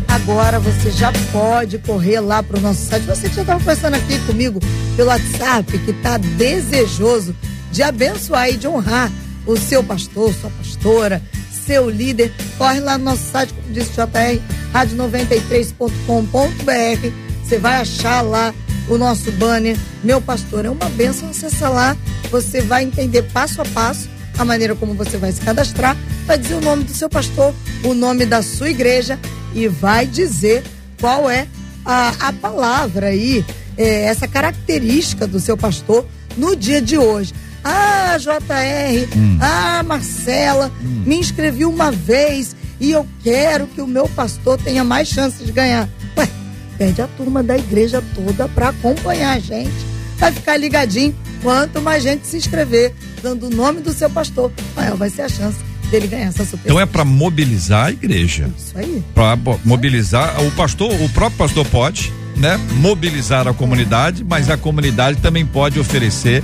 Agora 0.07 0.59
você 0.59 0.91
já 0.91 1.11
pode 1.31 1.77
correr 1.79 2.19
lá 2.19 2.41
para 2.41 2.57
o 2.57 2.61
nosso 2.61 2.85
site. 2.85 3.03
Você 3.03 3.27
já 3.29 3.41
estava 3.41 3.59
conversando 3.59 3.95
aqui 3.95 4.17
comigo 4.19 4.59
pelo 4.95 5.09
WhatsApp 5.09 5.77
que 5.79 5.91
está 5.91 6.17
desejoso 6.17 7.35
de 7.71 7.83
abençoar 7.83 8.49
e 8.49 8.57
de 8.57 8.67
honrar 8.67 9.11
o 9.45 9.57
seu 9.57 9.83
pastor, 9.83 10.33
sua 10.33 10.49
pastora, 10.49 11.21
seu 11.65 11.89
líder. 11.89 12.31
Corre 12.57 12.79
lá 12.79 12.97
no 12.97 13.03
nosso 13.05 13.23
site, 13.31 13.53
como 13.53 13.73
disse 13.73 13.91
o 13.91 13.93
JR, 13.93 14.41
rádio93.com.br. 14.73 17.11
Você 17.43 17.59
vai 17.59 17.81
achar 17.81 18.21
lá 18.21 18.53
o 18.89 18.97
nosso 18.97 19.31
banner. 19.33 19.77
Meu 20.03 20.21
pastor 20.21 20.65
é 20.65 20.69
uma 20.69 20.89
bênção. 20.89 21.29
Acessa 21.29 21.69
lá, 21.69 21.95
você 22.31 22.61
vai 22.61 22.83
entender 22.83 23.23
passo 23.23 23.61
a 23.61 23.65
passo 23.65 24.09
a 24.37 24.45
maneira 24.45 24.75
como 24.75 24.93
você 24.93 25.17
vai 25.17 25.31
se 25.31 25.41
cadastrar, 25.41 25.97
vai 26.25 26.37
dizer 26.37 26.55
o 26.55 26.61
nome 26.61 26.83
do 26.83 26.93
seu 26.93 27.09
pastor, 27.09 27.53
o 27.83 27.93
nome 27.93 28.25
da 28.25 28.41
sua 28.41 28.69
igreja 28.69 29.19
e 29.53 29.67
vai 29.67 30.05
dizer 30.05 30.63
qual 30.99 31.29
é 31.29 31.47
a, 31.85 32.27
a 32.27 32.33
palavra 32.33 33.07
aí, 33.07 33.45
é, 33.77 34.05
essa 34.05 34.27
característica 34.27 35.25
do 35.25 35.39
seu 35.39 35.57
pastor 35.57 36.05
no 36.35 36.55
dia 36.55 36.81
de 36.81 36.97
hoje. 36.97 37.33
Ah, 37.63 38.17
JR, 38.17 39.17
hum. 39.17 39.37
ah, 39.41 39.83
Marcela, 39.83 40.71
hum. 40.81 41.03
me 41.05 41.17
inscrevi 41.17 41.65
uma 41.65 41.91
vez 41.91 42.55
e 42.79 42.91
eu 42.91 43.07
quero 43.23 43.67
que 43.67 43.81
o 43.81 43.87
meu 43.87 44.07
pastor 44.09 44.57
tenha 44.57 44.83
mais 44.83 45.07
chances 45.07 45.45
de 45.45 45.51
ganhar. 45.51 45.89
Ué, 46.15 46.29
pede 46.77 47.01
a 47.01 47.07
turma 47.07 47.41
da 47.41 47.57
igreja 47.57 48.03
toda 48.13 48.47
para 48.47 48.69
acompanhar 48.69 49.35
a 49.35 49.39
gente. 49.39 49.73
Vai 50.17 50.31
ficar 50.31 50.57
ligadinho. 50.57 51.15
Quanto 51.41 51.81
mais 51.81 52.03
gente 52.03 52.25
se 52.25 52.37
inscrever, 52.37 52.93
dando 53.27 53.47
o 53.47 53.49
nome 53.49 53.81
do 53.81 53.91
seu 53.91 54.09
pastor, 54.09 54.51
maior 54.75 54.95
vai 54.95 55.09
ser 55.09 55.23
a 55.23 55.29
chance 55.29 55.57
dele 55.91 56.07
ganhar 56.07 56.27
essa 56.27 56.45
super. 56.45 56.65
Então 56.65 56.79
é 56.79 56.85
para 56.85 57.03
mobilizar 57.03 57.87
a 57.87 57.91
igreja. 57.91 58.49
Isso 58.57 58.77
aí. 58.77 59.03
Para 59.13 59.37
mobilizar 59.65 60.41
o 60.43 60.51
pastor, 60.51 60.91
o 61.01 61.09
próprio 61.09 61.37
pastor 61.37 61.65
pode, 61.65 62.13
né? 62.37 62.57
Mobilizar 62.75 63.47
a 63.47 63.53
comunidade, 63.53 64.23
mas 64.23 64.49
a 64.49 64.55
comunidade 64.55 65.19
também 65.19 65.45
pode 65.45 65.79
oferecer 65.79 66.43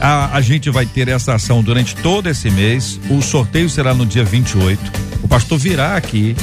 a, 0.00 0.36
a 0.36 0.40
gente 0.40 0.70
vai 0.70 0.86
ter 0.86 1.08
essa 1.08 1.34
ação 1.34 1.62
durante 1.62 1.94
todo 1.96 2.28
esse 2.28 2.50
mês. 2.50 2.98
O 3.08 3.22
sorteio 3.22 3.70
será 3.70 3.94
no 3.94 4.04
dia 4.04 4.24
28. 4.24 4.80
O 5.22 5.28
pastor 5.28 5.56
virá 5.56 5.96
aqui 5.96 6.34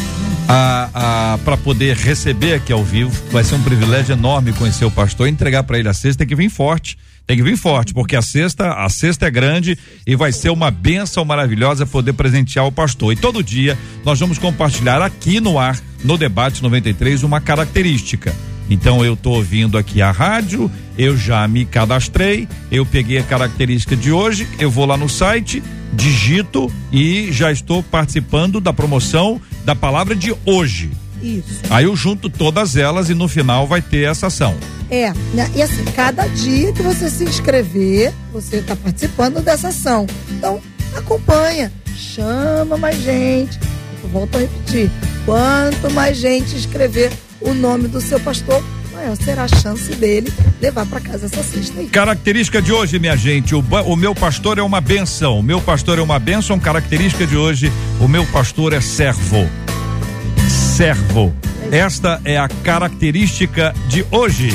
a, 0.48 1.34
a 1.34 1.38
para 1.40 1.58
poder 1.58 1.96
receber 1.98 2.54
aqui 2.54 2.72
ao 2.72 2.84
vivo. 2.84 3.12
Vai 3.30 3.44
ser 3.44 3.56
um 3.56 3.62
privilégio 3.62 4.14
enorme 4.14 4.54
conhecer 4.54 4.86
o 4.86 4.92
pastor, 4.92 5.28
entregar 5.28 5.64
para 5.64 5.78
ele 5.78 5.90
a 5.90 5.94
cesta, 5.94 6.20
tem 6.20 6.28
que 6.28 6.36
vir 6.36 6.50
forte. 6.50 6.98
Tem 7.28 7.38
que 7.38 7.44
vir 7.44 7.56
forte, 7.56 7.94
porque 7.94 8.16
a 8.16 8.22
cesta, 8.22 8.74
a 8.74 8.90
cesta 8.90 9.28
é 9.28 9.32
grande 9.32 9.78
e 10.06 10.16
vai 10.16 10.32
ser 10.32 10.50
uma 10.50 10.70
benção 10.70 11.24
maravilhosa 11.24 11.86
poder 11.86 12.14
presentear 12.14 12.66
o 12.66 12.72
pastor. 12.72 13.14
E 13.14 13.16
todo 13.16 13.44
dia 13.44 13.78
nós 14.04 14.20
vamos 14.20 14.38
compartilhar 14.38 15.02
aqui 15.02 15.40
no 15.40 15.58
ar, 15.58 15.80
no 16.04 16.18
debate 16.18 16.62
93, 16.62 17.24
uma 17.24 17.40
característica. 17.40 18.36
Então 18.70 19.04
eu 19.04 19.14
estou 19.14 19.36
ouvindo 19.36 19.78
aqui 19.78 20.02
a 20.02 20.12
rádio, 20.12 20.72
eu 20.98 21.18
já 21.18 21.46
me 21.48 21.66
cadastrei, 21.66 22.48
eu 22.72 22.86
peguei 22.86 23.18
a 23.18 23.24
característica 23.24 23.96
de 23.96 24.12
hoje, 24.12 24.48
eu 24.60 24.72
vou 24.72 24.86
lá 24.86 24.96
no 24.96 25.10
site, 25.10 25.62
digito 25.94 26.72
e 26.92 27.32
já 27.32 27.52
estou 27.52 27.84
participando 27.84 28.62
da 28.62 28.72
promoção 28.72 29.42
da 29.66 29.76
palavra 29.76 30.16
de 30.16 30.34
hoje. 30.46 30.90
Isso. 31.22 31.62
Aí 31.70 31.86
eu 31.86 31.96
junto 31.96 32.30
todas 32.30 32.76
elas 32.76 33.10
e 33.10 33.14
no 33.14 33.28
final 33.28 33.68
vai 33.68 33.82
ter 33.82 34.10
essa 34.10 34.28
ação. 34.28 34.56
É, 34.90 35.14
né? 35.34 35.50
e 35.56 35.62
assim, 35.62 35.84
cada 35.96 36.28
dia 36.28 36.74
que 36.74 36.82
você 36.82 37.10
se 37.10 37.24
inscrever, 37.24 38.12
você 38.34 38.58
está 38.58 38.76
participando 38.76 39.42
dessa 39.42 39.70
ação. 39.70 40.06
Então, 40.30 40.60
acompanha, 40.96 41.72
chama 41.96 42.78
mais 42.78 43.02
gente. 43.02 43.58
Eu 44.04 44.10
volto 44.10 44.36
a 44.36 44.40
repetir: 44.40 44.92
quanto 45.26 45.90
mais 45.92 46.18
gente 46.18 46.58
escrever 46.58 47.12
o 47.40 47.54
nome 47.54 47.88
do 47.88 48.02
seu 48.02 48.20
pastor, 48.20 48.62
maior 49.02 49.16
será 49.16 49.44
a 49.44 49.48
chance 49.48 49.94
dele 49.96 50.32
levar 50.62 50.86
para 50.86 51.00
casa 51.00 51.26
essa 51.26 51.44
cesta 51.44 51.80
aí. 51.80 51.88
Característica 51.88 52.62
de 52.62 52.72
hoje, 52.72 53.00
minha 53.00 53.16
gente, 53.16 53.56
o, 53.56 53.60
o 53.60 53.96
meu 53.96 54.14
pastor 54.14 54.58
é 54.58 54.62
uma 54.62 54.80
benção. 54.80 55.40
O 55.40 55.44
meu 55.44 55.60
pastor 55.60 55.98
é 55.98 56.02
uma 56.02 56.20
benção. 56.20 56.60
Característica 56.60 57.26
de 57.26 57.36
hoje, 57.36 57.72
o 58.00 58.08
meu 58.08 58.26
pastor 58.28 58.74
é 58.74 58.82
servo. 58.82 59.50
Servo. 60.82 61.32
Esta 61.72 62.20
é 62.26 62.40
a 62.40 62.48
característica 62.48 63.72
de 63.88 64.04
hoje. 64.10 64.50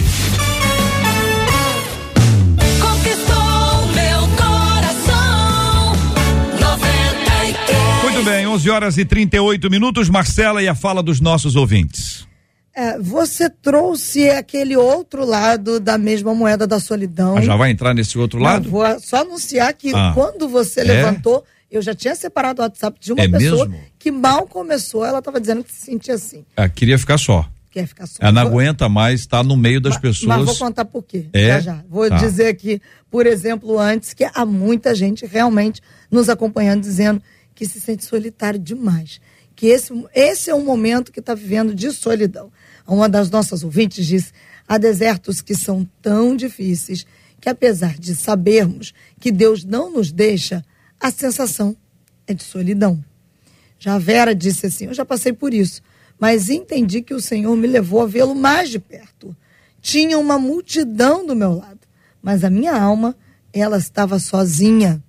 Muito 8.02 8.24
bem, 8.24 8.44
11 8.44 8.70
horas 8.70 8.98
e 8.98 9.04
38 9.04 9.70
minutos. 9.70 10.08
Marcela 10.08 10.60
e 10.60 10.66
a 10.66 10.74
fala 10.74 11.00
dos 11.00 11.20
nossos 11.20 11.54
ouvintes. 11.54 12.26
É, 12.74 12.98
você 12.98 13.48
trouxe 13.48 14.28
aquele 14.28 14.76
outro 14.76 15.24
lado 15.24 15.78
da 15.78 15.96
mesma 15.96 16.34
moeda 16.34 16.66
da 16.66 16.80
solidão. 16.80 17.36
Ah, 17.36 17.40
já 17.40 17.54
vai 17.54 17.70
entrar 17.70 17.94
nesse 17.94 18.18
outro 18.18 18.40
lado? 18.40 18.64
Não, 18.64 18.70
vou 18.72 18.84
só 18.98 19.18
anunciar 19.18 19.72
que 19.74 19.94
ah. 19.94 20.10
quando 20.12 20.48
você 20.48 20.80
é? 20.80 20.84
levantou, 20.84 21.44
eu 21.76 21.82
já 21.82 21.94
tinha 21.94 22.14
separado 22.14 22.60
o 22.60 22.64
WhatsApp 22.64 22.98
de 23.00 23.12
uma 23.12 23.22
é 23.22 23.28
pessoa 23.28 23.68
mesmo? 23.68 23.84
que 23.98 24.10
mal 24.10 24.46
começou, 24.46 25.04
ela 25.04 25.18
estava 25.18 25.40
dizendo 25.40 25.62
que 25.62 25.72
se 25.72 25.84
sentia 25.86 26.14
assim. 26.14 26.44
Ah, 26.56 26.68
queria 26.68 26.98
ficar 26.98 27.18
só. 27.18 27.48
Quer 27.70 27.86
ficar 27.86 28.06
só. 28.06 28.16
Ela 28.20 28.32
não 28.32 28.42
aguenta 28.42 28.88
mais 28.88 29.20
estar 29.20 29.38
tá 29.38 29.42
no 29.42 29.54
meio 29.56 29.80
das 29.80 29.94
mas, 29.94 30.00
pessoas. 30.00 30.26
Mas 30.28 30.46
vou 30.46 30.56
contar 30.56 30.86
por 30.86 31.02
quê. 31.02 31.26
É? 31.32 31.48
Já 31.48 31.60
já. 31.60 31.84
Vou 31.88 32.08
tá. 32.08 32.16
dizer 32.16 32.46
aqui, 32.46 32.80
por 33.10 33.26
exemplo, 33.26 33.78
antes, 33.78 34.14
que 34.14 34.24
há 34.24 34.46
muita 34.46 34.94
gente 34.94 35.26
realmente 35.26 35.82
nos 36.10 36.30
acompanhando 36.30 36.80
dizendo 36.80 37.22
que 37.54 37.66
se 37.66 37.78
sente 37.78 38.04
solitário 38.04 38.58
demais. 38.58 39.20
Que 39.54 39.66
esse, 39.66 39.92
esse 40.14 40.48
é 40.48 40.54
um 40.54 40.64
momento 40.64 41.12
que 41.12 41.20
está 41.20 41.34
vivendo 41.34 41.74
de 41.74 41.90
solidão. 41.92 42.50
Uma 42.86 43.08
das 43.08 43.30
nossas 43.30 43.62
ouvintes 43.62 44.06
disse: 44.06 44.32
há 44.66 44.78
desertos 44.78 45.42
que 45.42 45.54
são 45.54 45.86
tão 46.00 46.34
difíceis 46.34 47.04
que, 47.40 47.48
apesar 47.48 47.98
de 47.98 48.16
sabermos 48.16 48.94
que 49.20 49.30
Deus 49.30 49.64
não 49.64 49.90
nos 49.92 50.10
deixa, 50.10 50.64
a 51.00 51.10
sensação 51.10 51.76
é 52.26 52.34
de 52.34 52.42
solidão. 52.42 53.02
Já 53.78 53.98
Vera 53.98 54.34
disse 54.34 54.66
assim: 54.66 54.86
Eu 54.86 54.94
já 54.94 55.04
passei 55.04 55.32
por 55.32 55.52
isso, 55.52 55.82
mas 56.18 56.48
entendi 56.48 57.02
que 57.02 57.14
o 57.14 57.20
Senhor 57.20 57.54
me 57.56 57.66
levou 57.66 58.02
a 58.02 58.06
vê-lo 58.06 58.34
mais 58.34 58.70
de 58.70 58.78
perto. 58.78 59.36
Tinha 59.80 60.18
uma 60.18 60.38
multidão 60.38 61.24
do 61.26 61.36
meu 61.36 61.54
lado, 61.54 61.80
mas 62.22 62.42
a 62.42 62.50
minha 62.50 62.74
alma, 62.74 63.16
ela 63.52 63.78
estava 63.78 64.18
sozinha. 64.18 65.02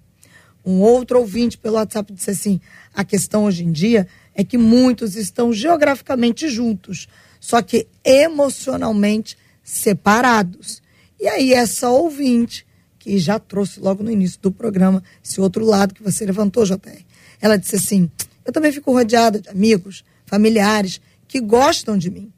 Um 0.64 0.82
outro 0.82 1.20
ouvinte 1.20 1.58
pelo 1.58 1.76
WhatsApp 1.76 2.14
disse 2.14 2.30
assim: 2.30 2.62
a 2.94 3.04
questão 3.04 3.46
hoje 3.46 3.64
em 3.64 3.72
dia 3.72 4.08
é 4.36 4.44
que 4.44 4.58
muitos 4.58 5.16
estão 5.16 5.52
geograficamente 5.54 6.50
juntos, 6.50 7.08
só 7.40 7.62
que 7.62 7.88
emocionalmente 8.04 9.38
separados. 9.64 10.82
E 11.20 11.28
aí, 11.28 11.54
essa 11.54 11.90
ouvinte, 11.90 12.67
que 13.08 13.18
já 13.18 13.40
trouxe 13.40 13.80
logo 13.80 14.04
no 14.04 14.12
início 14.12 14.38
do 14.42 14.52
programa 14.52 15.02
esse 15.24 15.40
outro 15.40 15.64
lado 15.64 15.94
que 15.94 16.04
você 16.04 16.26
levantou, 16.26 16.66
JR, 16.66 17.06
ela 17.40 17.56
disse 17.56 17.78
assim: 17.78 18.12
Eu 18.46 18.52
também 18.52 18.70
fico 18.70 18.92
rodeada 18.92 19.40
de 19.40 19.48
amigos, 19.48 20.04
familiares 20.26 21.00
que 21.26 21.40
gostam 21.40 21.98
de 21.98 22.12
mim. 22.12 22.30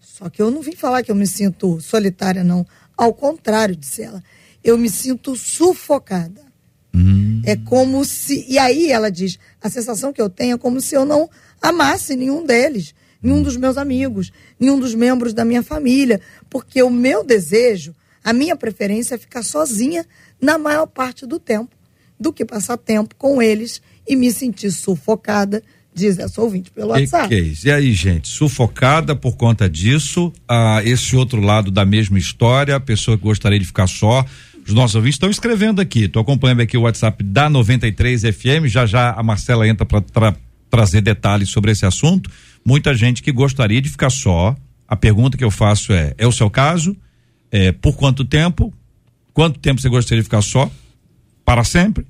Só 0.00 0.30
que 0.30 0.40
eu 0.40 0.50
não 0.50 0.62
vim 0.62 0.74
falar 0.74 1.02
que 1.02 1.10
eu 1.10 1.14
me 1.14 1.26
sinto 1.26 1.78
solitária, 1.78 2.42
não. 2.42 2.66
Ao 2.96 3.12
contrário, 3.12 3.76
disse 3.76 4.00
ela. 4.00 4.24
Eu 4.62 4.78
me 4.78 4.88
sinto 4.88 5.36
sufocada. 5.36 6.40
Hum. 6.94 7.42
É 7.44 7.54
como 7.54 8.02
se. 8.02 8.46
E 8.48 8.58
aí 8.58 8.90
ela 8.90 9.10
diz: 9.10 9.38
a 9.60 9.68
sensação 9.68 10.10
que 10.10 10.22
eu 10.22 10.30
tenho 10.30 10.54
é 10.54 10.58
como 10.58 10.80
se 10.80 10.94
eu 10.94 11.04
não 11.04 11.28
amasse 11.60 12.16
nenhum 12.16 12.46
deles 12.46 12.94
nenhum 13.22 13.42
dos 13.42 13.56
meus 13.56 13.78
amigos, 13.78 14.30
nenhum 14.60 14.78
dos 14.78 14.94
membros 14.94 15.32
da 15.32 15.46
minha 15.46 15.62
família, 15.62 16.20
porque 16.50 16.82
o 16.82 16.90
meu 16.90 17.24
desejo, 17.24 17.94
a 18.24 18.32
minha 18.32 18.56
preferência 18.56 19.14
é 19.14 19.18
ficar 19.18 19.42
sozinha 19.42 20.04
na 20.40 20.58
maior 20.58 20.86
parte 20.86 21.26
do 21.26 21.38
tempo, 21.38 21.76
do 22.18 22.32
que 22.32 22.44
passar 22.44 22.76
tempo 22.76 23.14
com 23.16 23.42
eles 23.42 23.82
e 24.08 24.16
me 24.16 24.32
sentir 24.32 24.70
sufocada, 24.70 25.62
diz 25.94 26.18
essa 26.18 26.40
ouvinte 26.40 26.70
pelo 26.70 26.88
WhatsApp. 26.90 27.34
Isso? 27.34 27.68
E 27.68 27.70
aí, 27.70 27.92
gente, 27.92 28.28
sufocada 28.28 29.14
por 29.14 29.36
conta 29.36 29.68
disso, 29.68 30.32
ah, 30.48 30.80
esse 30.84 31.14
outro 31.14 31.40
lado 31.40 31.70
da 31.70 31.84
mesma 31.84 32.18
história, 32.18 32.74
a 32.74 32.80
pessoa 32.80 33.16
que 33.16 33.22
gostaria 33.22 33.58
de 33.58 33.66
ficar 33.66 33.86
só, 33.86 34.24
os 34.66 34.72
nossos 34.72 34.94
ouvintes 34.94 35.16
estão 35.16 35.30
escrevendo 35.30 35.80
aqui. 35.80 36.04
Estou 36.04 36.22
acompanhando 36.22 36.62
aqui 36.62 36.76
o 36.76 36.82
WhatsApp 36.82 37.22
da 37.22 37.50
93 37.50 38.22
FM. 38.22 38.66
Já 38.66 38.86
já 38.86 39.12
a 39.12 39.22
Marcela 39.22 39.68
entra 39.68 39.84
para 39.84 40.00
tra 40.00 40.36
trazer 40.70 41.02
detalhes 41.02 41.50
sobre 41.50 41.70
esse 41.70 41.86
assunto 41.86 42.30
muita 42.64 42.94
gente 42.94 43.22
que 43.22 43.30
gostaria 43.30 43.80
de 43.80 43.88
ficar 43.88 44.10
só. 44.10 44.56
A 44.88 44.96
pergunta 44.96 45.36
que 45.36 45.44
eu 45.44 45.50
faço 45.50 45.92
é: 45.92 46.14
é 46.16 46.26
o 46.26 46.32
seu 46.32 46.48
caso? 46.48 46.96
É, 47.56 47.70
por 47.70 47.96
quanto 47.96 48.24
tempo? 48.24 48.74
Quanto 49.32 49.60
tempo 49.60 49.80
você 49.80 49.88
gostaria 49.88 50.20
de 50.20 50.24
ficar 50.24 50.42
só? 50.42 50.68
Para 51.44 51.62
sempre? 51.62 52.04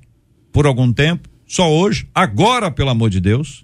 Por 0.51 0.65
algum 0.65 0.91
tempo? 0.91 1.29
Só 1.45 1.71
hoje? 1.71 2.07
Agora, 2.15 2.71
pelo 2.71 2.89
amor 2.89 3.11
de 3.11 3.21
Deus? 3.21 3.63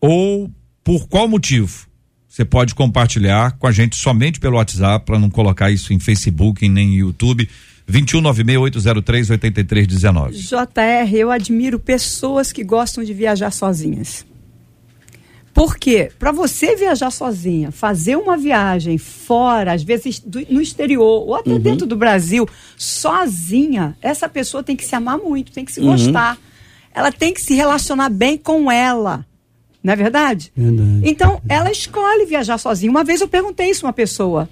Ou 0.00 0.50
por 0.82 1.06
qual 1.06 1.28
motivo? 1.28 1.86
Você 2.26 2.42
pode 2.42 2.74
compartilhar 2.74 3.58
com 3.58 3.66
a 3.66 3.72
gente 3.72 3.96
somente 3.96 4.40
pelo 4.40 4.56
WhatsApp, 4.56 5.04
para 5.04 5.18
não 5.18 5.28
colocar 5.28 5.70
isso 5.70 5.92
em 5.92 5.98
Facebook 5.98 6.66
nem 6.70 6.94
em 6.94 7.00
YouTube. 7.00 7.50
21968038319. 7.86 10.32
JR, 10.32 11.14
eu 11.14 11.30
admiro 11.30 11.78
pessoas 11.78 12.50
que 12.50 12.64
gostam 12.64 13.04
de 13.04 13.12
viajar 13.12 13.50
sozinhas. 13.50 14.24
Porque 15.54 16.10
para 16.18 16.32
você 16.32 16.74
viajar 16.74 17.12
sozinha, 17.12 17.70
fazer 17.70 18.16
uma 18.16 18.36
viagem 18.36 18.98
fora, 18.98 19.72
às 19.72 19.84
vezes 19.84 20.18
do, 20.18 20.44
no 20.50 20.60
exterior 20.60 21.28
ou 21.28 21.36
até 21.36 21.50
uhum. 21.50 21.60
dentro 21.60 21.86
do 21.86 21.94
Brasil, 21.94 22.46
sozinha, 22.76 23.96
essa 24.02 24.28
pessoa 24.28 24.64
tem 24.64 24.74
que 24.74 24.84
se 24.84 24.96
amar 24.96 25.16
muito, 25.16 25.52
tem 25.52 25.64
que 25.64 25.70
se 25.70 25.78
uhum. 25.78 25.92
gostar. 25.92 26.36
Ela 26.92 27.12
tem 27.12 27.32
que 27.32 27.40
se 27.40 27.54
relacionar 27.54 28.08
bem 28.08 28.36
com 28.36 28.70
ela. 28.70 29.24
Não 29.82 29.92
é 29.92 29.96
verdade? 29.96 30.50
verdade? 30.56 31.08
Então, 31.08 31.40
ela 31.48 31.70
escolhe 31.70 32.26
viajar 32.26 32.58
sozinha. 32.58 32.90
Uma 32.90 33.04
vez 33.04 33.20
eu 33.20 33.28
perguntei 33.28 33.70
isso 33.70 33.86
a 33.86 33.88
uma 33.88 33.92
pessoa. 33.92 34.48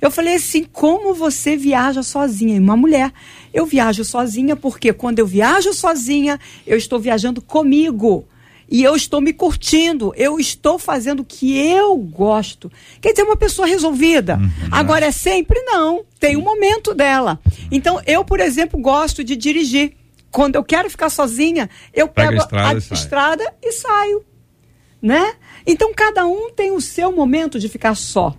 Eu 0.00 0.10
falei 0.10 0.36
assim: 0.36 0.64
como 0.64 1.12
você 1.12 1.54
viaja 1.54 2.02
sozinha? 2.02 2.58
Uma 2.60 2.76
mulher. 2.76 3.12
Eu 3.52 3.66
viajo 3.66 4.04
sozinha 4.04 4.56
porque 4.56 4.92
quando 4.92 5.18
eu 5.18 5.26
viajo 5.26 5.74
sozinha, 5.74 6.40
eu 6.66 6.78
estou 6.78 6.98
viajando 6.98 7.42
comigo 7.42 8.26
e 8.68 8.82
eu 8.82 8.96
estou 8.96 9.20
me 9.20 9.32
curtindo, 9.32 10.12
eu 10.16 10.40
estou 10.40 10.78
fazendo 10.78 11.20
o 11.20 11.24
que 11.24 11.56
eu 11.56 11.96
gosto. 11.96 12.70
Quer 13.00 13.12
dizer, 13.12 13.22
uma 13.22 13.36
pessoa 13.36 13.66
resolvida. 13.66 14.36
Uhum. 14.36 14.68
Agora 14.70 15.06
é 15.06 15.12
sempre 15.12 15.60
não, 15.62 16.04
tem 16.18 16.36
um 16.36 16.42
momento 16.42 16.92
dela. 16.92 17.38
Então, 17.70 18.00
eu, 18.06 18.24
por 18.24 18.40
exemplo, 18.40 18.80
gosto 18.80 19.22
de 19.22 19.36
dirigir. 19.36 19.92
Quando 20.30 20.56
eu 20.56 20.64
quero 20.64 20.90
ficar 20.90 21.08
sozinha, 21.08 21.70
eu 21.94 22.08
Pega 22.08 22.28
pego 22.28 22.40
a 22.40 22.44
estrada, 22.44 22.74
a 22.74 22.78
e, 22.78 22.80
sai. 22.80 22.98
estrada 22.98 23.54
e 23.62 23.72
saio, 23.72 24.24
né? 25.00 25.34
Então 25.66 25.94
cada 25.94 26.26
um 26.26 26.50
tem 26.50 26.72
o 26.72 26.80
seu 26.80 27.10
momento 27.10 27.58
de 27.58 27.68
ficar 27.68 27.94
só. 27.94 28.34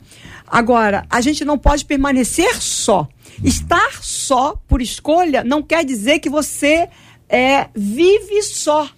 Agora, 0.46 1.06
a 1.10 1.20
gente 1.22 1.44
não 1.44 1.58
pode 1.58 1.86
permanecer 1.86 2.62
só. 2.62 3.08
Estar 3.44 4.00
só 4.02 4.56
por 4.68 4.82
escolha 4.82 5.44
não 5.44 5.64
quer 5.64 5.84
dizer 5.84 6.20
que 6.20 6.30
você 6.30 6.88
é, 7.28 7.68
vive 7.76 8.44
só 8.44 8.90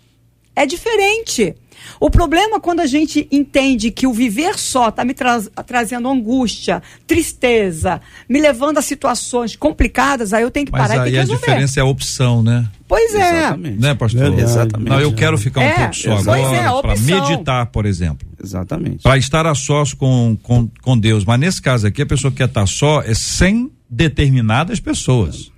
é 0.60 0.66
diferente. 0.66 1.56
O 2.00 2.10
problema 2.10 2.58
é 2.58 2.60
quando 2.60 2.82
a 2.82 2.86
gente 2.86 3.26
entende 3.32 3.92
que 3.92 4.06
o 4.06 4.12
viver 4.12 4.60
só 4.60 4.90
está 4.90 5.06
me 5.06 5.14
tra 5.14 5.42
trazendo 5.66 6.10
angústia, 6.10 6.84
tristeza, 7.08 8.02
me 8.28 8.42
levando 8.42 8.78
a 8.78 8.82
situações 8.82 9.56
complicadas, 9.56 10.34
aí 10.34 10.44
eu 10.44 10.52
tenho 10.52 10.66
que 10.66 10.72
Mas 10.74 10.82
parar 10.82 11.08
e 11.08 11.12
que 11.12 11.18
a 11.18 11.24
diferença 11.24 11.80
é 11.80 11.82
a 11.82 11.86
opção, 11.86 12.44
né? 12.44 12.68
Pois 12.88 13.16
é. 13.16 13.38
Exatamente. 13.38 13.80
Né, 13.80 13.96
pastor? 13.96 14.22
Verdade. 14.22 14.42
Exatamente. 14.42 14.90
Não, 14.90 15.00
eu 15.00 15.14
quero 15.14 15.38
ficar 15.38 15.62
um 15.62 15.64
É, 15.64 15.76
pouco 15.76 15.96
só 15.96 16.36
é, 16.36 16.66
agora, 16.66 16.82
para 16.82 17.00
meditar, 17.00 17.66
por 17.68 17.86
exemplo. 17.86 18.28
Exatamente. 18.44 19.04
Para 19.04 19.18
estar 19.18 19.46
a 19.48 19.56
sós 19.56 19.94
com, 19.94 20.38
com, 20.44 20.70
com 20.82 20.98
Deus. 20.98 21.24
Mas 21.24 21.40
nesse 21.40 21.62
caso 21.62 21.88
aqui, 21.88 22.02
a 22.02 22.06
pessoa 22.06 22.32
que 22.32 22.38
quer 22.38 22.48
estar 22.48 22.68
só 22.68 23.02
é 23.02 23.14
sem 23.14 23.72
determinadas 23.90 24.80
pessoas. 24.80 25.52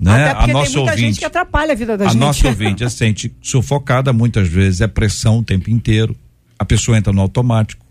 Né? 0.00 0.12
Até 0.12 0.30
A 0.30 0.34
porque 0.34 0.44
tem 0.46 0.54
nossa 0.54 0.78
muita 0.78 0.92
gente 0.92 1.02
ouvinte. 1.04 1.18
que 1.18 1.24
atrapalha 1.24 1.72
a 1.72 1.74
vida 1.74 1.96
da 1.96 2.04
A 2.04 2.08
gente. 2.08 2.20
nossa 2.20 2.46
ouvinte 2.48 2.88
se 2.88 2.96
sente 2.96 3.34
sufocada 3.42 4.12
muitas 4.12 4.46
vezes, 4.48 4.80
é 4.80 4.86
pressão 4.86 5.38
o 5.38 5.42
tempo 5.42 5.70
inteiro. 5.70 6.14
A 6.58 6.64
pessoa 6.64 6.96
entra 6.96 7.12
no 7.12 7.20
automático. 7.20 7.84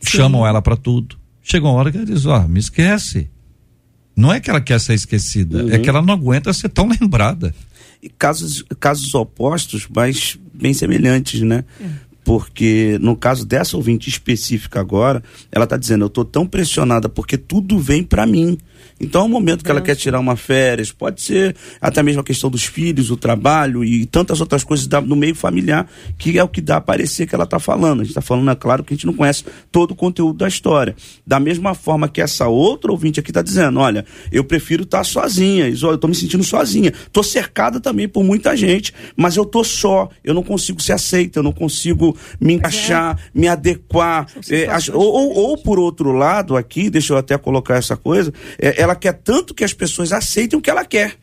Sim. 0.00 0.18
Chamam 0.18 0.46
ela 0.46 0.62
para 0.62 0.76
tudo. 0.76 1.16
Chega 1.42 1.66
uma 1.66 1.74
hora 1.74 1.90
que 1.90 1.98
ela 1.98 2.06
diz: 2.06 2.24
Ó, 2.26 2.40
me 2.48 2.58
esquece. 2.60 3.28
Não 4.16 4.32
é 4.32 4.40
que 4.40 4.48
ela 4.48 4.60
quer 4.60 4.78
ser 4.80 4.94
esquecida, 4.94 5.74
é 5.74 5.78
que 5.78 5.88
ela 5.88 6.00
não 6.00 6.14
aguenta 6.14 6.52
ser 6.52 6.68
tão 6.68 6.88
lembrada. 7.00 7.54
E 8.02 8.08
casos, 8.08 8.64
casos 8.78 9.12
opostos, 9.14 9.86
mas 9.94 10.38
bem 10.54 10.72
semelhantes, 10.72 11.40
né? 11.40 11.64
Porque 12.22 12.96
no 13.02 13.16
caso 13.16 13.44
dessa 13.44 13.76
ouvinte 13.76 14.08
específica 14.08 14.80
agora, 14.80 15.22
ela 15.52 15.64
está 15.64 15.76
dizendo: 15.76 16.04
eu 16.04 16.06
estou 16.06 16.24
tão 16.24 16.46
pressionada 16.46 17.08
porque 17.08 17.36
tudo 17.36 17.78
vem 17.78 18.02
para 18.02 18.24
mim. 18.26 18.56
Então 19.00 19.22
é 19.22 19.24
um 19.24 19.28
momento 19.28 19.64
que 19.64 19.70
ela 19.70 19.80
quer 19.80 19.96
tirar 19.96 20.20
uma 20.20 20.36
férias, 20.36 20.92
pode 20.92 21.20
ser 21.20 21.56
até 21.80 22.02
mesmo 22.02 22.20
a 22.20 22.24
questão 22.24 22.48
dos 22.48 22.64
filhos, 22.64 23.10
o 23.10 23.16
trabalho 23.16 23.84
e 23.84 24.06
tantas 24.06 24.40
outras 24.40 24.62
coisas 24.62 24.86
no 25.04 25.16
meio 25.16 25.34
familiar, 25.34 25.88
que 26.16 26.38
é 26.38 26.44
o 26.44 26.48
que 26.48 26.60
dá 26.60 26.76
a 26.76 26.80
parecer 26.80 27.26
que 27.26 27.34
ela 27.34 27.44
está 27.44 27.58
falando. 27.58 28.00
A 28.00 28.04
gente 28.04 28.10
está 28.10 28.20
falando, 28.20 28.50
é 28.50 28.54
claro, 28.54 28.84
que 28.84 28.94
a 28.94 28.96
gente 28.96 29.06
não 29.06 29.14
conhece 29.14 29.44
todo 29.72 29.90
o 29.92 29.94
conteúdo 29.94 30.38
da 30.38 30.48
história. 30.48 30.94
Da 31.26 31.40
mesma 31.40 31.74
forma 31.74 32.08
que 32.08 32.20
essa 32.20 32.46
outra 32.48 32.90
ouvinte 32.92 33.20
aqui 33.20 33.30
está 33.30 33.42
dizendo, 33.42 33.80
olha, 33.80 34.04
eu 34.30 34.44
prefiro 34.44 34.84
estar 34.84 34.98
tá 34.98 35.04
sozinha, 35.04 35.68
eu 35.68 35.94
estou 35.94 36.08
me 36.08 36.14
sentindo 36.14 36.44
sozinha. 36.44 36.92
Estou 37.06 37.22
cercada 37.22 37.80
também 37.80 38.08
por 38.08 38.22
muita 38.22 38.56
gente, 38.56 38.92
mas 39.16 39.36
eu 39.36 39.42
estou 39.42 39.64
só, 39.64 40.08
eu 40.22 40.34
não 40.34 40.42
consigo 40.42 40.80
ser 40.80 40.92
aceita, 40.92 41.38
eu 41.38 41.42
não 41.42 41.52
consigo 41.52 42.16
me 42.40 42.52
é. 42.52 42.56
encaixar, 42.56 43.18
é. 43.18 43.38
me 43.38 43.48
adequar. 43.48 44.26
É, 44.50 44.68
ou, 44.92 45.12
ou, 45.12 45.34
ou, 45.34 45.58
por 45.58 45.78
outro 45.78 46.12
lado, 46.12 46.56
aqui, 46.56 46.88
deixa 46.88 47.12
eu 47.12 47.16
até 47.16 47.36
colocar 47.36 47.76
essa 47.76 47.96
coisa, 47.96 48.32
é, 48.58 48.80
ela 48.80 48.93
quer 48.94 49.12
tanto 49.12 49.54
que 49.54 49.64
as 49.64 49.72
pessoas 49.72 50.12
aceitem 50.12 50.58
o 50.58 50.62
que 50.62 50.70
ela 50.70 50.84
quer 50.84 51.18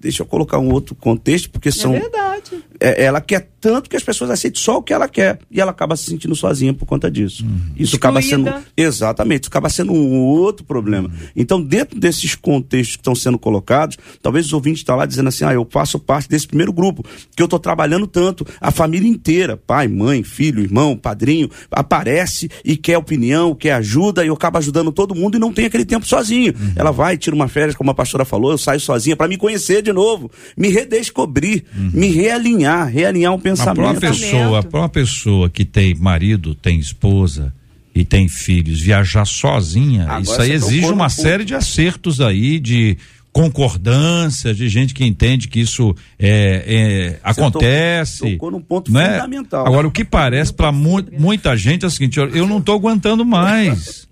deixa 0.00 0.22
eu 0.22 0.26
colocar 0.26 0.58
um 0.58 0.72
outro 0.72 0.94
contexto, 0.94 1.50
porque 1.50 1.70
são. 1.70 1.94
É 1.94 2.00
verdade. 2.00 2.64
É, 2.80 3.04
ela 3.04 3.20
quer 3.20 3.48
tanto 3.60 3.90
que 3.90 3.96
as 3.96 4.02
pessoas 4.02 4.30
aceitem 4.30 4.60
só 4.60 4.78
o 4.78 4.82
que 4.82 4.92
ela 4.92 5.08
quer. 5.08 5.38
E 5.50 5.60
ela 5.60 5.70
acaba 5.70 5.94
se 5.96 6.04
sentindo 6.04 6.34
sozinha 6.34 6.72
por 6.72 6.86
conta 6.86 7.10
disso. 7.10 7.44
Uhum. 7.44 7.60
Isso 7.76 7.96
Excluída. 7.96 7.96
acaba 7.96 8.22
sendo. 8.22 8.66
Exatamente, 8.76 9.42
isso 9.42 9.50
acaba 9.50 9.68
sendo 9.68 9.92
um 9.92 10.18
outro 10.20 10.64
problema. 10.64 11.08
Uhum. 11.08 11.14
Então, 11.36 11.60
dentro 11.60 11.98
desses 11.98 12.34
contextos 12.34 12.96
que 12.96 13.00
estão 13.00 13.14
sendo 13.14 13.38
colocados, 13.38 13.98
talvez 14.22 14.46
os 14.46 14.52
ouvintes 14.52 14.80
estão 14.80 14.96
lá 14.96 15.04
dizendo 15.04 15.28
assim: 15.28 15.44
ah, 15.44 15.52
eu 15.52 15.66
faço 15.70 15.98
parte 15.98 16.28
desse 16.28 16.46
primeiro 16.46 16.72
grupo, 16.72 17.04
que 17.36 17.42
eu 17.42 17.44
estou 17.44 17.58
trabalhando 17.58 18.06
tanto. 18.06 18.46
A 18.60 18.70
família 18.70 19.08
inteira, 19.08 19.56
pai, 19.56 19.86
mãe, 19.88 20.22
filho, 20.22 20.62
irmão, 20.62 20.96
padrinho, 20.96 21.50
aparece 21.70 22.48
e 22.64 22.76
quer 22.76 22.96
opinião, 22.96 23.54
quer 23.54 23.72
ajuda, 23.72 24.24
e 24.24 24.28
eu 24.28 24.34
acabo 24.34 24.56
ajudando 24.56 24.90
todo 24.90 25.14
mundo 25.14 25.36
e 25.36 25.40
não 25.40 25.52
tem 25.52 25.66
aquele 25.66 25.84
tempo 25.84 26.06
sozinho. 26.06 26.54
Uhum. 26.58 26.72
Ela 26.76 26.90
vai, 26.90 27.18
tira 27.18 27.36
uma 27.36 27.48
férias, 27.48 27.76
como 27.76 27.90
a 27.90 27.94
pastora 27.94 28.24
falou, 28.24 28.52
eu 28.52 28.58
saio 28.58 28.80
sozinha 28.80 29.16
para 29.16 29.28
me 29.28 29.36
conhecer 29.36 29.82
de 29.82 29.92
novo, 29.92 30.30
me 30.56 30.68
redescobrir, 30.68 31.64
uhum. 31.76 31.90
me 31.92 32.08
realinhar, 32.08 32.69
realinhar 32.84 33.32
um 33.32 33.38
pensamento. 33.38 33.80
Uma 33.80 33.94
pessoa, 33.94 34.62
para 34.62 34.80
uma 34.80 34.88
pessoa 34.88 35.48
que 35.48 35.64
tem 35.64 35.94
marido, 35.94 36.54
tem 36.54 36.78
esposa 36.78 37.52
e 37.94 38.04
tem 38.04 38.28
filhos, 38.28 38.80
viajar 38.80 39.24
sozinha, 39.24 40.04
Agora 40.04 40.20
isso 40.22 40.40
aí 40.40 40.52
exige 40.52 40.86
uma 40.86 41.08
série 41.08 41.44
de 41.44 41.54
acertos 41.54 42.20
aí, 42.20 42.58
de 42.58 42.96
concordância, 43.32 44.52
de 44.52 44.68
gente 44.68 44.92
que 44.94 45.04
entende 45.04 45.48
que 45.48 45.60
isso 45.60 45.94
é, 46.18 46.64
é 46.66 47.20
acontece. 47.22 48.18
Tocou, 48.18 48.32
tocou 48.32 48.50
num 48.50 48.60
ponto 48.60 48.92
né? 48.92 49.14
fundamental. 49.14 49.66
Agora, 49.66 49.86
o 49.86 49.90
que 49.90 50.04
parece 50.04 50.52
para 50.52 50.72
mu 50.72 51.04
muita 51.18 51.56
gente 51.56 51.84
é 51.84 51.88
o 51.88 51.90
seguinte: 51.90 52.18
eu 52.18 52.46
não 52.46 52.58
estou 52.58 52.74
aguentando 52.74 53.24
mais. 53.24 54.08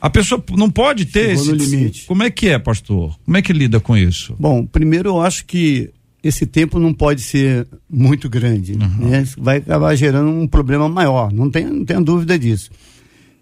A 0.00 0.08
pessoa 0.08 0.42
não 0.56 0.70
pode 0.70 1.04
ter 1.04 1.36
Chegou 1.36 1.56
esse 1.56 1.66
limite. 1.66 2.06
Como 2.06 2.22
é 2.22 2.30
que 2.30 2.48
é, 2.48 2.58
pastor? 2.58 3.14
Como 3.24 3.36
é 3.36 3.42
que 3.42 3.52
lida 3.52 3.78
com 3.80 3.94
isso? 3.94 4.34
Bom, 4.40 4.64
primeiro 4.64 5.10
eu 5.10 5.20
acho 5.20 5.44
que 5.44 5.90
esse 6.22 6.46
tempo 6.46 6.78
não 6.78 6.92
pode 6.92 7.22
ser 7.22 7.66
muito 7.88 8.28
grande, 8.28 8.72
uhum. 8.72 9.08
né? 9.08 9.24
Vai 9.38 9.58
acabar 9.58 9.94
gerando 9.94 10.30
um 10.30 10.46
problema 10.46 10.88
maior, 10.88 11.32
não 11.32 11.50
tem, 11.50 11.64
não 11.66 11.84
tenha 11.84 12.00
dúvida 12.00 12.38
disso. 12.38 12.70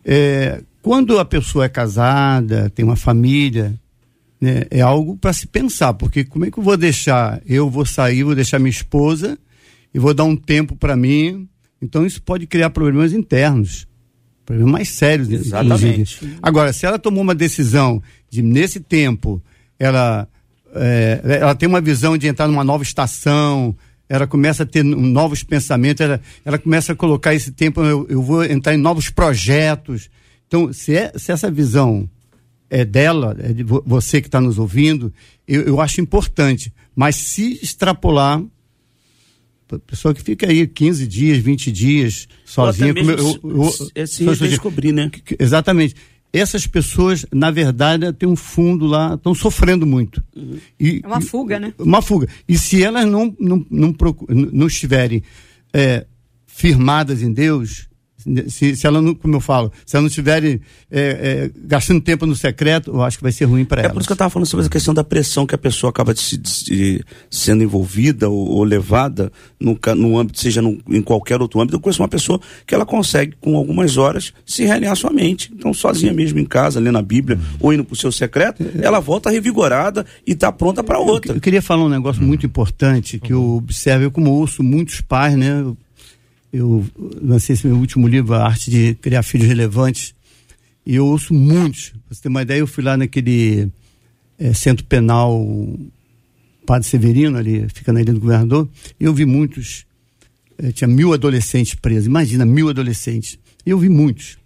É, 0.05 0.63
quando 0.81 1.19
a 1.19 1.25
pessoa 1.25 1.65
é 1.65 1.69
casada, 1.69 2.71
tem 2.71 2.85
uma 2.85 2.97
família, 2.97 3.75
né, 4.41 4.63
é 4.71 4.81
algo 4.81 5.17
para 5.17 5.33
se 5.33 5.47
pensar, 5.47 5.95
porque 5.95 6.25
como 6.25 6.45
é 6.45 6.51
que 6.51 6.59
eu 6.59 6.63
vou 6.63 6.77
deixar? 6.77 7.43
Eu 7.45 7.69
vou 7.69 7.85
sair, 7.85 8.23
vou 8.23 8.35
deixar 8.35 8.59
minha 8.59 8.71
esposa 8.71 9.37
e 9.93 9.99
vou 9.99 10.15
dar 10.15 10.25
um 10.25 10.37
tempo 10.37 10.77
para 10.77 10.97
mim. 10.97 11.49
Então 11.83 12.07
isso 12.07 12.23
pode 12.23 12.47
criar 12.47 12.71
problemas 12.71 13.13
internos, 13.13 13.87
problemas 14.47 14.73
mais 14.73 14.89
sérios. 14.91 15.29
Exatamente. 15.29 16.15
Inclusive. 16.15 16.39
Agora, 16.41 16.73
se 16.73 16.87
ela 16.87 16.99
tomou 16.99 17.23
uma 17.23 17.35
decisão 17.35 18.01
de 18.31 18.41
nesse 18.41 18.81
tempo 18.81 19.43
ela 19.79 20.29
é, 20.75 21.39
ela 21.41 21.55
tem 21.55 21.69
uma 21.69 21.81
visão 21.81 22.17
de 22.17 22.27
entrar 22.27 22.47
numa 22.49 22.65
nova 22.65 22.83
estação, 22.83 23.77
ela 24.09 24.27
começa 24.27 24.63
a 24.63 24.67
ter 24.67 24.83
novos 24.83 25.43
pensamentos, 25.43 26.01
ela, 26.01 26.21
ela 26.45 26.59
começa 26.59 26.93
a 26.93 26.97
colocar 26.97 27.35
esse 27.35 27.53
tempo, 27.53 27.83
eu, 27.83 28.07
eu 28.09 28.23
vou 28.23 28.45
entrar 28.45 28.75
em 28.75 28.79
novos 28.79 29.11
projetos. 29.11 30.09
Então, 30.47 30.73
se, 30.73 30.97
é, 30.97 31.13
se 31.17 31.31
essa 31.31 31.51
visão 31.51 32.09
é 32.71 32.85
dela, 32.85 33.37
é 33.39 33.53
de 33.53 33.63
você 33.63 34.21
que 34.21 34.29
está 34.29 34.41
nos 34.41 34.59
ouvindo, 34.59 35.13
eu, 35.47 35.63
eu 35.63 35.81
acho 35.81 36.01
importante. 36.01 36.73
Mas 36.97 37.17
se 37.17 37.59
extrapolar, 37.63 38.43
pessoa 39.87 40.15
que 40.15 40.23
fica 40.23 40.49
aí 40.49 40.67
15 40.67 41.07
dias, 41.07 41.39
20 41.39 41.71
dias 41.71 42.29
sozinha. 42.45 42.95
Como 42.95 43.11
eu, 43.11 43.19
eu, 43.19 43.73
eu, 43.95 44.07
se 44.07 44.25
descobrir, 44.25 44.93
né? 44.93 45.11
Exatamente 45.39 45.95
essas 46.33 46.67
pessoas, 46.67 47.25
na 47.33 47.51
verdade, 47.51 48.13
têm 48.13 48.29
um 48.29 48.37
fundo 48.37 48.87
lá, 48.87 49.15
estão 49.15 49.35
sofrendo 49.35 49.87
muito. 49.87 50.23
Uhum. 50.37 50.59
E, 50.79 51.01
é 51.03 51.07
uma 51.07 51.21
fuga, 51.21 51.59
né? 51.59 51.73
Uma 51.79 52.03
fuga. 52.03 52.29
E 52.47 52.59
se 52.59 52.83
elas 52.83 53.07
não, 53.07 53.35
não, 53.41 53.65
não, 53.71 53.95
não 54.29 54.67
estiverem 54.67 55.23
é, 55.73 56.07
firmadas 56.47 57.23
em 57.23 57.33
Deus, 57.33 57.88
se, 58.49 58.77
se 58.77 58.87
ela 58.87 59.01
não, 59.01 59.15
como 59.15 59.37
eu 59.37 59.41
falo, 59.41 59.73
se 59.85 59.97
ela 59.97 60.03
não 60.03 60.09
estiver 60.09 60.45
é, 60.45 60.61
é, 60.91 61.51
gastando 61.65 62.01
tempo 62.01 62.27
no 62.27 62.35
secreto, 62.35 62.91
eu 62.91 63.03
acho 63.03 63.17
que 63.17 63.23
vai 63.23 63.33
ser 63.33 63.45
ruim 63.45 63.65
para 63.65 63.83
ela. 63.83 63.91
É 63.91 63.93
por 63.93 64.01
isso 64.01 64.09
que 64.09 64.13
eu 64.13 64.15
estava 64.15 64.31
falando 64.31 64.47
sobre 64.47 64.67
a 64.67 64.69
questão 64.69 64.95
da 64.95 65.05
pressão 65.05 65.47
que 65.47 65.55
a 65.55 65.59
pessoa 65.59 65.91
acaba 65.91 66.15
de, 66.15 66.37
de, 66.37 67.05
sendo 67.31 67.63
envolvida 67.63 68.29
ou, 68.29 68.49
ou 68.49 68.65
levada 68.65 69.33
no, 69.59 69.79
no 69.97 70.19
âmbito, 70.19 70.41
seja 70.41 70.63
no, 70.63 70.79
em 70.89 71.03
qualquer 71.03 71.41
outro 71.41 71.61
âmbito. 71.61 71.77
Eu 71.77 71.81
conheço 71.81 72.03
uma 72.03 72.09
pessoa 72.09 72.41
que 72.67 72.75
ela 72.75 72.87
consegue, 72.87 73.35
com 73.41 73.57
algumas 73.57 73.97
horas, 73.97 74.33
se 74.45 74.65
realinhar 74.65 74.97
sua 74.97 75.11
mente. 75.11 75.51
Então, 75.55 75.73
sozinha 75.73 76.13
mesmo 76.13 76.39
em 76.39 76.45
casa, 76.45 76.81
lendo 76.81 76.99
a 76.99 77.03
Bíblia 77.03 77.39
ou 77.61 77.73
indo 77.73 77.85
para 77.85 77.95
o 77.95 77.97
seu 77.97 78.13
secreto, 78.13 78.65
ela 78.81 79.01
volta 79.01 79.31
revigorada 79.31 80.05
e 80.27 80.33
está 80.33 80.53
pronta 80.53 80.83
para 80.83 80.99
outra. 80.99 81.33
Eu, 81.33 81.37
eu, 81.37 81.41
queria 81.41 81.63
falar 81.63 81.85
um 81.85 81.89
negócio 81.89 82.23
muito 82.23 82.47
importante 82.47 83.19
que 83.19 83.33
eu 83.33 83.57
observo, 83.57 84.05
eu 84.05 84.11
como 84.11 84.31
ouço 84.31 84.63
muitos 84.63 85.01
pais, 85.01 85.37
né? 85.37 85.65
Eu 86.53 86.85
lancei 87.23 87.55
esse 87.55 87.67
meu 87.67 87.77
último 87.77 88.09
livro, 88.09 88.35
A 88.35 88.45
Arte 88.45 88.71
de 88.71 88.95
Criar 88.95 89.23
Filhos 89.23 89.47
Relevantes, 89.47 90.15
e 90.85 90.95
eu 90.95 91.07
ouço 91.07 91.35
muitos. 91.35 91.91
Pra 91.91 92.15
você 92.15 92.23
ter 92.23 92.29
uma 92.29 92.43
ideia, 92.43 92.61
eu 92.61 92.67
fui 92.67 92.83
lá 92.83 92.97
naquele 92.97 93.69
é, 94.39 94.53
centro 94.55 94.85
penal 94.87 95.47
Padre 96.65 96.89
Severino, 96.89 97.37
ali, 97.37 97.67
fica 97.73 97.93
na 97.93 98.01
Ilha 98.01 98.13
do 98.13 98.21
Governador, 98.21 98.69
e 98.99 99.05
eu 99.05 99.13
vi 99.13 99.25
muitos. 99.25 99.87
É, 100.57 100.73
tinha 100.73 100.89
mil 100.89 101.13
adolescentes 101.13 101.75
presos, 101.75 102.07
imagina, 102.07 102.45
mil 102.45 102.69
adolescentes. 102.69 103.39
E 103.65 103.71
eu 103.71 103.79
vi 103.79 103.89
muitos. 103.89 104.39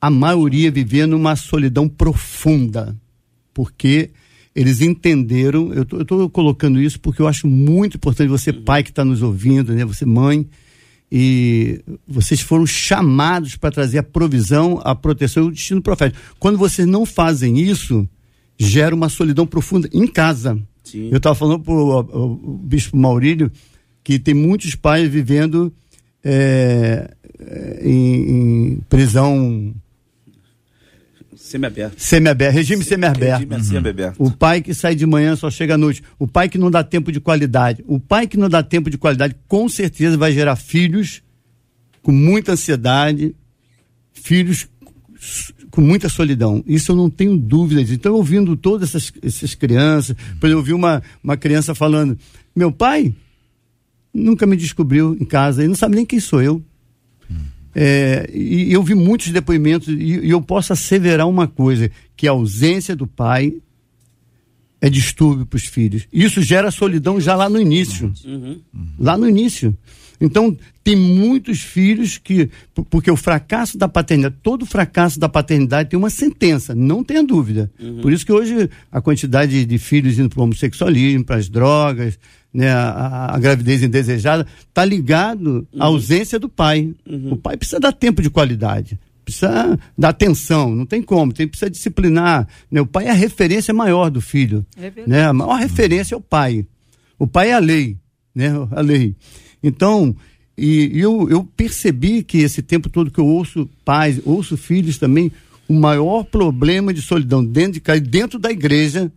A 0.00 0.10
maioria 0.10 0.70
vivendo 0.70 1.14
uma 1.14 1.36
solidão 1.36 1.88
profunda, 1.88 2.96
porque 3.52 4.10
eles 4.54 4.80
entenderam. 4.80 5.72
Eu 5.72 5.82
estou 5.82 6.28
colocando 6.28 6.80
isso 6.80 7.00
porque 7.00 7.20
eu 7.20 7.28
acho 7.28 7.46
muito 7.46 7.96
importante 7.96 8.28
você, 8.28 8.52
pai 8.52 8.82
que 8.82 8.90
está 8.90 9.04
nos 9.04 9.22
ouvindo, 9.22 9.74
né, 9.74 9.84
você, 9.84 10.04
mãe 10.04 10.46
e 11.16 11.80
vocês 12.08 12.40
foram 12.40 12.66
chamados 12.66 13.54
para 13.54 13.70
trazer 13.70 13.98
a 13.98 14.02
provisão, 14.02 14.80
a 14.82 14.96
proteção 14.96 15.44
e 15.44 15.46
o 15.46 15.50
destino 15.52 15.80
profético. 15.80 16.20
Quando 16.40 16.58
vocês 16.58 16.88
não 16.88 17.06
fazem 17.06 17.56
isso, 17.56 18.08
gera 18.58 18.92
uma 18.92 19.08
solidão 19.08 19.46
profunda 19.46 19.88
em 19.92 20.08
casa. 20.08 20.60
Sim. 20.82 21.10
Eu 21.12 21.18
estava 21.18 21.36
falando 21.36 21.60
para 21.62 21.72
o 21.72 22.58
bispo 22.64 22.96
Maurílio 22.96 23.48
que 24.02 24.18
tem 24.18 24.34
muitos 24.34 24.74
pais 24.74 25.08
vivendo 25.08 25.72
é, 26.24 27.08
em, 27.80 28.72
em 28.72 28.80
prisão 28.88 29.72
Semiaberto. 31.54 31.94
Semiaberto, 31.96 32.54
regime 32.56 32.82
semiaberto. 32.82 33.38
Regime 33.38 33.54
uhum. 33.54 33.62
semiaberto. 33.62 34.22
O 34.22 34.30
pai 34.30 34.60
que 34.60 34.74
sai 34.74 34.96
de 34.96 35.06
manhã 35.06 35.36
só 35.36 35.48
chega 35.48 35.74
à 35.74 35.78
noite. 35.78 36.02
O 36.18 36.26
pai 36.26 36.48
que 36.48 36.58
não 36.58 36.68
dá 36.68 36.82
tempo 36.82 37.12
de 37.12 37.20
qualidade. 37.20 37.84
O 37.86 38.00
pai 38.00 38.26
que 38.26 38.36
não 38.36 38.48
dá 38.48 38.60
tempo 38.60 38.90
de 38.90 38.98
qualidade, 38.98 39.36
com 39.46 39.68
certeza 39.68 40.16
vai 40.16 40.32
gerar 40.32 40.56
filhos 40.56 41.22
com 42.02 42.10
muita 42.10 42.52
ansiedade, 42.52 43.36
filhos 44.12 44.68
com 45.70 45.80
muita 45.80 46.08
solidão. 46.08 46.62
Isso 46.66 46.90
eu 46.90 46.96
não 46.96 47.08
tenho 47.08 47.36
dúvidas. 47.36 47.88
Então, 47.92 48.14
ouvindo 48.14 48.56
todas 48.56 48.88
essas, 48.88 49.12
essas 49.22 49.54
crianças, 49.54 50.16
por 50.40 50.50
eu 50.50 50.56
ouvi 50.56 50.72
uma, 50.72 51.02
uma 51.22 51.36
criança 51.36 51.72
falando: 51.72 52.18
meu 52.54 52.72
pai 52.72 53.14
nunca 54.12 54.44
me 54.44 54.56
descobriu 54.56 55.16
em 55.20 55.24
casa, 55.24 55.62
ele 55.62 55.68
não 55.68 55.76
sabe 55.76 55.94
nem 55.94 56.04
quem 56.04 56.18
sou 56.18 56.42
eu. 56.42 56.60
É, 57.74 58.30
e 58.32 58.72
eu 58.72 58.82
vi 58.82 58.94
muitos 58.94 59.30
depoimentos 59.30 59.88
e, 59.88 60.20
e, 60.20 60.30
eu 60.30 60.40
posso 60.40 60.72
asseverar 60.72 61.28
uma 61.28 61.48
coisa, 61.48 61.90
que 62.16 62.28
a 62.28 62.30
ausência 62.30 62.94
do 62.94 63.06
pai 63.06 63.54
é 64.80 64.88
distúrbio 64.88 65.46
para 65.46 65.56
os 65.56 65.64
filhos. 65.64 66.06
Isso 66.12 66.40
gera 66.42 66.70
solidão 66.70 67.20
já 67.20 67.34
lá 67.34 67.48
no 67.48 67.60
início. 67.60 68.12
Uhum. 68.24 68.60
Lá 68.98 69.16
no 69.16 69.28
início. 69.28 69.76
Então, 70.20 70.56
tem 70.82 70.94
muitos 70.94 71.60
filhos 71.60 72.18
que. 72.18 72.48
Porque 72.90 73.10
o 73.10 73.16
fracasso 73.16 73.76
da 73.76 73.88
paternidade, 73.88 74.36
todo 74.42 74.64
fracasso 74.64 75.18
da 75.18 75.28
paternidade 75.28 75.90
tem 75.90 75.98
uma 75.98 76.10
sentença, 76.10 76.74
não 76.74 77.02
tenha 77.02 77.22
dúvida. 77.22 77.70
Uhum. 77.80 78.00
Por 78.00 78.12
isso 78.12 78.24
que 78.24 78.32
hoje 78.32 78.70
a 78.92 79.00
quantidade 79.00 79.64
de 79.64 79.78
filhos 79.78 80.18
indo 80.18 80.28
para 80.28 80.40
o 80.40 80.44
homossexualismo, 80.44 81.24
para 81.24 81.36
as 81.36 81.48
drogas, 81.48 82.18
né, 82.54 82.70
a, 82.70 83.34
a, 83.34 83.38
gravidez 83.40 83.82
indesejada, 83.82 84.46
está 84.68 84.84
ligado 84.84 85.66
à 85.74 85.88
uhum. 85.88 85.94
ausência 85.94 86.38
do 86.38 86.48
pai. 86.48 86.94
Uhum. 87.04 87.32
O 87.32 87.36
pai 87.36 87.56
precisa 87.56 87.80
dar 87.80 87.92
tempo 87.92 88.22
de 88.22 88.30
qualidade. 88.30 88.96
precisa 89.24 89.76
dar 89.98 90.10
atenção, 90.10 90.72
não 90.72 90.86
tem 90.86 91.02
como, 91.02 91.32
tem 91.32 91.48
precisa 91.48 91.68
disciplinar. 91.68 92.46
Né? 92.70 92.80
O 92.80 92.86
pai 92.86 93.06
é 93.06 93.10
a 93.10 93.14
referência 93.14 93.74
maior 93.74 94.08
do 94.08 94.20
filho. 94.20 94.64
É 94.76 94.92
né? 95.04 95.24
A 95.24 95.32
maior 95.32 95.56
referência 95.56 96.14
é 96.14 96.18
o 96.18 96.20
pai. 96.20 96.64
O 97.18 97.26
pai 97.26 97.50
é 97.50 97.54
a 97.54 97.58
lei, 97.58 97.96
né? 98.32 98.50
A 98.70 98.80
lei. 98.80 99.16
Então, 99.60 100.14
e, 100.56 100.96
e 100.96 101.00
eu, 101.00 101.28
eu 101.28 101.44
percebi 101.56 102.22
que 102.22 102.38
esse 102.38 102.62
tempo 102.62 102.88
todo 102.88 103.10
que 103.10 103.18
eu 103.18 103.26
ouço 103.26 103.68
pais, 103.84 104.20
ouço 104.24 104.56
filhos 104.56 104.96
também, 104.96 105.32
o 105.68 105.74
maior 105.74 106.22
problema 106.22 106.94
de 106.94 107.02
solidão 107.02 107.44
dentro 107.44 107.80
de 107.80 108.00
dentro 108.00 108.38
da 108.38 108.50
igreja, 108.50 109.10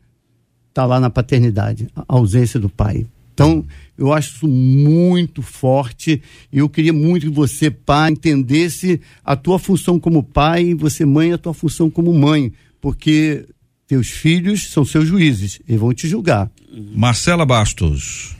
está 0.69 0.85
lá 0.85 0.99
na 0.99 1.09
paternidade, 1.09 1.87
a 1.95 2.03
ausência 2.07 2.59
do 2.59 2.69
pai. 2.69 3.05
Então, 3.37 3.63
eu 3.95 4.11
acho 4.11 4.33
isso 4.33 4.47
muito 4.47 5.43
forte 5.43 6.23
e 6.51 6.57
eu 6.57 6.67
queria 6.67 6.91
muito 6.91 7.27
que 7.27 7.31
você, 7.31 7.69
pai, 7.69 8.09
entendesse 8.09 8.99
a 9.23 9.35
tua 9.35 9.59
função 9.59 9.99
como 9.99 10.23
pai 10.23 10.69
e 10.69 10.73
você, 10.73 11.05
mãe, 11.05 11.31
a 11.31 11.37
tua 11.37 11.53
função 11.53 11.87
como 11.87 12.11
mãe, 12.11 12.51
porque 12.81 13.45
teus 13.85 14.07
filhos 14.09 14.71
são 14.71 14.83
seus 14.83 15.07
juízes 15.07 15.61
e 15.67 15.77
vão 15.77 15.93
te 15.93 16.07
julgar. 16.07 16.49
Marcela 16.95 17.45
Bastos. 17.45 18.35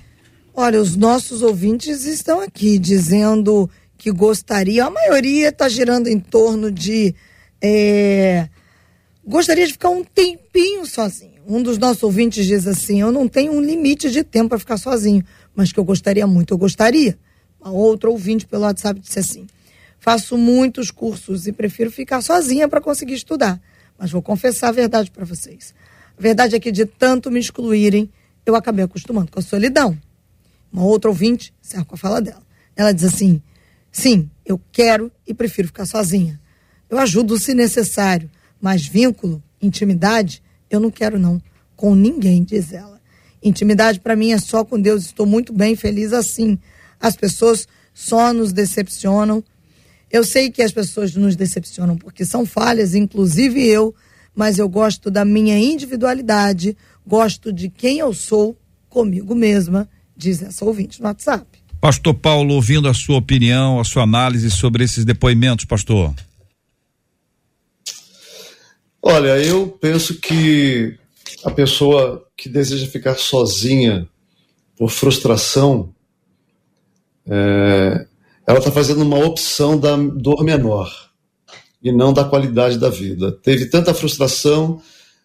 Olha, 0.52 0.82
os 0.82 0.96
nossos 0.96 1.44
ouvintes 1.44 2.04
estão 2.06 2.42
aqui 2.42 2.80
dizendo 2.80 3.70
que 4.00 4.12
gostaria, 4.12 4.84
a 4.84 4.90
maioria 4.90 5.50
está 5.50 5.70
girando 5.70 6.08
em 6.08 6.20
torno 6.20 6.72
de. 6.72 7.14
É, 7.62 8.50
gostaria 9.24 9.68
de 9.68 9.74
ficar 9.74 9.92
um 9.92 10.04
tempinho 10.04 10.88
sozinho. 10.88 11.37
Um 11.50 11.64
dos 11.64 11.78
nossos 11.78 12.04
ouvintes 12.04 12.46
diz 12.46 12.68
assim: 12.68 13.00
Eu 13.00 13.10
não 13.10 13.26
tenho 13.26 13.54
um 13.54 13.62
limite 13.62 14.12
de 14.12 14.22
tempo 14.22 14.50
para 14.50 14.60
ficar 14.60 14.78
sozinho, 14.78 15.24
mas 15.56 15.72
que 15.72 15.80
eu 15.80 15.84
gostaria 15.86 16.28
muito, 16.28 16.54
eu 16.54 16.58
gostaria. 16.58 17.18
Uma 17.62 17.72
outra 17.72 18.10
ouvinte 18.10 18.46
pelo 18.46 18.64
WhatsApp 18.64 19.00
disse 19.00 19.20
assim: 19.20 19.48
Faço 19.98 20.38
muitos 20.38 20.92
cursos 20.92 21.48
e 21.48 21.54
prefiro 21.54 21.90
ficar 21.90 22.22
sozinha 22.22 22.68
para 22.68 22.82
conseguir 22.82 23.14
estudar. 23.14 23.62
Mas 23.98 24.12
vou 24.12 24.22
confessar 24.22 24.68
a 24.68 24.72
verdade 24.74 25.10
para 25.10 25.24
vocês. 25.24 25.74
A 26.18 26.22
verdade 26.22 26.54
é 26.54 26.60
que 26.60 26.70
de 26.70 26.86
tanto 26.86 27.32
me 27.32 27.40
excluírem, 27.40 28.12
eu 28.46 28.54
acabei 28.54 28.84
acostumando 28.84 29.32
com 29.32 29.40
a 29.40 29.42
solidão. 29.42 29.98
Uma 30.70 30.84
outra 30.84 31.10
ouvinte, 31.10 31.54
certo 31.62 31.86
com 31.86 31.96
a 31.96 31.98
fala 31.98 32.20
dela. 32.20 32.44
Ela 32.76 32.92
diz 32.92 33.06
assim: 33.06 33.42
Sim, 33.90 34.30
eu 34.46 34.60
quero 34.70 35.10
e 35.26 35.34
prefiro 35.34 35.70
ficar 35.70 35.86
sozinha. 35.86 36.38
Eu 36.90 37.00
ajudo 37.00 37.40
se 37.40 37.54
necessário, 37.54 38.30
mas 38.60 38.86
vínculo, 38.86 39.42
intimidade, 39.62 40.44
eu 40.70 40.80
não 40.80 40.92
quero 40.92 41.20
não, 41.20 41.42
com 41.76 41.96
ninguém, 41.96 42.44
diz 42.44 42.72
ela. 42.74 43.00
Intimidade 43.44 44.00
para 44.00 44.16
mim 44.16 44.32
é 44.32 44.40
só 44.40 44.64
com 44.66 44.80
Deus, 44.80 45.06
estou 45.06 45.26
muito 45.26 45.54
bem, 45.54 45.76
feliz 45.76 46.14
assim. 46.14 46.58
As 47.00 47.16
pessoas 47.16 47.68
só 47.94 48.34
nos 48.34 48.52
decepcionam. 48.52 49.44
Eu 50.12 50.24
sei 50.24 50.50
que 50.50 50.62
as 50.62 50.72
pessoas 50.72 51.16
nos 51.16 51.36
decepcionam 51.36 51.98
porque 51.98 52.26
são 52.26 52.46
falhas, 52.46 52.96
inclusive 52.96 53.66
eu, 53.66 53.94
mas 54.36 54.58
eu 54.58 54.68
gosto 54.70 55.12
da 55.12 55.26
minha 55.26 55.58
individualidade, 55.58 56.76
gosto 57.06 57.52
de 57.52 57.70
quem 57.70 58.00
eu 58.00 58.14
sou 58.14 58.58
comigo 58.90 59.36
mesma, 59.36 59.88
diz 60.16 60.42
essa 60.42 60.66
ouvinte 60.66 61.02
no 61.02 61.08
WhatsApp. 61.08 61.46
Pastor 61.80 62.14
Paulo, 62.16 62.56
ouvindo 62.56 62.88
a 62.88 62.94
sua 62.94 63.18
opinião, 63.18 63.80
a 63.80 63.84
sua 63.84 64.04
análise 64.04 64.50
sobre 64.50 64.84
esses 64.84 65.06
depoimentos, 65.06 65.66
pastor. 65.66 66.14
Olha, 69.10 69.42
eu 69.42 69.70
penso 69.70 70.20
que 70.20 70.98
a 71.46 71.50
pessoa 71.50 72.28
que 72.36 72.50
deseja 72.50 72.86
ficar 72.88 73.16
sozinha 73.16 74.06
por 74.76 74.90
frustração, 74.90 75.96
é, 77.26 78.06
ela 78.46 78.60
está 78.60 78.70
fazendo 78.70 79.04
uma 79.04 79.26
opção 79.26 79.80
da 79.80 79.96
dor 79.96 80.44
menor 80.44 80.92
e 81.82 81.90
não 81.90 82.12
da 82.12 82.26
qualidade 82.26 82.78
da 82.78 82.90
vida. 82.90 83.32
Teve 83.32 83.68
tanta 83.68 83.94
frustração, 83.94 84.82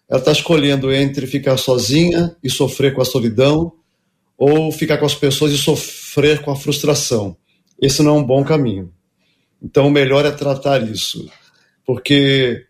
ela 0.09 0.21
está 0.21 0.31
escolhendo 0.31 0.93
entre 0.93 1.27
ficar 1.27 1.57
sozinha 1.57 2.37
e 2.41 2.49
sofrer 2.49 2.95
com 2.95 3.03
a 3.03 3.05
solidão 3.05 3.73
ou 4.39 4.71
ficar 4.71 4.97
com 4.97 5.07
as 5.07 5.17
pessoas 5.17 5.51
e 5.53 5.59
sofrer 5.59 6.41
com 6.43 6.53
a 6.53 6.57
frustração. 6.57 7.37
Esse 7.81 8.01
não 8.01 8.17
é 8.17 8.21
um 8.21 8.25
bom 8.25 8.45
caminho. 8.45 8.93
Então, 9.61 9.89
o 9.89 9.91
melhor 9.91 10.25
é 10.25 10.31
tratar 10.31 10.89
isso, 10.89 11.29
porque 11.85 12.65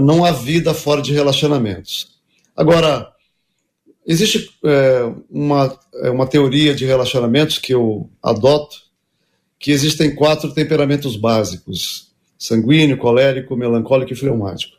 não 0.00 0.24
há 0.24 0.32
vida 0.32 0.72
fora 0.72 1.02
de 1.02 1.12
relacionamentos. 1.12 2.18
Agora, 2.56 3.12
existe 4.06 4.50
é, 4.64 5.12
uma, 5.30 5.78
é, 6.02 6.10
uma 6.10 6.26
teoria 6.26 6.74
de 6.74 6.84
relacionamentos 6.84 7.58
que 7.58 7.72
eu 7.72 8.08
adoto, 8.22 8.76
que 9.58 9.70
existem 9.70 10.14
quatro 10.14 10.52
temperamentos 10.52 11.16
básicos: 11.16 12.12
sanguíneo, 12.38 12.96
colérico, 12.96 13.56
melancólico 13.56 14.12
e 14.12 14.16
fleumático. 14.16 14.78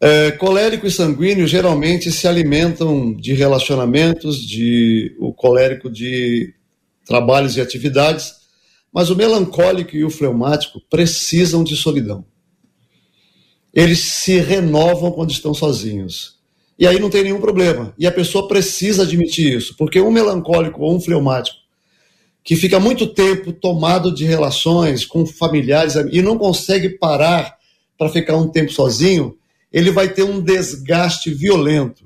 É, 0.00 0.32
colérico 0.32 0.86
e 0.86 0.90
sanguíneo 0.90 1.46
geralmente 1.46 2.12
se 2.12 2.28
alimentam 2.28 3.14
de 3.14 3.32
relacionamentos, 3.32 4.38
de 4.38 5.16
o 5.18 5.32
colérico 5.32 5.88
de 5.90 6.52
trabalhos 7.06 7.56
e 7.56 7.60
atividades, 7.60 8.32
mas 8.92 9.10
o 9.10 9.16
melancólico 9.16 9.96
e 9.96 10.04
o 10.04 10.10
fleumático 10.10 10.80
precisam 10.90 11.64
de 11.64 11.76
solidão 11.76 12.24
eles 13.74 13.98
se 13.98 14.38
renovam 14.38 15.10
quando 15.10 15.32
estão 15.32 15.52
sozinhos. 15.52 16.34
E 16.78 16.86
aí 16.86 16.98
não 16.98 17.10
tem 17.10 17.24
nenhum 17.24 17.40
problema. 17.40 17.92
E 17.98 18.06
a 18.06 18.12
pessoa 18.12 18.46
precisa 18.48 19.02
admitir 19.02 19.56
isso, 19.56 19.76
porque 19.76 20.00
um 20.00 20.10
melancólico 20.10 20.82
ou 20.82 20.94
um 20.94 21.00
fleumático 21.00 21.58
que 22.44 22.56
fica 22.56 22.78
muito 22.78 23.06
tempo 23.06 23.52
tomado 23.52 24.14
de 24.14 24.24
relações 24.24 25.06
com 25.06 25.24
familiares 25.24 25.94
e 26.12 26.20
não 26.20 26.36
consegue 26.36 26.90
parar 26.90 27.56
para 27.96 28.10
ficar 28.10 28.36
um 28.36 28.48
tempo 28.48 28.70
sozinho, 28.70 29.34
ele 29.72 29.90
vai 29.90 30.12
ter 30.12 30.24
um 30.24 30.40
desgaste 30.40 31.32
violento. 31.32 32.04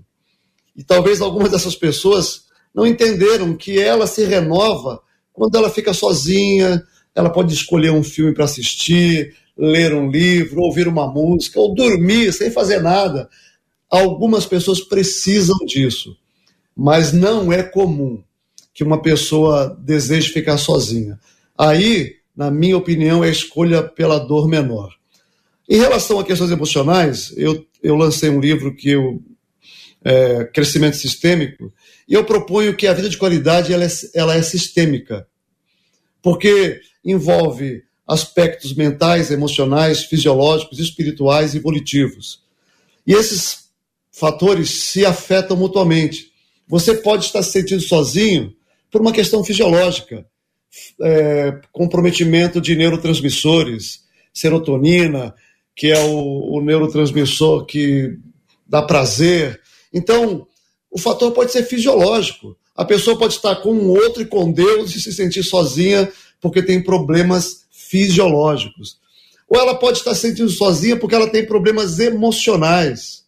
E 0.76 0.84
talvez 0.84 1.20
algumas 1.20 1.50
dessas 1.50 1.74
pessoas 1.74 2.42
não 2.72 2.86
entenderam 2.86 3.56
que 3.56 3.80
ela 3.80 4.06
se 4.06 4.24
renova 4.24 5.00
quando 5.32 5.56
ela 5.56 5.70
fica 5.70 5.92
sozinha, 5.92 6.82
ela 7.14 7.30
pode 7.30 7.52
escolher 7.52 7.90
um 7.90 8.02
filme 8.02 8.32
para 8.32 8.44
assistir, 8.44 9.34
ler 9.58 9.92
um 9.92 10.10
livro, 10.10 10.62
ouvir 10.62 10.86
uma 10.86 11.12
música, 11.12 11.58
ou 11.58 11.74
dormir 11.74 12.32
sem 12.32 12.50
fazer 12.50 12.80
nada. 12.80 13.28
Algumas 13.90 14.46
pessoas 14.46 14.80
precisam 14.80 15.56
disso, 15.66 16.16
mas 16.76 17.12
não 17.12 17.52
é 17.52 17.62
comum 17.62 18.22
que 18.72 18.84
uma 18.84 19.02
pessoa 19.02 19.76
deseje 19.80 20.28
ficar 20.28 20.58
sozinha. 20.58 21.18
Aí, 21.56 22.16
na 22.36 22.50
minha 22.50 22.76
opinião, 22.76 23.24
é 23.24 23.28
a 23.28 23.32
escolha 23.32 23.82
pela 23.82 24.18
dor 24.18 24.46
menor. 24.46 24.94
Em 25.68 25.78
relação 25.78 26.20
a 26.20 26.24
questões 26.24 26.50
emocionais, 26.50 27.34
eu, 27.36 27.66
eu 27.82 27.96
lancei 27.96 28.30
um 28.30 28.40
livro 28.40 28.74
que 28.74 28.90
eu 28.90 29.20
é, 30.04 30.44
crescimento 30.44 30.96
sistêmico 30.96 31.72
e 32.08 32.14
eu 32.14 32.24
proponho 32.24 32.76
que 32.76 32.86
a 32.86 32.94
vida 32.94 33.08
de 33.08 33.18
qualidade 33.18 33.72
ela 33.72 33.84
é, 33.84 33.88
ela 34.14 34.34
é 34.34 34.42
sistêmica, 34.42 35.26
porque 36.22 36.80
envolve 37.04 37.82
aspectos 38.08 38.72
mentais, 38.74 39.30
emocionais, 39.30 40.04
fisiológicos, 40.04 40.78
espirituais 40.78 41.54
e 41.54 41.58
volitivos. 41.58 42.42
E 43.06 43.12
esses 43.12 43.68
fatores 44.10 44.70
se 44.84 45.04
afetam 45.04 45.56
mutuamente. 45.56 46.32
Você 46.66 46.94
pode 46.94 47.26
estar 47.26 47.42
se 47.42 47.52
sentindo 47.52 47.82
sozinho 47.82 48.54
por 48.90 49.02
uma 49.02 49.12
questão 49.12 49.44
fisiológica, 49.44 50.26
é, 51.02 51.60
comprometimento 51.70 52.60
de 52.60 52.74
neurotransmissores, 52.74 54.04
serotonina, 54.32 55.34
que 55.76 55.88
é 55.88 56.00
o, 56.00 56.56
o 56.56 56.60
neurotransmissor 56.62 57.66
que 57.66 58.18
dá 58.66 58.82
prazer. 58.82 59.60
Então, 59.92 60.46
o 60.90 60.98
fator 60.98 61.32
pode 61.32 61.52
ser 61.52 61.62
fisiológico. 61.64 62.56
A 62.74 62.84
pessoa 62.84 63.18
pode 63.18 63.34
estar 63.34 63.56
com 63.56 63.72
um 63.72 63.90
outro 63.90 64.22
e 64.22 64.26
com 64.26 64.50
Deus 64.50 64.94
e 64.94 65.00
se 65.00 65.12
sentir 65.12 65.42
sozinha 65.42 66.10
porque 66.40 66.62
tem 66.62 66.82
problemas 66.82 67.67
fisiológicos. 67.88 68.98
Ou 69.48 69.58
ela 69.58 69.74
pode 69.74 69.98
estar 69.98 70.14
se 70.14 70.22
sentindo 70.22 70.50
sozinha 70.50 70.96
porque 70.96 71.14
ela 71.14 71.28
tem 71.28 71.46
problemas 71.46 71.98
emocionais. 71.98 73.24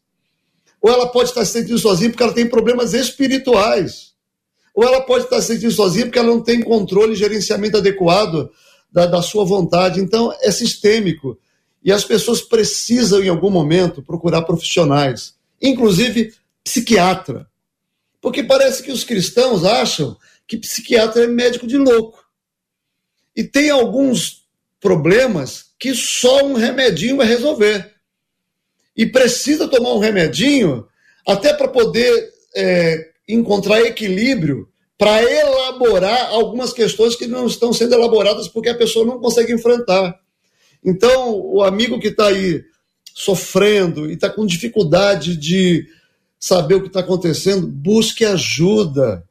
Ou 0.81 0.91
ela 0.91 1.07
pode 1.07 1.31
estar 1.31 1.45
se 1.45 1.53
sentindo 1.53 1.79
sozinha 1.79 2.11
porque 2.11 2.23
ela 2.23 2.35
tem 2.35 2.47
problemas 2.47 2.93
espirituais. 2.93 4.13
Ou 4.75 4.85
ela 4.85 5.01
pode 5.01 5.25
estar 5.25 5.41
se 5.41 5.49
sentindo 5.55 5.73
sozinha 5.73 6.07
porque 6.07 6.19
ela 6.19 6.29
não 6.29 6.43
tem 6.43 6.63
controle 6.63 7.13
e 7.13 7.17
gerenciamento 7.17 7.79
adequado 7.79 8.51
da, 8.93 9.07
da 9.07 9.23
sua 9.23 9.45
vontade. 9.45 10.01
Então, 10.01 10.33
é 10.41 10.51
sistêmico. 10.51 11.39
E 11.83 11.91
as 11.91 12.05
pessoas 12.05 12.43
precisam, 12.43 13.23
em 13.23 13.29
algum 13.29 13.51
momento, 13.51 14.03
procurar 14.03 14.43
profissionais, 14.43 15.35
inclusive 15.61 16.35
psiquiatra. 16.63 17.49
Porque 18.21 18.43
parece 18.43 18.83
que 18.83 18.93
os 18.93 19.03
cristãos 19.03 19.65
acham 19.65 20.17
que 20.47 20.59
psiquiatra 20.59 21.25
é 21.25 21.27
médico 21.27 21.67
de 21.67 21.79
louco. 21.79 22.23
E 23.35 23.43
tem 23.43 23.71
alguns 23.71 24.40
problemas 24.81 25.67
que 25.79 25.95
só 25.95 26.45
um 26.45 26.55
remedinho 26.55 27.17
vai 27.17 27.27
resolver. 27.27 27.93
E 28.97 29.07
precisa 29.07 29.69
tomar 29.69 29.93
um 29.95 29.99
remedinho 29.99 30.87
até 31.27 31.55
para 31.55 31.69
poder 31.69 32.31
é, 32.55 33.11
encontrar 33.29 33.83
equilíbrio 33.83 34.69
para 34.99 35.23
elaborar 35.23 36.29
algumas 36.29 36.75
questões 36.75 37.17
que 37.17 37.27
não 37.27 37.47
estão 37.47 37.73
sendo 37.73 37.95
elaboradas 37.95 38.49
porque 38.49 38.69
a 38.69 38.77
pessoa 38.77 39.07
não 39.07 39.19
consegue 39.19 39.53
enfrentar. 39.53 40.15
Então, 40.85 41.35
o 41.35 41.63
amigo 41.63 41.99
que 41.99 42.09
está 42.09 42.27
aí 42.27 42.63
sofrendo 43.15 44.11
e 44.11 44.15
está 44.15 44.29
com 44.29 44.45
dificuldade 44.45 45.37
de 45.37 45.87
saber 46.39 46.75
o 46.75 46.83
que 46.83 46.89
está 46.89 47.01
acontecendo, 47.01 47.67
busque 47.67 48.25
ajuda. 48.25 49.25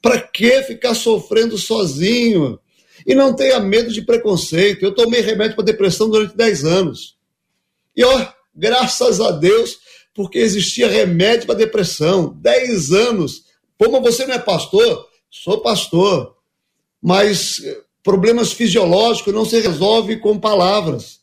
Para 0.00 0.20
que 0.20 0.62
ficar 0.62 0.94
sofrendo 0.94 1.56
sozinho? 1.58 2.58
E 3.06 3.14
não 3.14 3.34
tenha 3.34 3.58
medo 3.60 3.92
de 3.92 4.02
preconceito. 4.02 4.84
Eu 4.84 4.94
tomei 4.94 5.20
remédio 5.20 5.56
para 5.56 5.64
depressão 5.64 6.08
durante 6.08 6.36
10 6.36 6.64
anos. 6.64 7.16
E 7.96 8.04
ó, 8.04 8.26
graças 8.54 9.20
a 9.20 9.30
Deus, 9.32 9.78
porque 10.14 10.38
existia 10.38 10.88
remédio 10.88 11.46
para 11.46 11.56
depressão. 11.56 12.36
10 12.40 12.92
anos. 12.92 13.44
Mas 13.80 14.02
você 14.02 14.26
não 14.26 14.34
é 14.34 14.38
pastor? 14.38 15.08
Sou 15.30 15.60
pastor. 15.60 16.36
Mas 17.02 17.60
eh, 17.64 17.80
problemas 18.02 18.52
fisiológicos 18.52 19.34
não 19.34 19.44
se 19.44 19.60
resolvem 19.60 20.18
com 20.18 20.38
palavras. 20.38 21.20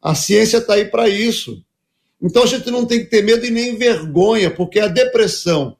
A 0.00 0.14
ciência 0.14 0.58
está 0.58 0.74
aí 0.74 0.86
para 0.86 1.08
isso. 1.08 1.62
Então 2.22 2.42
a 2.42 2.46
gente 2.46 2.70
não 2.70 2.86
tem 2.86 3.00
que 3.00 3.06
ter 3.06 3.22
medo 3.22 3.44
e 3.46 3.50
nem 3.50 3.76
vergonha, 3.76 4.50
porque 4.50 4.78
a 4.78 4.88
depressão, 4.88 5.76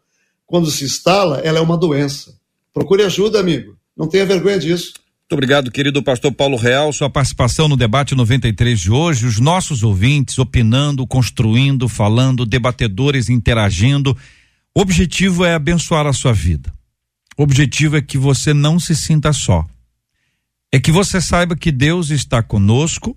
quando 0.46 0.70
se 0.70 0.84
instala, 0.84 1.40
ela 1.40 1.58
é 1.58 1.62
uma 1.62 1.76
doença. 1.76 2.34
Procure 2.72 3.02
ajuda, 3.02 3.38
amigo. 3.38 3.76
Não 3.96 4.08
tenha 4.08 4.24
vergonha 4.24 4.58
disso. 4.58 4.94
Muito 5.30 5.38
obrigado, 5.38 5.70
querido 5.70 6.02
pastor 6.02 6.32
Paulo 6.32 6.56
Real, 6.56 6.92
sua 6.92 7.08
participação 7.08 7.68
no 7.68 7.76
debate 7.76 8.16
93 8.16 8.80
de 8.80 8.90
hoje, 8.90 9.26
os 9.26 9.38
nossos 9.38 9.84
ouvintes 9.84 10.36
opinando, 10.40 11.06
construindo, 11.06 11.88
falando, 11.88 12.44
debatedores 12.44 13.28
interagindo. 13.28 14.18
O 14.76 14.80
objetivo 14.80 15.44
é 15.44 15.54
abençoar 15.54 16.04
a 16.04 16.12
sua 16.12 16.32
vida. 16.32 16.72
O 17.38 17.44
objetivo 17.44 17.96
é 17.96 18.02
que 18.02 18.18
você 18.18 18.52
não 18.52 18.80
se 18.80 18.96
sinta 18.96 19.32
só. 19.32 19.64
É 20.72 20.80
que 20.80 20.90
você 20.90 21.20
saiba 21.20 21.54
que 21.54 21.70
Deus 21.70 22.10
está 22.10 22.42
conosco, 22.42 23.14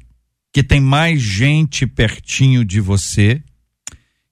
que 0.54 0.62
tem 0.62 0.80
mais 0.80 1.20
gente 1.20 1.88
pertinho 1.88 2.64
de 2.64 2.80
você, 2.80 3.42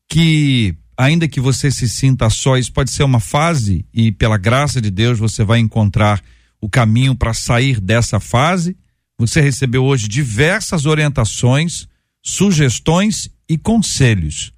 que 0.08 0.76
ainda 0.96 1.28
que 1.28 1.40
você 1.40 1.72
se 1.72 1.90
sinta 1.90 2.30
só, 2.30 2.58
isso 2.58 2.72
pode 2.72 2.92
ser 2.92 3.02
uma 3.02 3.20
fase 3.20 3.84
e 3.92 4.12
pela 4.12 4.38
graça 4.38 4.80
de 4.80 4.92
Deus 4.92 5.18
você 5.18 5.44
vai 5.44 5.58
encontrar 5.58 6.22
o 6.62 6.70
caminho 6.70 7.16
para 7.16 7.34
sair 7.34 7.82
dessa 7.82 8.20
fase. 8.20 8.78
Você 9.18 9.42
recebeu 9.42 9.84
hoje 9.84 10.08
diversas 10.08 10.86
orientações, 10.86 11.88
sugestões 12.24 13.30
e 13.50 13.58
conselhos 13.58 14.54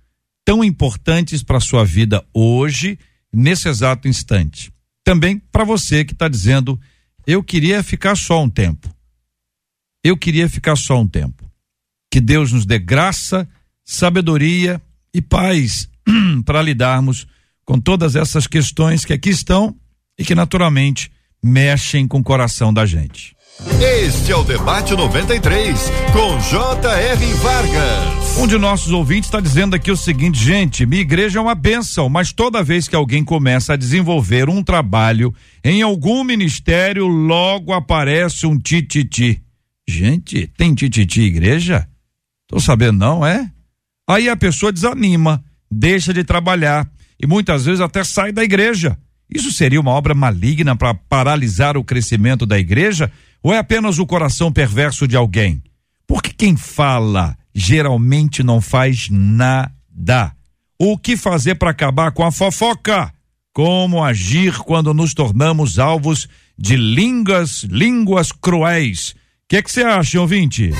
tão 0.45 0.63
importantes 0.63 1.41
para 1.41 1.57
a 1.57 1.61
sua 1.61 1.85
vida 1.85 2.23
hoje, 2.33 2.99
nesse 3.31 3.67
exato 3.67 4.07
instante. 4.07 4.71
Também 5.03 5.39
para 5.39 5.63
você 5.63 6.05
que 6.05 6.13
está 6.13 6.27
dizendo, 6.27 6.79
eu 7.25 7.43
queria 7.43 7.81
ficar 7.81 8.15
só 8.15 8.43
um 8.43 8.49
tempo. 8.49 8.93
Eu 10.03 10.17
queria 10.17 10.49
ficar 10.49 10.75
só 10.75 10.99
um 10.99 11.07
tempo. 11.07 11.49
Que 12.11 12.19
Deus 12.19 12.51
nos 12.51 12.65
dê 12.65 12.77
graça, 12.77 13.47
sabedoria 13.83 14.81
e 15.13 15.21
paz 15.21 15.89
para 16.45 16.61
lidarmos 16.61 17.25
com 17.65 17.79
todas 17.79 18.15
essas 18.15 18.45
questões 18.45 19.05
que 19.05 19.13
aqui 19.13 19.29
estão 19.29 19.75
e 20.17 20.25
que 20.25 20.35
naturalmente 20.35 21.11
mexem 21.43 22.07
com 22.07 22.19
o 22.19 22.23
coração 22.23 22.73
da 22.73 22.85
gente. 22.85 23.35
Este 23.79 24.31
é 24.31 24.35
o 24.35 24.43
Debate 24.43 24.95
93, 24.95 25.79
com 26.11 26.39
J.R. 26.39 27.33
Vargas. 27.35 28.37
Um 28.39 28.47
de 28.47 28.57
nossos 28.57 28.91
ouvintes 28.91 29.27
está 29.27 29.39
dizendo 29.39 29.75
aqui 29.75 29.91
o 29.91 29.97
seguinte, 29.97 30.43
gente: 30.43 30.85
minha 30.85 31.01
igreja 31.01 31.37
é 31.37 31.41
uma 31.41 31.53
benção, 31.53 32.09
mas 32.09 32.33
toda 32.33 32.63
vez 32.63 32.87
que 32.87 32.95
alguém 32.95 33.23
começa 33.23 33.73
a 33.73 33.77
desenvolver 33.77 34.49
um 34.49 34.63
trabalho 34.63 35.33
em 35.63 35.81
algum 35.83 36.23
ministério, 36.23 37.05
logo 37.05 37.73
aparece 37.73 38.47
um 38.47 38.57
tititi. 38.57 39.41
Gente, 39.87 40.47
tem 40.57 40.73
tititi 40.73 41.21
igreja? 41.21 41.87
Tô 42.47 42.59
sabendo, 42.59 42.97
não, 42.97 43.25
é? 43.25 43.49
Aí 44.09 44.29
a 44.29 44.35
pessoa 44.35 44.71
desanima, 44.71 45.43
deixa 45.71 46.13
de 46.13 46.23
trabalhar 46.23 46.89
e 47.21 47.27
muitas 47.27 47.65
vezes 47.65 47.81
até 47.81 48.03
sai 48.03 48.31
da 48.31 48.43
igreja. 48.43 48.97
Isso 49.33 49.51
seria 49.51 49.79
uma 49.79 49.91
obra 49.91 50.13
maligna 50.13 50.75
para 50.75 50.93
paralisar 50.93 51.75
o 51.75 51.83
crescimento 51.83 52.45
da 52.45 52.59
igreja? 52.59 53.11
Ou 53.41 53.53
é 53.53 53.57
apenas 53.57 53.99
o 53.99 54.05
coração 54.05 54.51
perverso 54.51 55.07
de 55.07 55.15
alguém? 55.15 55.61
Porque 56.07 56.31
quem 56.31 56.55
fala 56.55 57.35
geralmente 57.53 58.43
não 58.43 58.61
faz 58.61 59.09
nada. 59.09 60.31
O 60.79 60.97
que 60.97 61.17
fazer 61.17 61.55
para 61.55 61.71
acabar 61.71 62.11
com 62.11 62.23
a 62.23 62.31
fofoca? 62.31 63.11
Como 63.53 64.03
agir 64.03 64.57
quando 64.59 64.93
nos 64.93 65.13
tornamos 65.13 65.77
alvos 65.77 66.27
de 66.57 66.75
línguas, 66.75 67.63
línguas 67.63 68.31
cruéis? 68.31 69.11
O 69.11 69.15
que 69.47 69.61
você 69.61 69.83
acha, 69.83 70.19
ouvinte? 70.19 70.71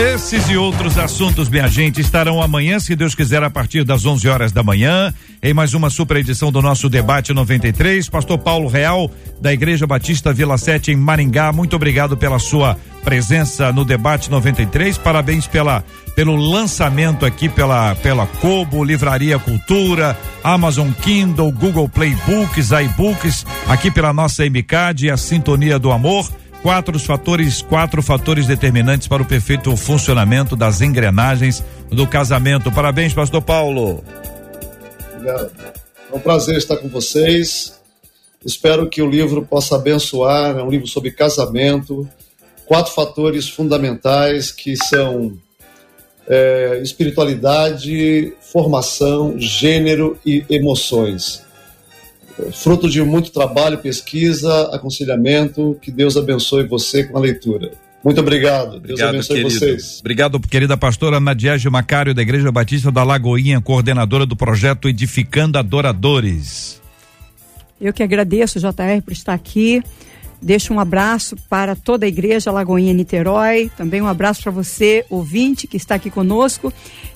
Esses 0.00 0.48
e 0.48 0.56
outros 0.56 0.96
assuntos, 0.96 1.50
minha 1.50 1.68
gente, 1.68 2.00
estarão 2.00 2.40
amanhã, 2.40 2.80
se 2.80 2.96
Deus 2.96 3.14
quiser, 3.14 3.42
a 3.42 3.50
partir 3.50 3.84
das 3.84 4.06
11 4.06 4.26
horas 4.30 4.50
da 4.50 4.62
manhã, 4.62 5.12
em 5.42 5.52
mais 5.52 5.74
uma 5.74 5.90
super 5.90 6.16
edição 6.16 6.50
do 6.50 6.62
nosso 6.62 6.88
Debate 6.88 7.34
93. 7.34 8.08
Pastor 8.08 8.38
Paulo 8.38 8.66
Real, 8.66 9.10
da 9.42 9.52
Igreja 9.52 9.86
Batista 9.86 10.32
Vila 10.32 10.56
7, 10.56 10.92
em 10.92 10.96
Maringá, 10.96 11.52
muito 11.52 11.76
obrigado 11.76 12.16
pela 12.16 12.38
sua 12.38 12.78
presença 13.04 13.74
no 13.74 13.84
Debate 13.84 14.30
93. 14.30 14.96
Parabéns 14.96 15.46
pela, 15.46 15.84
pelo 16.16 16.34
lançamento 16.34 17.26
aqui 17.26 17.46
pela, 17.50 17.94
pela 17.96 18.26
Cobo, 18.26 18.82
Livraria 18.82 19.38
Cultura, 19.38 20.18
Amazon 20.42 20.92
Kindle, 20.92 21.52
Google 21.52 21.90
Play 21.90 22.16
Books, 22.26 22.70
iBooks, 22.70 23.44
aqui 23.68 23.90
pela 23.90 24.14
nossa 24.14 24.48
MCAD 24.48 25.08
e 25.08 25.10
a 25.10 25.18
Sintonia 25.18 25.78
do 25.78 25.92
Amor 25.92 26.26
quatro 26.62 26.98
fatores, 26.98 27.62
quatro 27.62 28.02
fatores 28.02 28.46
determinantes 28.46 29.08
para 29.08 29.22
o 29.22 29.26
perfeito 29.26 29.74
funcionamento 29.76 30.54
das 30.54 30.80
engrenagens 30.80 31.64
do 31.90 32.06
casamento. 32.06 32.70
Parabéns, 32.70 33.12
pastor 33.12 33.42
Paulo. 33.42 34.04
Obrigado. 35.14 35.50
É 36.12 36.16
um 36.16 36.20
prazer 36.20 36.56
estar 36.56 36.76
com 36.76 36.88
vocês. 36.88 37.78
Espero 38.44 38.88
que 38.88 39.02
o 39.02 39.08
livro 39.08 39.44
possa 39.44 39.76
abençoar. 39.76 40.56
É 40.58 40.62
um 40.62 40.70
livro 40.70 40.86
sobre 40.86 41.10
casamento. 41.10 42.08
Quatro 42.66 42.92
fatores 42.92 43.48
fundamentais 43.48 44.50
que 44.50 44.76
são 44.76 45.36
é, 46.28 46.80
espiritualidade, 46.82 48.32
formação, 48.40 49.34
gênero 49.38 50.18
e 50.24 50.44
emoções 50.48 51.49
fruto 52.52 52.88
de 52.88 53.02
muito 53.02 53.30
trabalho, 53.30 53.78
pesquisa, 53.78 54.70
aconselhamento. 54.74 55.76
Que 55.80 55.90
Deus 55.90 56.16
abençoe 56.16 56.66
você 56.66 57.04
com 57.04 57.16
a 57.16 57.20
leitura. 57.20 57.72
Muito 58.02 58.20
obrigado. 58.20 58.76
obrigado 58.76 58.86
Deus 58.86 59.00
abençoe 59.00 59.36
querido. 59.36 59.54
vocês. 59.54 59.98
Obrigado, 60.00 60.40
querida 60.40 60.76
pastora 60.76 61.20
Nadiege 61.20 61.68
Macário, 61.68 62.14
da 62.14 62.22
Igreja 62.22 62.50
Batista 62.50 62.90
da 62.90 63.04
Lagoinha, 63.04 63.60
coordenadora 63.60 64.24
do 64.24 64.34
projeto 64.34 64.88
Edificando 64.88 65.58
Adoradores. 65.58 66.80
Eu 67.80 67.92
que 67.92 68.02
agradeço, 68.02 68.58
JR, 68.58 69.02
por 69.04 69.12
estar 69.12 69.34
aqui. 69.34 69.82
Deixo 70.42 70.72
um 70.72 70.80
abraço 70.80 71.36
para 71.48 71.76
toda 71.76 72.06
a 72.06 72.08
igreja 72.08 72.50
Lagoinha 72.50 72.94
Niterói, 72.94 73.70
também 73.76 74.00
um 74.00 74.06
abraço 74.06 74.42
para 74.42 74.52
você, 74.52 75.04
ouvinte, 75.10 75.66
que 75.66 75.76
está 75.76 75.96
aqui 75.96 76.10
conosco. 76.10 76.72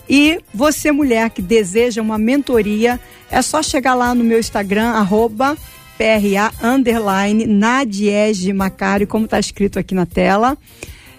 E 0.08 0.38
você, 0.52 0.92
mulher, 0.92 1.30
que 1.30 1.40
deseja 1.40 2.02
uma 2.02 2.18
mentoria, 2.18 3.00
é 3.30 3.40
só 3.40 3.62
chegar 3.62 3.94
lá 3.94 4.14
no 4.14 4.22
meu 4.22 4.38
Instagram, 4.38 4.90
arroba 4.90 5.56
PRA 5.96 6.52
underline 6.62 7.46
Nadiege 7.46 8.52
como 9.08 9.24
está 9.24 9.38
escrito 9.38 9.78
aqui 9.78 9.94
na 9.94 10.04
tela. 10.04 10.58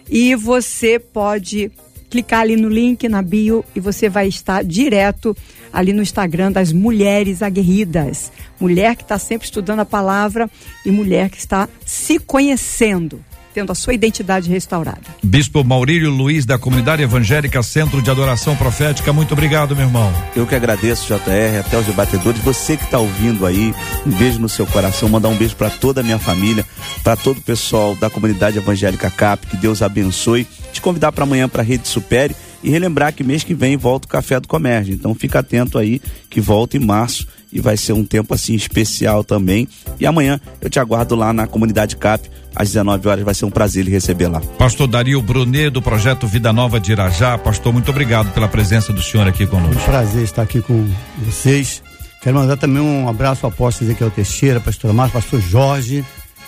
E 0.10 0.36
você 0.36 1.00
pode 1.00 1.72
clicar 2.10 2.42
ali 2.42 2.56
no 2.56 2.70
link 2.70 3.10
na 3.10 3.22
bio 3.22 3.66
e 3.76 3.80
você 3.80 4.08
vai 4.08 4.28
estar 4.28 4.64
direto 4.64 5.36
ali 5.76 5.92
no 5.92 6.02
Instagram 6.02 6.54
das 6.54 6.72
Mulheres 6.72 7.44
Aguerridas. 7.44 8.32
Mulher 8.60 8.96
que 8.96 9.04
está 9.04 9.20
sempre 9.20 9.46
estudando 9.46 9.82
a 9.82 9.86
palavra 9.86 10.50
e 10.86 10.90
mulher 10.90 11.30
que 11.30 11.38
está 11.38 11.68
se 11.86 12.18
conhecendo 12.18 13.22
tendo 13.54 13.72
a 13.72 13.76
sua 13.76 13.94
identidade 13.94 14.50
restaurada. 14.50 15.00
Bispo 15.24 15.64
Maurílio 15.64 16.12
Luiz, 16.12 16.46
da 16.46 16.60
Comunidade 16.60 17.02
Evangélica 17.02 17.64
Centro 17.64 18.02
de 18.02 18.12
Adoração 18.12 18.54
Profética, 18.58 19.14
muito 19.14 19.32
obrigado, 19.32 19.74
meu 19.74 19.86
irmão. 19.86 20.12
Eu 20.36 20.46
que 20.46 20.54
agradeço, 20.54 21.08
JR, 21.08 21.62
até 21.66 21.78
os 21.78 21.86
debatedores. 21.86 22.42
Você 22.42 22.76
que 22.76 22.84
está 22.84 23.00
ouvindo 23.00 23.46
aí, 23.46 23.74
um 24.06 24.12
beijo 24.12 24.42
no 24.42 24.50
seu 24.50 24.68
coração, 24.68 25.08
mandar 25.08 25.30
um 25.30 25.38
beijo 25.38 25.56
para 25.56 25.70
toda 25.70 26.02
a 26.02 26.04
minha 26.04 26.20
família, 26.20 26.66
para 27.02 27.16
todo 27.16 27.38
o 27.38 27.42
pessoal 27.42 27.96
da 27.96 28.10
Comunidade 28.10 28.58
Evangélica 28.58 29.10
CAP, 29.10 29.48
que 29.48 29.56
Deus 29.56 29.82
abençoe. 29.82 30.46
Te 30.74 30.82
convidar 30.82 31.14
para 31.14 31.24
amanhã 31.24 31.48
para 31.48 31.62
a 31.62 31.66
Rede 31.66 31.88
Supere 31.88 32.36
e 32.66 32.70
relembrar 32.72 33.14
que 33.14 33.24
mês 33.24 33.44
que 33.44 33.54
vem 33.54 33.78
volta 33.78 34.08
o 34.08 34.10
Café 34.10 34.40
do 34.40 34.48
Comércio. 34.48 34.92
Então 34.92 35.14
fica 35.14 35.40
atento 35.40 35.78
aí 35.78 36.02
que 36.32 36.42
volta 36.42 36.76
em 36.76 36.80
março 36.80 37.28
e 37.54 37.62
vai 37.62 37.78
ser 37.78 37.94
um 37.94 38.04
tempo 38.04 38.34
assim 38.34 38.56
especial 38.56 39.24
também. 39.24 39.68
E 40.00 40.06
amanhã 40.06 40.42
eu 40.60 40.68
te 40.68 40.80
aguardo 40.80 41.16
lá 41.16 41.32
na 41.32 41.46
comunidade 41.46 41.96
CAP 41.96 42.28
às 42.56 42.70
19 42.70 43.08
horas. 43.08 43.24
Vai 43.24 43.36
ser 43.36 43.46
um 43.46 43.52
prazer 43.52 43.86
lhe 43.86 43.92
receber 43.92 44.28
lá. 44.28 44.42
Pastor 44.58 44.88
Dario 44.88 45.22
Brunet, 45.22 45.70
do 45.70 45.80
projeto 45.80 46.26
Vida 46.26 46.52
Nova 46.52 46.80
de 46.80 46.92
Irajá. 46.92 47.38
Pastor, 47.38 47.72
muito 47.72 47.92
obrigado 47.92 48.34
pela 48.34 48.48
presença 48.48 48.92
do 48.92 49.02
senhor 49.04 49.28
aqui 49.28 49.46
conosco. 49.46 49.80
É 49.80 49.84
um 49.84 49.86
prazer 49.86 50.24
estar 50.24 50.42
aqui 50.42 50.60
com 50.60 50.90
vocês. 51.20 51.84
Quero 52.24 52.36
mandar 52.36 52.58
também 52.58 52.82
um 52.82 53.08
abraço 53.08 53.46
ao 53.46 53.52
apóstolo 53.52 53.92
Ezequiel 53.92 54.10
Teixeira, 54.10 54.60
pastor 54.60 54.92
Márcio, 54.92 55.14
pastor 55.14 55.40
Jorge, 55.40 56.04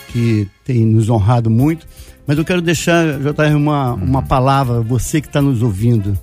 que 0.08 0.48
tem 0.64 0.84
nos 0.84 1.08
honrado 1.08 1.48
muito. 1.48 1.86
Mas 2.28 2.36
eu 2.36 2.44
quero 2.44 2.60
deixar, 2.60 3.06
JR, 3.20 3.56
uma, 3.56 3.94
uma 3.94 4.22
palavra, 4.22 4.82
você 4.82 5.18
que 5.18 5.28
está 5.28 5.40
nos 5.40 5.62
ouvindo. 5.62 6.16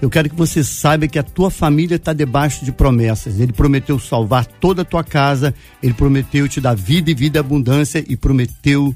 Eu 0.00 0.08
quero 0.08 0.30
que 0.30 0.36
você 0.36 0.62
saiba 0.62 1.08
que 1.08 1.18
a 1.18 1.24
tua 1.24 1.50
família 1.50 1.96
está 1.96 2.12
debaixo 2.12 2.64
de 2.64 2.70
promessas. 2.70 3.40
Ele 3.40 3.52
prometeu 3.52 3.98
salvar 3.98 4.46
toda 4.46 4.82
a 4.82 4.84
tua 4.84 5.02
casa, 5.02 5.52
ele 5.82 5.92
prometeu 5.92 6.48
te 6.48 6.60
dar 6.60 6.76
vida 6.76 7.10
e 7.10 7.14
vida 7.14 7.36
e 7.36 7.40
abundância 7.40 8.04
e 8.08 8.16
prometeu 8.16 8.94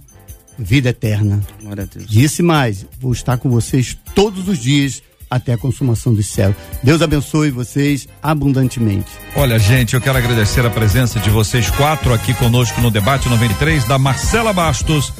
vida 0.56 0.90
eterna. 0.90 1.40
Glória 1.60 1.82
a 1.82 1.86
Deus. 1.86 2.06
Disse 2.08 2.40
mais: 2.40 2.86
vou 3.00 3.12
estar 3.12 3.36
com 3.36 3.50
vocês 3.50 3.98
todos 4.14 4.46
os 4.46 4.56
dias 4.56 5.02
até 5.28 5.54
a 5.54 5.58
consumação 5.58 6.14
dos 6.14 6.26
céus. 6.26 6.54
Deus 6.84 7.02
abençoe 7.02 7.50
vocês 7.50 8.06
abundantemente. 8.22 9.10
Olha, 9.34 9.58
gente, 9.58 9.94
eu 9.94 10.00
quero 10.00 10.18
agradecer 10.18 10.64
a 10.64 10.70
presença 10.70 11.18
de 11.18 11.30
vocês 11.30 11.68
quatro 11.70 12.14
aqui 12.14 12.32
conosco 12.32 12.80
no 12.80 12.92
debate 12.92 13.28
93 13.28 13.88
da 13.88 13.98
Marcela 13.98 14.52
Bastos. 14.52 15.12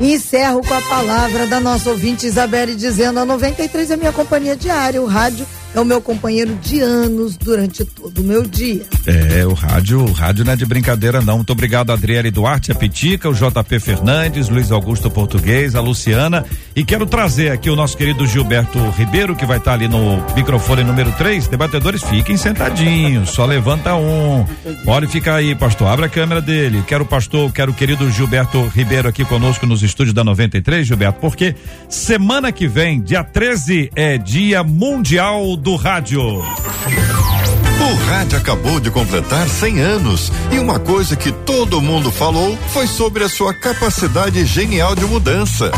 Encerro 0.00 0.60
com 0.62 0.74
a 0.74 0.80
palavra 0.82 1.46
da 1.48 1.58
nossa 1.58 1.90
ouvinte 1.90 2.26
Isabelle 2.26 2.74
dizendo: 2.74 3.18
a 3.18 3.24
93 3.24 3.90
é 3.90 3.96
minha 3.96 4.12
companhia 4.12 4.56
diária, 4.56 5.02
o 5.02 5.06
rádio 5.06 5.44
é 5.74 5.80
o 5.80 5.84
meu 5.84 6.00
companheiro 6.00 6.54
de 6.62 6.80
anos 6.80 7.36
durante 7.36 7.84
todo 7.84 8.20
o 8.20 8.24
meu 8.24 8.42
dia. 8.42 8.82
É, 9.06 9.46
o 9.46 9.52
rádio, 9.52 10.00
o 10.00 10.12
rádio 10.12 10.44
não 10.44 10.52
é 10.52 10.56
de 10.56 10.64
brincadeira 10.64 11.20
não. 11.20 11.36
Muito 11.36 11.52
obrigado 11.52 11.92
Adriele 11.92 12.30
Duarte, 12.30 12.72
a 12.72 12.74
Pitica, 12.74 13.28
o 13.28 13.34
JP 13.34 13.78
Fernandes, 13.80 14.48
Luiz 14.48 14.72
Augusto 14.72 15.10
Português, 15.10 15.74
a 15.74 15.80
Luciana 15.80 16.44
e 16.74 16.84
quero 16.84 17.06
trazer 17.06 17.50
aqui 17.50 17.68
o 17.68 17.76
nosso 17.76 17.96
querido 17.96 18.26
Gilberto 18.26 18.78
Ribeiro 18.90 19.36
que 19.36 19.44
vai 19.44 19.58
estar 19.58 19.72
tá 19.72 19.76
ali 19.76 19.88
no 19.88 20.24
microfone 20.34 20.82
número 20.84 21.12
3. 21.12 21.48
Debatedores, 21.48 22.02
fiquem 22.02 22.36
sentadinhos, 22.36 23.30
só 23.30 23.44
levanta 23.44 23.94
um. 23.94 24.46
Pode 24.84 25.06
ficar 25.08 25.36
aí, 25.36 25.54
pastor, 25.54 25.88
abre 25.88 26.06
a 26.06 26.08
câmera 26.08 26.40
dele. 26.40 26.82
Quero 26.86 27.04
o 27.04 27.06
pastor, 27.06 27.52
quero 27.52 27.72
o 27.72 27.74
querido 27.74 28.10
Gilberto 28.10 28.66
Ribeiro 28.68 29.08
aqui 29.08 29.24
conosco 29.24 29.66
nos 29.66 29.82
estúdios 29.82 30.14
da 30.14 30.24
93, 30.24 30.86
Gilberto, 30.86 31.20
porque 31.20 31.54
semana 31.88 32.50
que 32.50 32.66
vem, 32.66 33.00
dia 33.00 33.22
13, 33.22 33.90
é 33.94 34.16
Dia 34.16 34.62
Mundial 34.62 35.57
do 35.58 35.76
Rádio. 35.76 36.20
O 36.20 37.94
rádio 38.10 38.38
acabou 38.38 38.80
de 38.80 38.90
completar 38.90 39.48
100 39.48 39.80
anos 39.80 40.32
e 40.52 40.58
uma 40.58 40.78
coisa 40.78 41.16
que 41.16 41.32
todo 41.32 41.80
mundo 41.80 42.10
falou 42.10 42.56
foi 42.72 42.86
sobre 42.86 43.24
a 43.24 43.28
sua 43.28 43.52
capacidade 43.52 44.44
genial 44.46 44.94
de 44.94 45.04
mudança. 45.04 45.70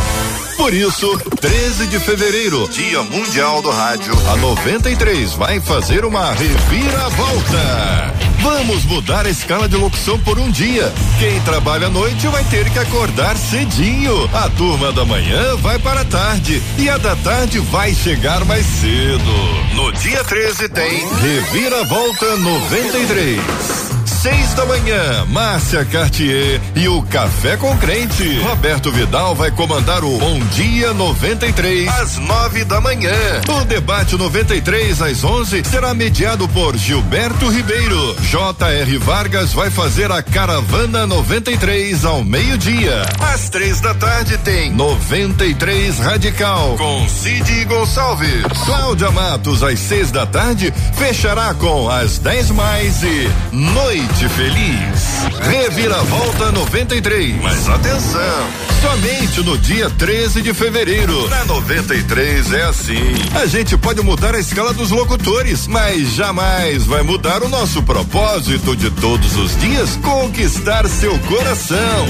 Por 0.61 0.75
isso, 0.75 1.19
13 1.41 1.87
de 1.87 1.99
fevereiro, 1.99 2.69
Dia 2.69 3.03
Mundial 3.03 3.63
do 3.63 3.71
Rádio, 3.71 4.13
a 4.31 4.37
93 4.37 5.33
vai 5.33 5.59
fazer 5.59 6.05
uma 6.05 6.35
reviravolta. 6.35 8.15
Vamos 8.43 8.85
mudar 8.85 9.25
a 9.25 9.31
escala 9.31 9.67
de 9.67 9.77
locução 9.77 10.19
por 10.19 10.39
um 10.39 10.51
dia. 10.51 10.93
Quem 11.19 11.41
trabalha 11.41 11.87
à 11.87 11.91
noite 11.91 12.29
vai 12.29 12.45
ter 12.45 12.69
que 12.69 12.79
acordar 12.79 13.39
cedinho. 13.39 14.29
A 14.35 14.51
turma 14.51 14.93
da 14.93 15.03
manhã 15.03 15.57
vai 15.57 15.79
para 15.79 16.03
a 16.03 16.05
tarde 16.05 16.63
e 16.77 16.91
a 16.91 16.99
da 16.99 17.17
tarde 17.17 17.59
vai 17.59 17.95
chegar 17.95 18.45
mais 18.45 18.67
cedo. 18.67 19.75
No 19.75 19.91
dia 19.93 20.23
13 20.23 20.69
tem 20.69 21.09
Reviravolta 21.23 22.37
93 22.37 23.80
seis 24.21 24.53
da 24.53 24.67
manhã, 24.67 25.25
Márcia 25.29 25.83
Cartier 25.83 26.61
e 26.77 26.87
o 26.89 27.01
Café 27.03 27.57
com 27.57 27.75
Crente. 27.79 28.39
Roberto 28.41 28.93
Vidal 28.93 29.35
vai 29.35 29.51
comandar 29.51 30.05
o 30.05 30.19
Bom 30.19 30.39
Dia 30.53 30.93
93 30.93 31.89
às 31.89 32.19
nove 32.19 32.63
da 32.65 32.83
manhã. 32.83 33.15
O 33.49 33.65
debate 33.65 34.17
93 34.17 35.01
às 35.01 35.25
onze 35.25 35.65
será 35.65 35.95
mediado 35.95 36.47
por 36.49 36.77
Gilberto 36.77 37.49
Ribeiro. 37.49 38.15
J.R. 38.21 38.99
Vargas 38.99 39.55
vai 39.55 39.71
fazer 39.71 40.13
a 40.13 40.23
Caravana 40.23 41.07
93 41.07 42.05
ao 42.05 42.23
meio-dia. 42.23 43.03
Às 43.33 43.49
três 43.49 43.81
da 43.81 43.95
tarde 43.95 44.37
tem 44.39 44.71
93 44.71 45.99
Radical 45.99 46.77
com 46.77 47.09
Cid 47.09 47.65
Gonçalves. 47.65 48.43
Cláudia 48.67 49.11
Matos 49.11 49.63
às 49.63 49.79
seis 49.79 50.11
da 50.11 50.27
tarde 50.27 50.73
fechará 50.95 51.55
com 51.55 51.89
as 51.89 52.19
10 52.19 52.51
mais 52.51 53.03
e 53.03 53.31
Noite 53.53 54.10
Noite 54.11 54.29
Feliz. 54.31 55.41
Reviravolta 55.41 56.51
93. 56.51 57.41
Mas 57.41 57.69
atenção! 57.69 58.49
Somente 58.83 59.41
no 59.43 59.57
dia 59.57 59.89
13 59.89 60.43
de 60.43 60.53
fevereiro. 60.53 61.29
Na 61.29 61.45
93 61.45 62.53
é 62.53 62.63
assim. 62.65 63.15
A 63.41 63.47
gente 63.47 63.77
pode 63.77 64.03
mudar 64.03 64.35
a 64.35 64.41
escala 64.41 64.75
dos 64.75 64.91
locutores, 64.91 65.69
mas 65.69 66.13
jamais 66.13 66.85
vai 66.87 67.03
mudar 67.03 67.45
o 67.45 67.49
nosso 67.49 67.85
propósito 67.85 68.75
de 68.75 68.91
todos 68.91 69.37
os 69.37 69.57
dias 69.61 69.95
conquistar 70.03 70.89
seu 70.89 71.17
coração. 71.21 72.07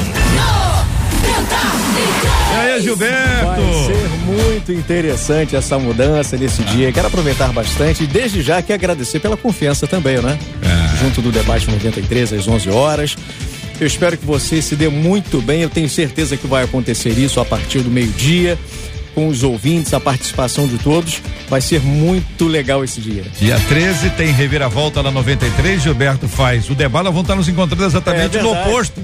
E 2.50 2.56
aí, 2.56 2.82
Gilberto? 2.82 3.44
Vai 3.44 3.84
ser 3.84 4.08
muito 4.24 4.72
interessante 4.72 5.54
essa 5.54 5.78
mudança 5.78 6.38
nesse 6.38 6.62
dia. 6.62 6.90
Quero 6.92 7.08
aproveitar 7.08 7.52
bastante 7.52 8.04
e 8.04 8.06
desde 8.06 8.40
já 8.40 8.62
que 8.62 8.72
agradecer 8.72 9.20
pela 9.20 9.36
confiança 9.36 9.86
também, 9.86 10.16
né? 10.22 10.38
É. 10.62 10.89
Junto 11.00 11.22
do 11.22 11.32
debate 11.32 11.68
93 11.68 12.32
às 12.34 12.46
11 12.46 12.70
horas. 12.70 13.16
Eu 13.80 13.86
espero 13.86 14.16
que 14.18 14.26
você 14.26 14.60
se 14.60 14.76
dê 14.76 14.88
muito 14.88 15.40
bem. 15.40 15.62
Eu 15.62 15.70
tenho 15.70 15.88
certeza 15.88 16.36
que 16.36 16.46
vai 16.46 16.64
acontecer 16.64 17.10
isso 17.18 17.40
a 17.40 17.44
partir 17.44 17.80
do 17.80 17.90
meio-dia 17.90 18.58
com 19.14 19.28
os 19.28 19.42
ouvintes, 19.42 19.92
a 19.94 20.00
participação 20.00 20.66
de 20.66 20.78
todos. 20.78 21.20
Vai 21.48 21.60
ser 21.60 21.80
muito 21.80 22.46
legal 22.46 22.84
esse 22.84 23.00
dia. 23.00 23.24
Dia 23.38 23.58
13 23.68 24.10
tem 24.10 24.32
reviravolta 24.32 25.02
na 25.02 25.10
93. 25.10 25.82
Gilberto 25.82 26.28
faz 26.28 26.68
o 26.68 26.74
debate. 26.74 27.04
Vamos 27.04 27.22
estar 27.22 27.34
nos 27.34 27.48
encontrando 27.48 27.84
exatamente 27.84 28.36
é 28.36 28.42
no 28.42 28.52
oposto 28.52 29.00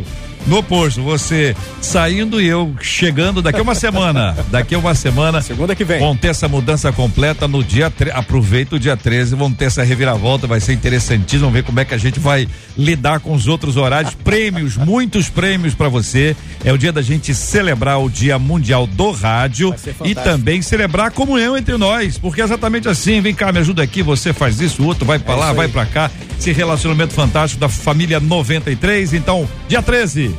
no 0.46 0.58
oposto, 0.58 1.02
você 1.02 1.54
saindo 1.80 2.40
e 2.40 2.46
eu 2.46 2.74
chegando 2.80 3.42
daqui 3.42 3.58
a 3.58 3.62
uma 3.62 3.74
semana. 3.74 4.36
Daqui 4.50 4.74
a 4.74 4.78
uma 4.78 4.94
semana. 4.94 5.42
Segunda 5.42 5.74
que 5.74 5.84
vem. 5.84 5.98
Vão 5.98 6.16
ter 6.16 6.28
essa 6.28 6.48
mudança 6.48 6.92
completa 6.92 7.48
no 7.48 7.62
dia. 7.62 7.90
Tre... 7.90 8.10
Aproveita 8.10 8.76
o 8.76 8.78
dia 8.78 8.96
13, 8.96 9.34
vão 9.34 9.52
ter 9.52 9.66
essa 9.66 9.82
reviravolta, 9.82 10.46
vai 10.46 10.60
ser 10.60 10.72
interessantíssimo. 10.72 11.42
Vamos 11.42 11.54
ver 11.54 11.62
como 11.62 11.80
é 11.80 11.84
que 11.84 11.94
a 11.94 11.98
gente 11.98 12.20
vai 12.20 12.48
lidar 12.76 13.20
com 13.20 13.32
os 13.32 13.48
outros 13.48 13.76
horários. 13.76 14.14
Prêmios, 14.14 14.76
muitos 14.76 15.28
prêmios 15.28 15.74
para 15.74 15.88
você. 15.88 16.36
É 16.64 16.72
o 16.72 16.78
dia 16.78 16.92
da 16.92 17.02
gente 17.02 17.34
celebrar 17.34 18.00
o 18.00 18.08
Dia 18.08 18.38
Mundial 18.38 18.86
do 18.86 19.10
Rádio 19.10 19.74
e 20.04 20.14
também 20.14 20.62
celebrar 20.62 21.08
a 21.08 21.10
comunhão 21.10 21.56
entre 21.56 21.76
nós, 21.76 22.18
porque 22.18 22.40
é 22.40 22.44
exatamente 22.44 22.88
assim. 22.88 23.20
Vem 23.20 23.34
cá, 23.34 23.52
me 23.52 23.58
ajuda 23.58 23.82
aqui, 23.82 24.02
você 24.02 24.32
faz 24.32 24.60
isso, 24.60 24.82
o 24.82 24.86
outro 24.86 25.04
vai 25.04 25.18
para 25.18 25.34
é 25.34 25.36
lá, 25.36 25.52
vai 25.52 25.68
para 25.68 25.86
cá. 25.86 26.10
Esse 26.38 26.52
relacionamento 26.52 27.14
fantástico 27.14 27.60
da 27.60 27.68
família 27.68 28.20
93. 28.20 29.14
Então, 29.14 29.48
dia 29.68 29.80
13, 29.80 30.35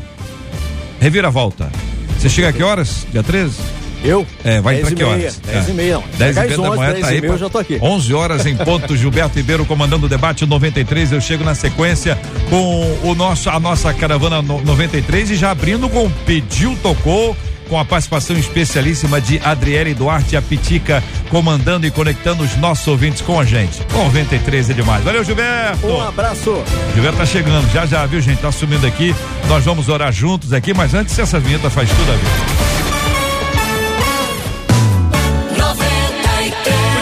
Reviravolta. 1.00 1.72
Você 2.18 2.30
chega 2.30 2.50
a 2.50 2.54
que 2.54 2.64
horas? 2.64 3.06
Dia 3.12 3.24
13? 3.24 3.56
Eu? 4.04 4.26
É, 4.44 4.62
vai 4.62 4.80
entrar 4.80 4.94
que 4.94 5.04
horas? 5.04 5.40
10 5.40 5.68
é. 5.68 5.72
e 5.72 5.74
meia. 5.74 6.04
10 6.18 6.38
e 6.38 6.40
meia 6.40 6.58
da 6.58 6.70
manhã, 6.70 6.92
10 6.94 7.02
tá 7.02 7.08
aí. 7.08 7.24
eu 7.24 7.38
já 7.38 7.50
tô 7.50 7.58
aqui. 7.58 7.80
11 7.82 8.14
horas 8.14 8.46
em 8.46 8.56
ponto, 8.56 8.96
Gilberto 8.98 9.38
Ribeiro 9.38 9.66
comandando 9.66 10.06
o 10.06 10.10
debate 10.10 10.46
93. 10.46 11.12
Eu 11.12 11.22
chego 11.22 11.44
na 11.44 11.56
sequência 11.56 12.18
com 12.50 13.00
o 13.04 13.16
nosso, 13.16 13.50
a 13.50 13.60
nossa 13.60 13.94
caravana 13.94 14.42
93 14.42 15.32
e 15.32 15.36
já 15.36 15.52
abrindo 15.52 15.90
com 15.90 16.10
Pediu 16.26 16.78
Tocou 16.82 17.36
com 17.68 17.80
a 17.80 17.86
participação 17.86 18.38
especialíssima 18.38 19.20
de 19.20 19.40
Adriele 19.44 19.94
Duarte 19.94 20.36
Apitica, 20.36 21.04
comandando 21.30 21.86
e 21.86 21.92
conectando 21.92 22.44
os 22.44 22.56
nossos 22.58 22.88
ouvintes 22.88 23.22
com 23.22 23.40
a 23.40 23.46
gente. 23.46 23.80
93 23.94 24.70
é 24.70 24.74
demais. 24.74 25.04
Valeu, 25.04 25.24
Gilberto! 25.24 25.88
Um 25.88 26.02
abraço! 26.02 26.64
Gilberto 26.94 27.18
tá 27.18 27.26
chegando, 27.26 27.72
já 27.72 27.86
já, 27.86 28.06
viu, 28.06 28.22
gente? 28.22 28.40
Tá 28.40 28.52
sumindo 28.52 28.86
aqui. 28.86 29.16
Nós 29.48 29.64
vamos 29.64 29.90
orar 29.90 30.12
juntos 30.12 30.54
aqui, 30.54 30.74
mas 30.74 30.94
antes, 30.94 31.18
essa 31.18 31.40
vinheta 31.40 31.70
faz 31.70 31.90
tudo 31.90 32.12
a 32.12 32.16
ver. 32.16 32.78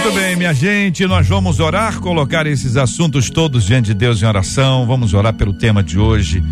Muito 0.03 0.20
bem, 0.20 0.36
minha 0.36 0.53
gente, 0.53 1.05
nós 1.07 1.28
vamos 1.28 1.59
orar, 1.59 1.99
colocar 1.99 2.45
esses 2.45 2.78
assuntos 2.78 3.30
todos 3.32 3.66
diante 3.66 3.88
de 3.88 3.95
Deus 3.95 4.22
em 4.22 4.26
oração. 4.26 4.86
Vamos 4.86 5.16
orar 5.16 5.34
pelo 5.34 5.51
tema 5.51 5.82
de 5.82 5.97
hoje. 5.97 6.43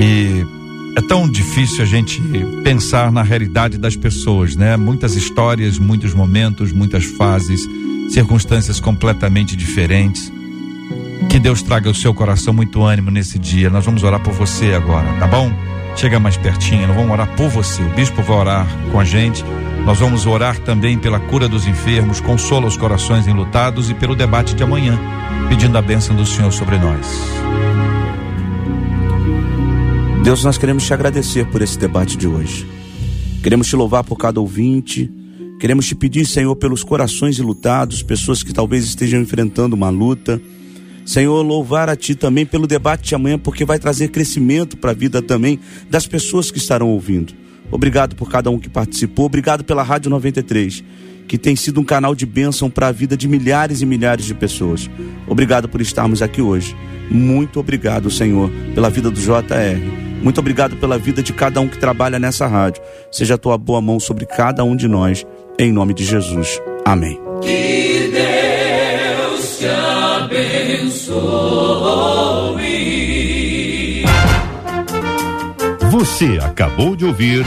E 0.00 0.61
é 0.96 1.00
tão 1.00 1.28
difícil 1.28 1.82
a 1.82 1.86
gente 1.86 2.20
pensar 2.62 3.10
na 3.10 3.22
realidade 3.22 3.78
das 3.78 3.96
pessoas, 3.96 4.54
né? 4.56 4.76
Muitas 4.76 5.16
histórias, 5.16 5.78
muitos 5.78 6.12
momentos, 6.12 6.72
muitas 6.72 7.04
fases, 7.04 7.66
circunstâncias 8.10 8.78
completamente 8.78 9.56
diferentes. 9.56 10.32
Que 11.30 11.38
Deus 11.38 11.62
traga 11.62 11.88
ao 11.88 11.94
seu 11.94 12.12
coração 12.12 12.52
muito 12.52 12.82
ânimo 12.82 13.10
nesse 13.10 13.38
dia. 13.38 13.70
Nós 13.70 13.84
vamos 13.84 14.02
orar 14.02 14.20
por 14.20 14.34
você 14.34 14.74
agora, 14.74 15.06
tá 15.18 15.26
bom? 15.26 15.50
Chega 15.96 16.20
mais 16.20 16.36
pertinho, 16.36 16.86
nós 16.86 16.96
vamos 16.96 17.10
orar 17.10 17.28
por 17.36 17.48
você. 17.48 17.82
O 17.82 17.88
bispo 17.90 18.22
vai 18.22 18.36
orar 18.36 18.66
com 18.90 19.00
a 19.00 19.04
gente. 19.04 19.44
Nós 19.84 19.98
vamos 19.98 20.26
orar 20.26 20.58
também 20.58 20.98
pela 20.98 21.18
cura 21.18 21.48
dos 21.48 21.66
enfermos, 21.66 22.20
consola 22.20 22.66
os 22.66 22.76
corações 22.76 23.26
enlutados 23.26 23.90
e 23.90 23.94
pelo 23.94 24.14
debate 24.14 24.54
de 24.54 24.62
amanhã, 24.62 24.98
pedindo 25.48 25.76
a 25.76 25.82
bênção 25.82 26.14
do 26.14 26.24
Senhor 26.24 26.52
sobre 26.52 26.78
nós. 26.78 27.06
Deus, 30.22 30.44
nós 30.44 30.56
queremos 30.56 30.84
te 30.84 30.94
agradecer 30.94 31.44
por 31.46 31.62
esse 31.62 31.76
debate 31.76 32.16
de 32.16 32.28
hoje. 32.28 32.64
Queremos 33.42 33.66
te 33.66 33.74
louvar 33.74 34.04
por 34.04 34.16
cada 34.16 34.40
ouvinte. 34.40 35.10
Queremos 35.58 35.84
te 35.88 35.96
pedir, 35.96 36.24
Senhor, 36.26 36.54
pelos 36.54 36.84
corações 36.84 37.38
ilutados, 37.38 38.04
pessoas 38.04 38.40
que 38.40 38.52
talvez 38.52 38.84
estejam 38.84 39.20
enfrentando 39.20 39.74
uma 39.74 39.90
luta. 39.90 40.40
Senhor, 41.04 41.42
louvar 41.42 41.88
a 41.88 41.96
Ti 41.96 42.14
também 42.14 42.46
pelo 42.46 42.68
debate 42.68 43.08
de 43.08 43.14
amanhã, 43.16 43.36
porque 43.36 43.64
vai 43.64 43.80
trazer 43.80 44.08
crescimento 44.08 44.76
para 44.76 44.92
a 44.92 44.94
vida 44.94 45.20
também 45.20 45.58
das 45.90 46.06
pessoas 46.06 46.52
que 46.52 46.58
estarão 46.58 46.90
ouvindo. 46.90 47.34
Obrigado 47.68 48.14
por 48.14 48.30
cada 48.30 48.48
um 48.48 48.60
que 48.60 48.68
participou, 48.68 49.26
obrigado 49.26 49.64
pela 49.64 49.82
Rádio 49.82 50.08
93, 50.08 50.84
que 51.26 51.36
tem 51.36 51.56
sido 51.56 51.80
um 51.80 51.84
canal 51.84 52.14
de 52.14 52.26
bênção 52.26 52.70
para 52.70 52.86
a 52.86 52.92
vida 52.92 53.16
de 53.16 53.26
milhares 53.26 53.80
e 53.80 53.86
milhares 53.86 54.24
de 54.24 54.34
pessoas. 54.34 54.88
Obrigado 55.26 55.68
por 55.68 55.80
estarmos 55.80 56.22
aqui 56.22 56.40
hoje. 56.40 56.76
Muito 57.10 57.58
obrigado, 57.58 58.08
Senhor, 58.08 58.48
pela 58.72 58.88
vida 58.88 59.10
do 59.10 59.20
JR. 59.20 60.01
Muito 60.22 60.38
obrigado 60.38 60.76
pela 60.76 60.96
vida 60.98 61.22
de 61.22 61.32
cada 61.32 61.60
um 61.60 61.68
que 61.68 61.78
trabalha 61.78 62.18
nessa 62.18 62.46
rádio. 62.46 62.82
Seja 63.10 63.34
a 63.34 63.38
tua 63.38 63.58
boa 63.58 63.80
mão 63.80 63.98
sobre 63.98 64.24
cada 64.24 64.62
um 64.64 64.76
de 64.76 64.86
nós, 64.88 65.26
em 65.58 65.72
nome 65.72 65.92
de 65.92 66.04
Jesus. 66.04 66.60
Amém. 66.84 67.20
Que 67.40 68.10
Deus 68.12 69.58
te 69.58 69.66
abençoe. 69.66 71.12
Você 75.90 76.38
acabou 76.42 76.96
de 76.96 77.04
ouvir 77.04 77.44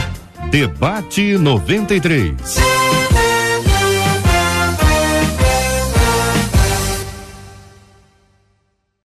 Debate 0.51 1.38
93. 1.38 2.74